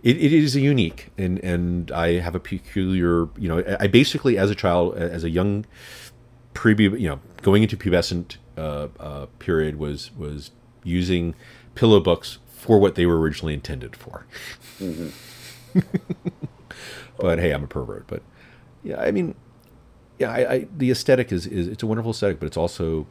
it, 0.03 0.17
it 0.17 0.33
is 0.33 0.57
a 0.57 0.61
unique 0.61 1.11
and 1.19 1.39
and 1.41 1.91
I 1.93 2.21
have 2.21 2.35
a 2.35 2.41
peculiar 2.41 3.29
you 3.37 3.49
know 3.49 3.77
I 3.79 3.87
basically 3.87 4.39
as 4.39 4.51
a 4.51 4.55
child 4.55 4.97
as 4.97 5.25
a 5.25 5.31
young 5.31 5.67
pre 6.55 6.75
you 6.77 7.09
know 7.09 7.21
going 7.43 7.63
into 7.63 7.77
pubescent 7.77 8.37
uh, 8.57 8.89
uh, 8.99 9.27
period 9.39 9.77
was 9.79 10.11
was 10.17 10.51
using 10.85 11.35
pillow 11.75 12.01
books 12.01 12.39
for 12.49 12.79
what 12.79 12.95
they 12.95 13.05
were 13.07 13.19
originally 13.21 13.53
intended 13.55 13.95
for. 13.97 14.25
but 17.19 17.39
hey, 17.39 17.53
I'm 17.53 17.65
a 17.65 17.67
pervert. 17.67 18.07
But 18.07 18.23
yeah, 18.83 19.01
I 19.01 19.11
mean, 19.11 19.35
yeah, 20.19 20.31
I, 20.31 20.53
I 20.53 20.67
the 20.77 20.91
aesthetic 20.91 21.33
is 21.33 21.47
is 21.47 21.69
it's 21.69 21.83
a 21.83 21.87
wonderful 21.87 22.13
aesthetic, 22.13 22.41
but 22.41 22.47
it's 22.47 22.57
also, 22.57 23.07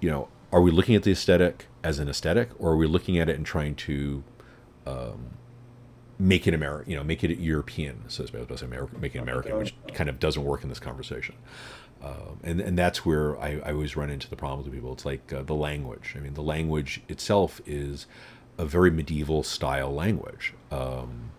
you 0.00 0.10
know, 0.10 0.28
are 0.52 0.60
we 0.60 0.70
looking 0.70 0.94
at 0.94 1.02
the 1.02 1.12
aesthetic 1.12 1.66
as 1.82 1.98
an 1.98 2.08
aesthetic, 2.08 2.50
or 2.58 2.72
are 2.72 2.76
we 2.76 2.86
looking 2.86 3.18
at 3.18 3.28
it 3.28 3.36
and 3.36 3.44
trying 3.44 3.74
to 3.74 4.22
um, 4.86 5.30
make 6.18 6.46
it 6.46 6.54
American, 6.54 6.90
you 6.90 6.96
know, 6.96 7.04
make 7.04 7.22
it 7.22 7.38
European, 7.38 8.04
so 8.08 8.24
to 8.24 8.28
speak, 8.28 8.62
American, 8.62 9.00
make 9.00 9.14
it 9.14 9.18
American, 9.18 9.56
which 9.58 9.74
kind 9.94 10.08
of 10.08 10.18
doesn't 10.18 10.44
work 10.44 10.62
in 10.62 10.68
this 10.68 10.80
conversation. 10.80 11.34
Um, 12.02 12.38
and 12.44 12.60
and 12.60 12.78
that's 12.78 13.04
where 13.04 13.38
I, 13.38 13.60
I 13.64 13.72
always 13.72 13.96
run 13.96 14.08
into 14.08 14.30
the 14.30 14.36
problems 14.36 14.66
with 14.66 14.74
people. 14.74 14.92
It's 14.92 15.04
like 15.04 15.32
uh, 15.32 15.42
the 15.42 15.54
language. 15.54 16.14
I 16.16 16.20
mean, 16.20 16.34
the 16.34 16.42
language 16.42 17.02
itself 17.08 17.60
is 17.66 18.06
a 18.56 18.64
very 18.64 18.90
medieval 18.90 19.42
style 19.42 19.92
language. 19.92 20.54
Um, 20.70 21.30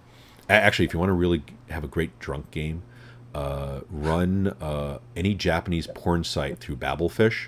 actually, 0.50 0.86
if 0.86 0.94
you 0.94 1.00
want 1.00 1.10
to 1.10 1.14
really 1.14 1.44
have 1.70 1.84
a 1.84 1.88
great 1.88 2.18
drunk 2.20 2.52
game, 2.52 2.84
uh, 3.34 3.82
run 3.90 4.48
uh, 4.62 5.00
any 5.16 5.34
Japanese 5.34 5.88
porn 5.88 6.24
site 6.24 6.60
through 6.60 6.78
Babelfish, 6.78 7.48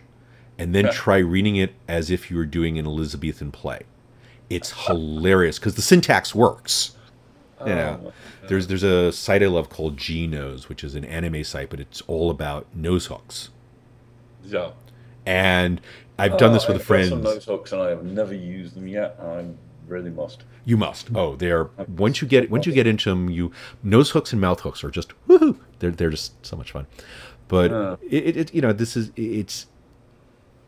and 0.61 0.75
then 0.75 0.91
try 0.91 1.17
reading 1.17 1.55
it 1.55 1.73
as 1.87 2.11
if 2.11 2.29
you 2.29 2.37
were 2.37 2.45
doing 2.45 2.77
an 2.77 2.85
Elizabethan 2.85 3.51
play. 3.51 3.81
It's 4.47 4.85
hilarious 4.85 5.57
because 5.57 5.73
the 5.73 5.81
syntax 5.81 6.35
works. 6.35 6.95
Oh, 7.59 7.65
yeah. 7.65 7.97
There's 8.47 8.67
there's 8.67 8.83
a 8.83 9.11
site 9.11 9.41
I 9.41 9.47
love 9.47 9.69
called 9.69 9.97
G 9.97 10.27
Nose, 10.27 10.69
which 10.69 10.83
is 10.83 10.93
an 10.93 11.03
anime 11.03 11.43
site, 11.43 11.71
but 11.71 11.79
it's 11.79 12.01
all 12.01 12.29
about 12.29 12.67
nose 12.75 13.07
hooks. 13.07 13.49
Yeah. 14.45 14.71
And 15.25 15.81
I've 16.19 16.37
done 16.37 16.51
oh, 16.51 16.53
this 16.53 16.65
Oh, 16.65 16.73
with 16.73 16.75
I've 16.75 16.81
got 16.81 16.87
friends. 16.87 17.09
Some 17.09 17.23
nose 17.23 17.45
hooks, 17.45 17.71
and 17.71 17.81
I 17.81 17.89
have 17.89 18.03
never 18.03 18.35
used 18.35 18.75
them 18.75 18.87
yet. 18.87 19.17
I 19.19 19.45
really 19.87 20.11
must. 20.11 20.43
You 20.63 20.77
must. 20.77 21.09
Oh, 21.15 21.35
they're 21.35 21.69
once 21.97 22.21
you 22.21 22.27
get 22.27 22.51
once 22.51 22.67
you 22.67 22.73
get 22.73 22.85
into 22.85 23.09
them, 23.09 23.31
you 23.31 23.51
nose 23.81 24.11
hooks 24.11 24.31
and 24.31 24.39
mouth 24.39 24.59
hooks 24.59 24.83
are 24.83 24.91
just 24.91 25.13
woohoo. 25.27 25.57
They're 25.79 25.89
they're 25.89 26.11
just 26.11 26.45
so 26.45 26.55
much 26.55 26.71
fun. 26.71 26.85
But 27.47 27.99
it, 28.03 28.37
it 28.37 28.53
you 28.53 28.61
know 28.61 28.73
this 28.73 28.95
is 28.95 29.11
it's 29.15 29.65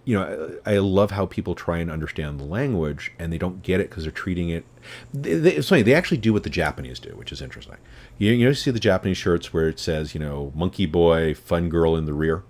you 0.06 0.18
know 0.18 0.60
I, 0.66 0.74
I 0.74 0.78
love 0.80 1.12
how 1.12 1.26
people 1.26 1.56
try 1.56 1.80
and 1.80 1.90
understand 1.90 2.40
the 2.40 2.46
language 2.46 3.12
and 3.20 3.32
they 3.32 3.38
don't 3.38 3.62
get 3.62 3.80
it 3.80 3.90
because 3.90 4.04
they're 4.04 4.12
treating 4.12 4.50
it. 4.50 4.66
They, 5.14 5.36
they, 5.36 5.54
it's 5.54 5.70
funny 5.70 5.82
they 5.82 5.94
actually 5.94 6.18
do 6.18 6.34
what 6.34 6.44
the 6.44 6.50
Japanese 6.50 7.00
do, 7.00 7.12
which 7.12 7.32
is 7.32 7.42
interesting. 7.42 7.78
You 8.18 8.32
you 8.32 8.46
know 8.46 8.50
you 8.50 8.56
see 8.56 8.72
the 8.72 8.80
Japanese 8.80 9.18
shirts 9.18 9.54
where 9.54 9.68
it 9.68 9.80
says 9.80 10.14
you 10.14 10.20
know 10.20 10.52
monkey 10.56 10.86
boy, 10.86 11.34
fun 11.34 11.70
girl 11.70 11.96
in 11.96 12.06
the 12.06 12.14
rear. 12.14 12.44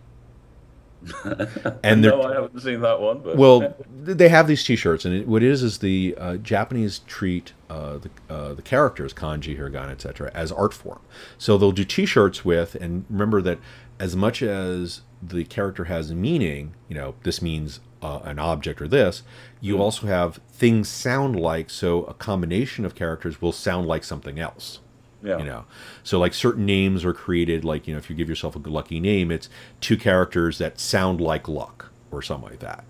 and 1.83 2.01
No, 2.01 2.21
I 2.23 2.33
haven't 2.33 2.59
seen 2.61 2.81
that 2.81 2.99
one. 2.99 3.19
But 3.19 3.37
well, 3.37 3.75
they 3.91 4.29
have 4.29 4.47
these 4.47 4.63
T-shirts, 4.63 5.05
and 5.05 5.13
it, 5.13 5.27
what 5.27 5.43
it 5.43 5.49
is 5.49 5.63
is 5.63 5.79
the 5.79 6.15
uh, 6.17 6.37
Japanese 6.37 6.99
treat 6.99 7.53
uh, 7.69 7.97
the 7.97 8.09
uh, 8.29 8.53
the 8.53 8.61
characters 8.61 9.13
kanji, 9.13 9.57
hiragana, 9.57 9.91
etc. 9.91 10.31
as 10.33 10.51
art 10.51 10.73
form. 10.73 11.01
So 11.37 11.57
they'll 11.57 11.71
do 11.71 11.83
T-shirts 11.83 12.45
with, 12.45 12.75
and 12.75 13.05
remember 13.09 13.41
that 13.41 13.59
as 13.99 14.15
much 14.15 14.41
as 14.41 15.01
the 15.27 15.45
character 15.45 15.85
has 15.85 16.09
a 16.09 16.15
meaning, 16.15 16.73
you 16.89 16.95
know, 16.95 17.15
this 17.23 17.41
means 17.41 17.79
uh, 18.01 18.19
an 18.23 18.39
object 18.39 18.81
or 18.81 18.87
this, 18.87 19.23
you 19.61 19.77
also 19.77 20.07
have 20.07 20.39
things 20.49 20.89
sound 20.89 21.39
like. 21.39 21.69
So 21.69 22.03
a 22.05 22.13
combination 22.13 22.85
of 22.85 22.95
characters 22.95 23.41
will 23.41 23.51
sound 23.51 23.87
like 23.87 24.03
something 24.03 24.39
else 24.39 24.79
yeah. 25.23 25.37
you 25.37 25.45
know 25.45 25.65
so 26.03 26.19
like 26.19 26.33
certain 26.33 26.65
names 26.65 27.05
are 27.05 27.13
created 27.13 27.63
like 27.63 27.87
you 27.87 27.93
know 27.93 27.97
if 27.97 28.09
you 28.09 28.15
give 28.15 28.29
yourself 28.29 28.55
a 28.55 28.59
good 28.59 28.73
lucky 28.73 28.99
name 28.99 29.31
it's 29.31 29.49
two 29.81 29.97
characters 29.97 30.57
that 30.57 30.79
sound 30.79 31.21
like 31.21 31.47
luck 31.47 31.91
or 32.11 32.21
something 32.21 32.49
like 32.49 32.59
that 32.59 32.83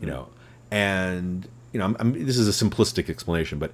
you 0.00 0.06
know 0.06 0.28
and 0.70 1.48
you 1.72 1.78
know 1.78 1.86
I'm, 1.86 1.96
I'm, 1.98 2.26
this 2.26 2.36
is 2.36 2.48
a 2.48 2.64
simplistic 2.64 3.08
explanation 3.08 3.58
but 3.58 3.72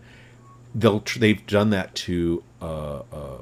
they'll 0.74 1.01
tr- 1.01 1.18
they've 1.18 1.47
done 1.47 1.70
that 1.70 1.94
to 1.94 2.42
uh, 2.61 3.03
uh, 3.12 3.38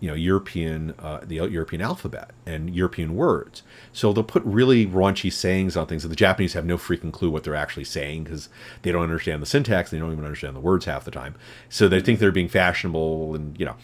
you 0.00 0.08
know 0.08 0.14
European 0.14 0.94
uh, 0.98 1.20
the 1.22 1.36
European 1.36 1.82
alphabet 1.82 2.30
and 2.44 2.74
European 2.74 3.14
words. 3.14 3.62
So 3.92 4.12
they'll 4.12 4.24
put 4.24 4.44
really 4.44 4.86
raunchy 4.86 5.32
sayings 5.32 5.76
on 5.76 5.86
things 5.86 6.02
that 6.02 6.08
the 6.08 6.16
Japanese 6.16 6.52
have 6.52 6.66
no 6.66 6.76
freaking 6.76 7.12
clue 7.12 7.30
what 7.30 7.44
they're 7.44 7.54
actually 7.54 7.84
saying 7.84 8.24
because 8.24 8.48
they 8.82 8.92
don't 8.92 9.02
understand 9.02 9.42
the 9.42 9.46
syntax. 9.46 9.90
They 9.90 9.98
don't 9.98 10.12
even 10.12 10.24
understand 10.24 10.54
the 10.56 10.60
words 10.60 10.84
half 10.84 11.04
the 11.04 11.10
time. 11.10 11.34
So 11.68 11.88
they 11.88 12.00
think 12.00 12.18
they're 12.18 12.32
being 12.32 12.48
fashionable 12.48 13.34
and 13.34 13.58
you 13.58 13.66
know. 13.66 13.76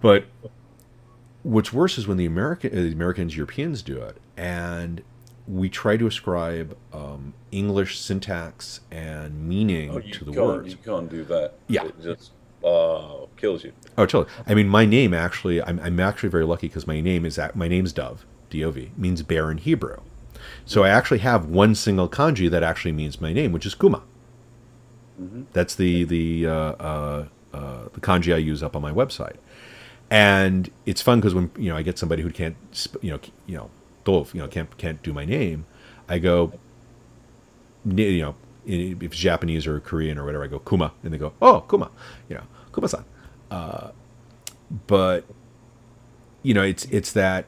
But 0.00 0.26
what's 1.42 1.72
worse 1.72 1.98
is 1.98 2.06
when 2.06 2.16
the 2.16 2.26
American 2.26 2.70
uh, 2.72 2.82
the 2.82 2.92
Americans 2.92 3.36
Europeans 3.36 3.82
do 3.82 3.98
it 3.98 4.18
and 4.36 5.02
we 5.48 5.68
try 5.68 5.96
to 5.96 6.06
ascribe 6.06 6.76
um, 6.92 7.34
English 7.50 7.98
syntax 7.98 8.80
and 8.90 9.48
meaning 9.48 9.90
Oh, 9.90 10.00
to 10.00 10.24
the 10.24 10.32
words. 10.32 10.70
You 10.70 10.78
can't 10.84 11.10
do 11.10 11.24
that. 11.24 11.54
Yeah. 11.68 11.86
It 11.86 12.00
just 12.00 12.32
uh, 12.64 13.26
kills 13.36 13.64
you. 13.64 13.72
Oh, 13.98 14.06
totally. 14.06 14.32
I 14.46 14.54
mean, 14.54 14.68
my 14.68 14.84
name 14.86 15.12
actually, 15.14 15.62
I'm, 15.62 15.78
I'm 15.80 16.00
actually 16.00 16.28
very 16.28 16.44
lucky 16.44 16.68
because 16.68 16.86
my 16.86 17.00
name 17.00 17.26
is 17.26 17.38
my 17.54 17.68
name's 17.68 17.92
Dove, 17.92 18.24
D-O-V, 18.50 18.92
means 18.96 19.22
bear 19.22 19.50
in 19.50 19.58
Hebrew. 19.58 19.98
So 20.64 20.84
I 20.84 20.88
actually 20.88 21.18
have 21.18 21.46
one 21.46 21.74
single 21.74 22.08
kanji 22.08 22.50
that 22.50 22.62
actually 22.62 22.92
means 22.92 23.20
my 23.20 23.32
name, 23.32 23.52
which 23.52 23.66
is 23.66 23.74
Kuma. 23.74 24.02
That's 25.52 25.74
the 25.74 26.04
the 26.04 26.46
uh, 26.46 26.52
uh, 26.52 27.26
uh, 27.52 27.84
the 27.92 28.00
kanji 28.00 28.34
I 28.34 28.38
use 28.38 28.62
up 28.62 28.74
on 28.74 28.82
my 28.82 28.92
website, 28.92 29.36
and 30.10 30.70
it's 30.86 31.02
fun 31.02 31.20
because 31.20 31.34
when 31.34 31.50
you 31.56 31.70
know 31.70 31.76
I 31.76 31.82
get 31.82 31.98
somebody 31.98 32.22
who 32.22 32.30
can't 32.30 32.56
sp- 32.74 33.02
you 33.02 33.10
know 33.10 33.20
you 33.46 33.56
know 33.56 33.70
Dove, 34.04 34.34
you 34.34 34.40
know 34.40 34.48
can't 34.48 34.76
can't 34.78 35.02
do 35.02 35.12
my 35.12 35.24
name, 35.24 35.66
I 36.08 36.18
go 36.18 36.52
you 37.84 38.20
know 38.20 38.34
if 38.64 39.02
it's 39.02 39.16
Japanese 39.16 39.66
or 39.66 39.78
Korean 39.80 40.18
or 40.18 40.24
whatever, 40.24 40.44
I 40.44 40.48
go 40.48 40.58
Kuma, 40.58 40.92
and 41.04 41.12
they 41.12 41.18
go 41.18 41.34
oh 41.40 41.64
Kuma, 41.68 41.90
you 42.28 42.36
know 42.36 42.44
Kuma-san 42.72 43.04
but 44.86 45.24
you 46.42 46.54
know, 46.54 46.62
it's 46.62 46.84
it's 46.86 47.12
that 47.12 47.46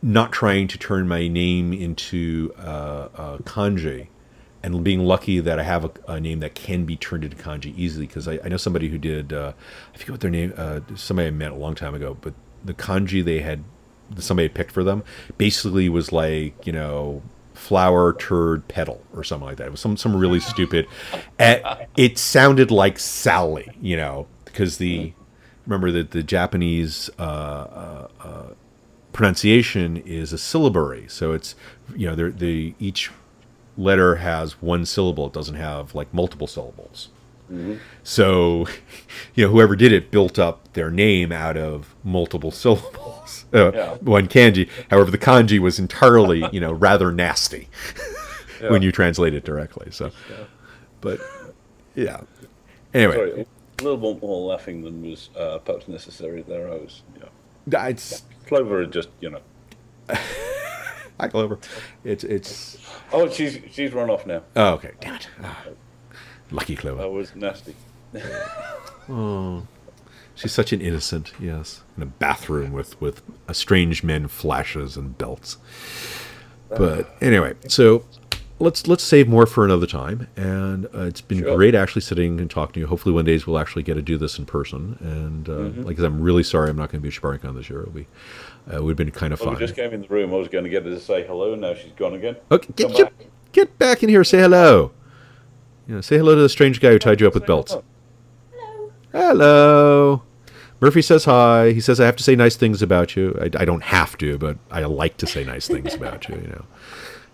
not 0.00 0.32
trying 0.32 0.68
to 0.68 0.78
turn 0.78 1.08
my 1.08 1.26
name 1.26 1.72
into 1.72 2.52
uh, 2.58 3.38
kanji, 3.38 4.08
and 4.62 4.84
being 4.84 5.00
lucky 5.00 5.40
that 5.40 5.58
I 5.58 5.64
have 5.64 5.84
a, 5.84 5.90
a, 6.06 6.20
name 6.20 6.38
that 6.40 6.54
can 6.54 6.84
be 6.84 6.96
turned 6.96 7.24
into 7.24 7.36
kanji 7.36 7.76
easily. 7.76 8.06
Because 8.06 8.28
I, 8.28 8.38
I, 8.44 8.48
know 8.48 8.56
somebody 8.56 8.88
who 8.88 8.98
did, 8.98 9.32
uh, 9.32 9.52
I 9.92 9.98
forget 9.98 10.10
what 10.12 10.20
their 10.20 10.30
name, 10.30 10.52
uh, 10.56 10.80
somebody 10.94 11.28
I 11.28 11.30
met 11.32 11.50
a 11.50 11.56
long 11.56 11.74
time 11.74 11.94
ago, 11.94 12.16
but 12.20 12.34
the 12.64 12.74
kanji 12.74 13.24
they 13.24 13.40
had, 13.40 13.64
somebody 14.16 14.48
picked 14.48 14.70
for 14.70 14.84
them, 14.84 15.02
basically 15.36 15.88
was 15.88 16.12
like 16.12 16.66
you 16.66 16.72
know 16.72 17.22
flower 17.58 18.14
turd 18.14 18.66
petal 18.68 19.02
or 19.14 19.24
something 19.24 19.46
like 19.46 19.56
that. 19.58 19.66
It 19.66 19.70
was 19.70 19.80
some 19.80 19.96
some 19.96 20.16
really 20.16 20.40
stupid. 20.40 20.86
it 21.38 22.18
sounded 22.18 22.70
like 22.70 22.98
Sally, 22.98 23.68
you 23.80 23.96
know, 23.96 24.26
because 24.44 24.78
the 24.78 25.12
remember 25.66 25.90
that 25.92 26.12
the 26.12 26.22
Japanese 26.22 27.10
uh, 27.18 27.22
uh, 27.22 28.08
uh, 28.20 28.46
pronunciation 29.12 29.98
is 29.98 30.32
a 30.32 30.38
syllabary, 30.38 31.06
so 31.08 31.32
it's 31.32 31.54
you 31.94 32.06
know 32.06 32.14
the 32.14 32.74
each 32.78 33.10
letter 33.76 34.16
has 34.16 34.60
one 34.62 34.86
syllable. 34.86 35.26
It 35.26 35.32
doesn't 35.32 35.56
have 35.56 35.94
like 35.94 36.12
multiple 36.12 36.46
syllables. 36.46 37.10
Mm-hmm. 37.50 37.76
So, 38.02 38.66
you 39.34 39.46
know, 39.46 39.50
whoever 39.50 39.76
did 39.76 39.92
it 39.92 40.10
built 40.10 40.38
up 40.38 40.72
their 40.72 40.90
name 40.90 41.32
out 41.32 41.56
of 41.56 41.94
multiple 42.04 42.50
syllables, 42.50 43.37
uh, 43.54 43.72
yeah. 43.72 43.94
one 43.96 44.28
kanji. 44.28 44.68
However, 44.90 45.10
the 45.10 45.18
kanji 45.18 45.58
was 45.58 45.78
entirely, 45.78 46.44
you 46.52 46.60
know, 46.60 46.72
rather 46.72 47.12
nasty 47.12 47.68
yeah. 48.62 48.70
when 48.70 48.82
you 48.82 48.92
translate 48.92 49.34
it 49.34 49.44
directly. 49.44 49.90
So, 49.90 50.10
yeah. 50.30 50.44
but 51.00 51.20
yeah. 51.94 52.20
Anyway, 52.94 53.14
Sorry, 53.14 53.46
a 53.78 53.82
little 53.82 54.14
bit 54.14 54.22
more 54.22 54.48
laughing 54.48 54.82
than 54.82 55.02
was 55.02 55.30
uh, 55.36 55.58
perhaps 55.58 55.88
necessary 55.88 56.42
there. 56.42 56.68
I 56.68 56.76
was, 56.76 57.02
yeah. 57.18 57.86
It's 57.88 58.22
Clover 58.46 58.86
just, 58.86 59.08
you 59.20 59.30
know. 59.30 59.40
Hi, 61.20 61.26
Clover. 61.28 61.58
It's 62.04 62.22
it's. 62.22 62.78
Oh, 63.12 63.28
she's 63.28 63.58
she's 63.72 63.92
run 63.92 64.08
off 64.08 64.24
now. 64.24 64.42
Oh, 64.54 64.74
okay. 64.74 64.92
Damn 65.00 65.16
it. 65.16 65.28
Oh. 65.42 65.56
Lucky 66.52 66.76
Clover. 66.76 67.02
That 67.02 67.10
was 67.10 67.34
nasty. 67.34 67.74
oh, 69.08 69.66
she's 70.38 70.52
such 70.52 70.72
an 70.72 70.80
innocent. 70.80 71.32
Yes, 71.40 71.82
in 71.96 72.02
a 72.02 72.06
bathroom 72.06 72.72
with 72.72 73.00
with 73.00 73.22
strange 73.52 74.02
men, 74.02 74.28
flashes, 74.28 74.96
and 74.96 75.18
belts. 75.18 75.58
But 76.70 77.10
anyway, 77.20 77.54
so 77.66 78.04
let's 78.58 78.86
let's 78.86 79.02
save 79.02 79.28
more 79.28 79.46
for 79.46 79.64
another 79.64 79.86
time. 79.86 80.28
And 80.36 80.86
uh, 80.86 81.04
it's 81.04 81.20
been 81.20 81.40
sure. 81.40 81.56
great 81.56 81.74
actually 81.74 82.02
sitting 82.02 82.40
and 82.40 82.50
talking 82.50 82.74
to 82.74 82.80
you. 82.80 82.86
Hopefully, 82.86 83.14
one 83.14 83.24
day 83.24 83.40
we'll 83.46 83.58
actually 83.58 83.82
get 83.82 83.94
to 83.94 84.02
do 84.02 84.16
this 84.16 84.38
in 84.38 84.46
person. 84.46 84.98
And 85.00 85.48
uh, 85.48 85.52
mm-hmm. 85.52 85.82
like 85.82 85.96
I 85.96 86.02
said, 86.02 86.06
I'm 86.06 86.20
really 86.20 86.42
sorry 86.42 86.70
I'm 86.70 86.76
not 86.76 86.90
going 86.90 87.02
to 87.02 87.08
be 87.08 87.14
at 87.14 87.20
ShibariCon 87.20 87.54
this 87.56 87.70
year. 87.70 87.80
It'll 87.80 87.92
be 87.92 88.06
uh, 88.70 88.76
it 88.76 88.82
would 88.84 88.90
have 88.90 88.96
been 88.96 89.10
kind 89.10 89.32
of 89.32 89.40
well, 89.40 89.50
fun. 89.50 89.54
We 89.54 89.60
just 89.60 89.76
came 89.76 89.92
in 89.92 90.02
the 90.02 90.08
room. 90.08 90.32
I 90.32 90.36
was 90.36 90.48
going 90.48 90.64
to 90.64 90.70
get 90.70 90.84
her 90.84 90.90
to 90.90 91.00
say 91.00 91.26
hello. 91.26 91.54
Now 91.54 91.74
she's 91.74 91.92
gone 91.92 92.14
again. 92.14 92.36
Okay, 92.50 92.72
get, 92.76 92.96
back. 92.96 93.12
get 93.52 93.78
back 93.78 94.02
in 94.02 94.08
here. 94.08 94.24
Say 94.24 94.38
hello. 94.38 94.92
You 95.86 95.96
know, 95.96 96.00
say 96.02 96.18
hello 96.18 96.34
to 96.34 96.42
the 96.42 96.50
strange 96.50 96.80
guy 96.80 96.90
who 96.90 96.98
tied 96.98 97.20
you 97.20 97.26
up 97.26 97.34
with 97.34 97.46
belts. 97.46 97.76
Hello. 98.52 98.92
Hello. 99.12 100.22
Murphy 100.80 101.02
says 101.02 101.24
hi. 101.24 101.70
He 101.72 101.80
says 101.80 102.00
I 102.00 102.06
have 102.06 102.16
to 102.16 102.22
say 102.22 102.36
nice 102.36 102.56
things 102.56 102.82
about 102.82 103.16
you. 103.16 103.36
I, 103.40 103.44
I 103.60 103.64
don't 103.64 103.82
have 103.82 104.16
to, 104.18 104.38
but 104.38 104.56
I 104.70 104.84
like 104.84 105.16
to 105.18 105.26
say 105.26 105.44
nice 105.44 105.66
things 105.66 105.94
about 105.94 106.28
you. 106.28 106.36
You 106.36 106.48
know, 106.48 106.64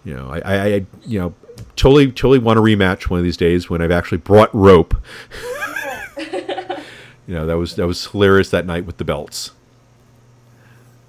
you 0.04 0.14
know, 0.14 0.30
I, 0.30 0.66
I, 0.66 0.86
you 1.06 1.18
know, 1.18 1.34
totally, 1.76 2.06
totally 2.06 2.38
want 2.38 2.56
to 2.56 2.62
rematch 2.62 3.10
one 3.10 3.18
of 3.18 3.24
these 3.24 3.36
days 3.36 3.68
when 3.68 3.82
I've 3.82 3.90
actually 3.90 4.18
brought 4.18 4.54
rope. 4.54 4.96
you 6.16 7.34
know, 7.34 7.46
that 7.46 7.58
was 7.58 7.76
that 7.76 7.86
was 7.86 8.06
hilarious 8.06 8.50
that 8.50 8.66
night 8.66 8.86
with 8.86 8.96
the 8.96 9.04
belts. 9.04 9.50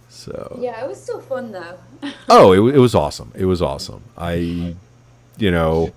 So 0.09 0.57
yeah, 0.59 0.83
it 0.83 0.88
was 0.88 1.01
still 1.01 1.21
fun 1.21 1.51
though. 1.51 1.77
oh, 2.29 2.51
it, 2.51 2.75
it 2.75 2.79
was 2.79 2.95
awesome. 2.95 3.31
It 3.36 3.45
was 3.45 3.61
awesome. 3.61 4.03
I, 4.17 4.75
you 5.38 5.51
know, 5.51 5.93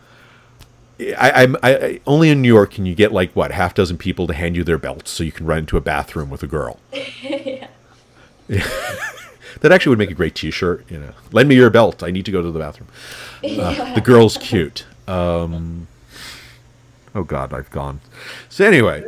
I, 1.01 1.42
I'm 1.42 1.57
I, 1.62 2.01
only 2.07 2.30
in 2.30 2.42
New 2.42 2.49
York 2.49 2.72
can 2.72 2.84
you 2.84 2.94
get 2.94 3.12
like 3.12 3.30
what 3.32 3.53
half 3.53 3.74
dozen 3.74 3.99
people 3.99 4.26
to 4.26 4.34
hand 4.34 4.57
you 4.57 4.64
their 4.64 4.78
belts 4.78 5.11
so 5.11 5.22
you 5.22 5.32
can 5.32 5.46
run 5.46 5.59
into 5.59 5.76
a 5.76 5.80
bathroom 5.80 6.28
with 6.28 6.42
a 6.42 6.46
girl. 6.46 6.80
yeah. 6.92 7.68
that 8.49 9.72
actually 9.72 9.90
would 9.90 9.99
make 9.99 10.11
a 10.11 10.14
great 10.14 10.34
T-shirt. 10.34 10.90
You 10.90 10.99
know, 10.99 11.11
lend 11.30 11.49
me 11.49 11.55
your 11.55 11.70
belt. 11.70 12.03
I 12.03 12.11
need 12.11 12.24
to 12.24 12.32
go 12.32 12.42
to 12.42 12.51
the 12.51 12.59
bathroom. 12.59 12.88
Uh, 13.40 13.94
the 13.94 14.01
girl's 14.01 14.36
cute. 14.38 14.84
Um, 15.07 15.86
oh 17.14 17.22
God, 17.22 17.53
I've 17.53 17.70
gone. 17.70 18.01
So 18.49 18.64
anyway, 18.64 19.07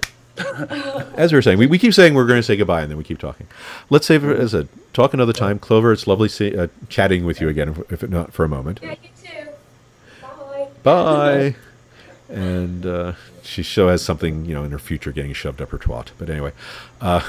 as 1.16 1.32
we 1.32 1.36
were 1.36 1.42
saying, 1.42 1.58
we, 1.58 1.66
we 1.66 1.80
keep 1.80 1.94
saying 1.94 2.14
we're 2.14 2.28
going 2.28 2.38
to 2.38 2.44
say 2.44 2.56
goodbye, 2.56 2.82
and 2.82 2.90
then 2.90 2.96
we 2.96 3.02
keep 3.02 3.18
talking. 3.18 3.48
Let's 3.90 4.06
save 4.06 4.22
it 4.22 4.38
as 4.38 4.54
a 4.54 4.68
talk 4.92 5.14
another 5.14 5.32
time. 5.32 5.58
Clover, 5.58 5.92
it's 5.92 6.06
lovely 6.06 6.28
see, 6.28 6.56
uh, 6.56 6.68
chatting 6.88 7.24
with 7.24 7.40
you 7.40 7.48
again, 7.48 7.70
if, 7.70 8.04
if 8.04 8.08
not 8.08 8.32
for 8.32 8.44
a 8.44 8.48
moment. 8.48 8.78
Yeah, 8.80 8.94
you 9.02 9.08
too. 9.20 9.48
Bye. 10.22 10.68
Bye 10.84 11.56
and 12.30 12.86
uh, 12.86 13.12
she 13.42 13.62
still 13.62 13.88
has 13.88 14.02
something 14.02 14.44
you 14.44 14.54
know 14.54 14.64
in 14.64 14.70
her 14.70 14.78
future 14.78 15.12
getting 15.12 15.32
shoved 15.32 15.60
up 15.60 15.70
her 15.70 15.78
twat. 15.78 16.08
But 16.18 16.30
anyway, 16.30 16.52
uh, 17.00 17.22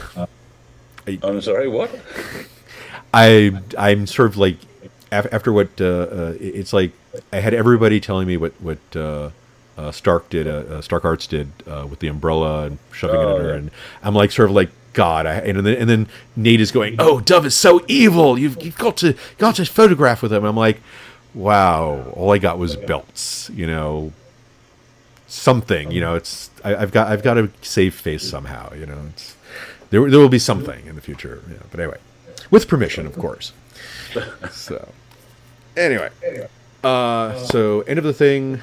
I, 1.08 1.20
am 1.24 1.42
sorry, 1.42 1.68
what? 1.68 1.94
I 3.14 3.60
I'm 3.78 4.08
sort 4.08 4.30
of 4.30 4.38
like 4.38 4.58
after 5.12 5.52
what 5.52 5.70
uh, 5.80 5.86
uh, 5.86 6.34
it's 6.40 6.74
like. 6.74 6.92
I 7.34 7.42
had 7.42 7.54
everybody 7.54 8.00
telling 8.00 8.26
me 8.26 8.38
what 8.38 8.54
what 8.62 8.80
uh, 8.96 9.32
uh, 9.78 9.92
Stark 9.92 10.30
did, 10.30 10.48
Stark 10.82 11.04
Arts 11.04 11.28
did 11.28 11.52
with 11.66 12.00
the 12.00 12.08
umbrella 12.08 12.64
and 12.64 12.78
shoving 12.94 13.18
oh, 13.18 13.36
it 13.36 13.36
at 13.36 13.42
her, 13.42 13.50
yeah. 13.50 13.56
and 13.56 13.72
I'm 14.02 14.16
like 14.16 14.32
sort 14.32 14.50
of 14.50 14.56
like 14.56 14.70
God, 14.94 15.26
I, 15.26 15.36
and 15.36 15.66
then 15.66 15.76
and 15.76 15.90
then 15.90 16.08
Nate 16.38 16.62
is 16.62 16.72
going, 16.72 16.96
"Oh, 17.00 17.20
Dove 17.20 17.46
is 17.46 17.56
so 17.56 17.84
evil. 17.88 18.38
You've, 18.38 18.62
you've 18.64 18.78
got 18.78 18.98
to 18.98 19.16
got 19.38 19.56
to 19.56 19.66
photograph 19.66 20.22
with 20.22 20.32
him." 20.32 20.46
I'm 20.46 20.56
like, 20.56 20.82
"Wow, 21.34 22.12
all 22.14 22.32
I 22.32 22.38
got 22.38 22.58
was 22.58 22.78
belts, 22.78 23.50
you 23.54 23.68
know, 23.68 24.14
something. 25.32 25.92
You 25.92 26.02
know, 26.02 26.16
it's 26.16 26.52
I, 26.64 26.72
have 26.72 26.92
got 26.92 27.08
I've 27.08 27.24
got 27.24 27.36
to 27.36 27.50
save 27.62 27.96
face 27.96 28.28
somehow. 28.28 28.74
You 28.74 28.86
know, 28.86 29.00
it's 29.10 29.36
there 29.90 30.10
there 30.10 30.20
will 30.20 30.30
be 30.30 30.40
something 30.40 30.86
in 30.86 30.96
the 30.96 31.02
future. 31.02 31.42
You 31.48 31.56
know, 31.56 31.66
but 31.72 31.80
anyway, 31.80 31.98
with 32.50 32.68
permission, 32.68 33.06
of 33.08 33.18
course. 33.18 33.54
So 34.52 34.92
anyway, 35.78 36.10
uh, 36.84 37.38
so 37.38 37.82
end 37.82 37.98
of 37.98 38.06
the 38.06 38.14
thing. 38.14 38.62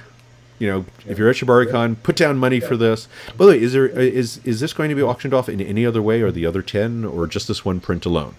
You 0.59 0.69
know, 0.69 0.87
if 1.07 1.19
you're 1.19 1.31
at 1.31 1.37
ShibariCon, 1.37 2.03
put 2.03 2.17
down 2.17 2.37
money 2.37 2.59
for 2.59 2.77
this. 2.77 3.07
By 3.37 3.45
the 3.45 3.51
way, 3.53 3.63
is 3.63 3.73
there 3.73 3.87
is 3.87 4.41
is 4.45 4.59
this 4.59 4.73
going 4.73 4.89
to 4.91 4.97
be 4.97 5.03
auctioned 5.03 5.33
off 5.33 5.49
in 5.49 5.61
any 5.61 5.87
other 5.87 6.03
way, 6.03 6.21
or 6.21 6.33
the 6.33 6.47
other 6.47 6.63
ten, 6.63 7.05
or 7.05 7.27
just 7.29 7.47
this 7.47 7.65
one 7.65 7.79
print 7.81 8.05
alone? 8.05 8.35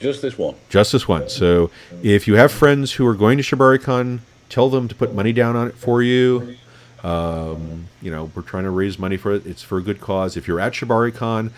Just 0.00 0.22
this 0.22 0.38
one. 0.38 0.56
Just 0.70 0.92
this 0.92 1.06
one. 1.06 1.28
So 1.28 1.70
if 2.02 2.26
you 2.26 2.34
have 2.34 2.50
friends 2.50 2.92
who 2.92 3.06
are 3.06 3.14
going 3.14 3.36
to 3.38 3.44
ShibariCon, 3.44 4.20
tell 4.48 4.70
them 4.70 4.88
to 4.88 4.94
put 4.94 5.14
money 5.14 5.32
down 5.32 5.54
on 5.54 5.68
it 5.68 5.76
for 5.76 6.02
you. 6.02 6.56
Um, 7.04 7.88
you 8.00 8.10
know, 8.10 8.30
we're 8.34 8.42
trying 8.42 8.64
to 8.64 8.70
raise 8.70 8.98
money 8.98 9.18
for 9.18 9.32
it. 9.34 9.46
It's 9.46 9.62
for 9.62 9.76
a 9.76 9.82
good 9.82 10.00
cause. 10.00 10.38
If 10.38 10.48
you're 10.48 10.58
at 10.58 10.72
ShibariCon, 10.72 11.50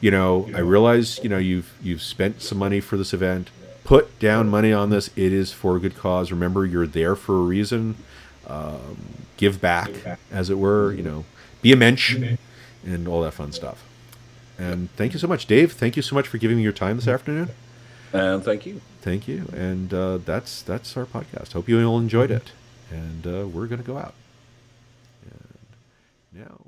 you 0.00 0.12
know, 0.12 0.48
I 0.54 0.60
realize 0.60 1.18
you 1.22 1.28
know 1.28 1.38
you've 1.38 1.74
you've 1.82 2.02
spent 2.02 2.40
some 2.40 2.58
money 2.58 2.80
for 2.80 2.96
this 2.96 3.12
event. 3.12 3.50
Put 3.82 4.18
down 4.18 4.48
money 4.48 4.72
on 4.72 4.90
this. 4.90 5.10
It 5.16 5.32
is 5.32 5.52
for 5.52 5.76
a 5.76 5.80
good 5.80 5.96
cause. 5.96 6.30
Remember, 6.30 6.64
you're 6.64 6.86
there 6.86 7.16
for 7.16 7.36
a 7.36 7.42
reason. 7.42 7.96
Um, 8.46 9.26
give 9.36 9.60
back, 9.60 9.90
as 10.30 10.50
it 10.50 10.58
were. 10.58 10.92
You 10.92 11.02
know, 11.02 11.24
be 11.62 11.72
a 11.72 11.76
mensch, 11.76 12.14
and 12.84 13.08
all 13.08 13.22
that 13.22 13.32
fun 13.32 13.52
stuff. 13.52 13.82
And 14.58 14.90
thank 14.92 15.12
you 15.12 15.18
so 15.18 15.26
much, 15.26 15.46
Dave. 15.46 15.72
Thank 15.72 15.96
you 15.96 16.02
so 16.02 16.14
much 16.14 16.28
for 16.28 16.38
giving 16.38 16.58
me 16.58 16.62
your 16.62 16.72
time 16.72 16.96
this 16.96 17.08
afternoon. 17.08 17.50
And 18.12 18.42
thank 18.44 18.64
you. 18.66 18.80
Thank 19.02 19.26
you. 19.26 19.50
And 19.52 19.92
uh, 19.92 20.18
that's 20.18 20.62
that's 20.62 20.96
our 20.96 21.06
podcast. 21.06 21.54
Hope 21.54 21.68
you 21.68 21.84
all 21.84 21.98
enjoyed 21.98 22.30
it. 22.30 22.52
And 22.90 23.26
uh, 23.26 23.48
we're 23.48 23.66
going 23.66 23.82
to 23.82 23.86
go 23.86 23.98
out 23.98 24.14
now 26.36 26.65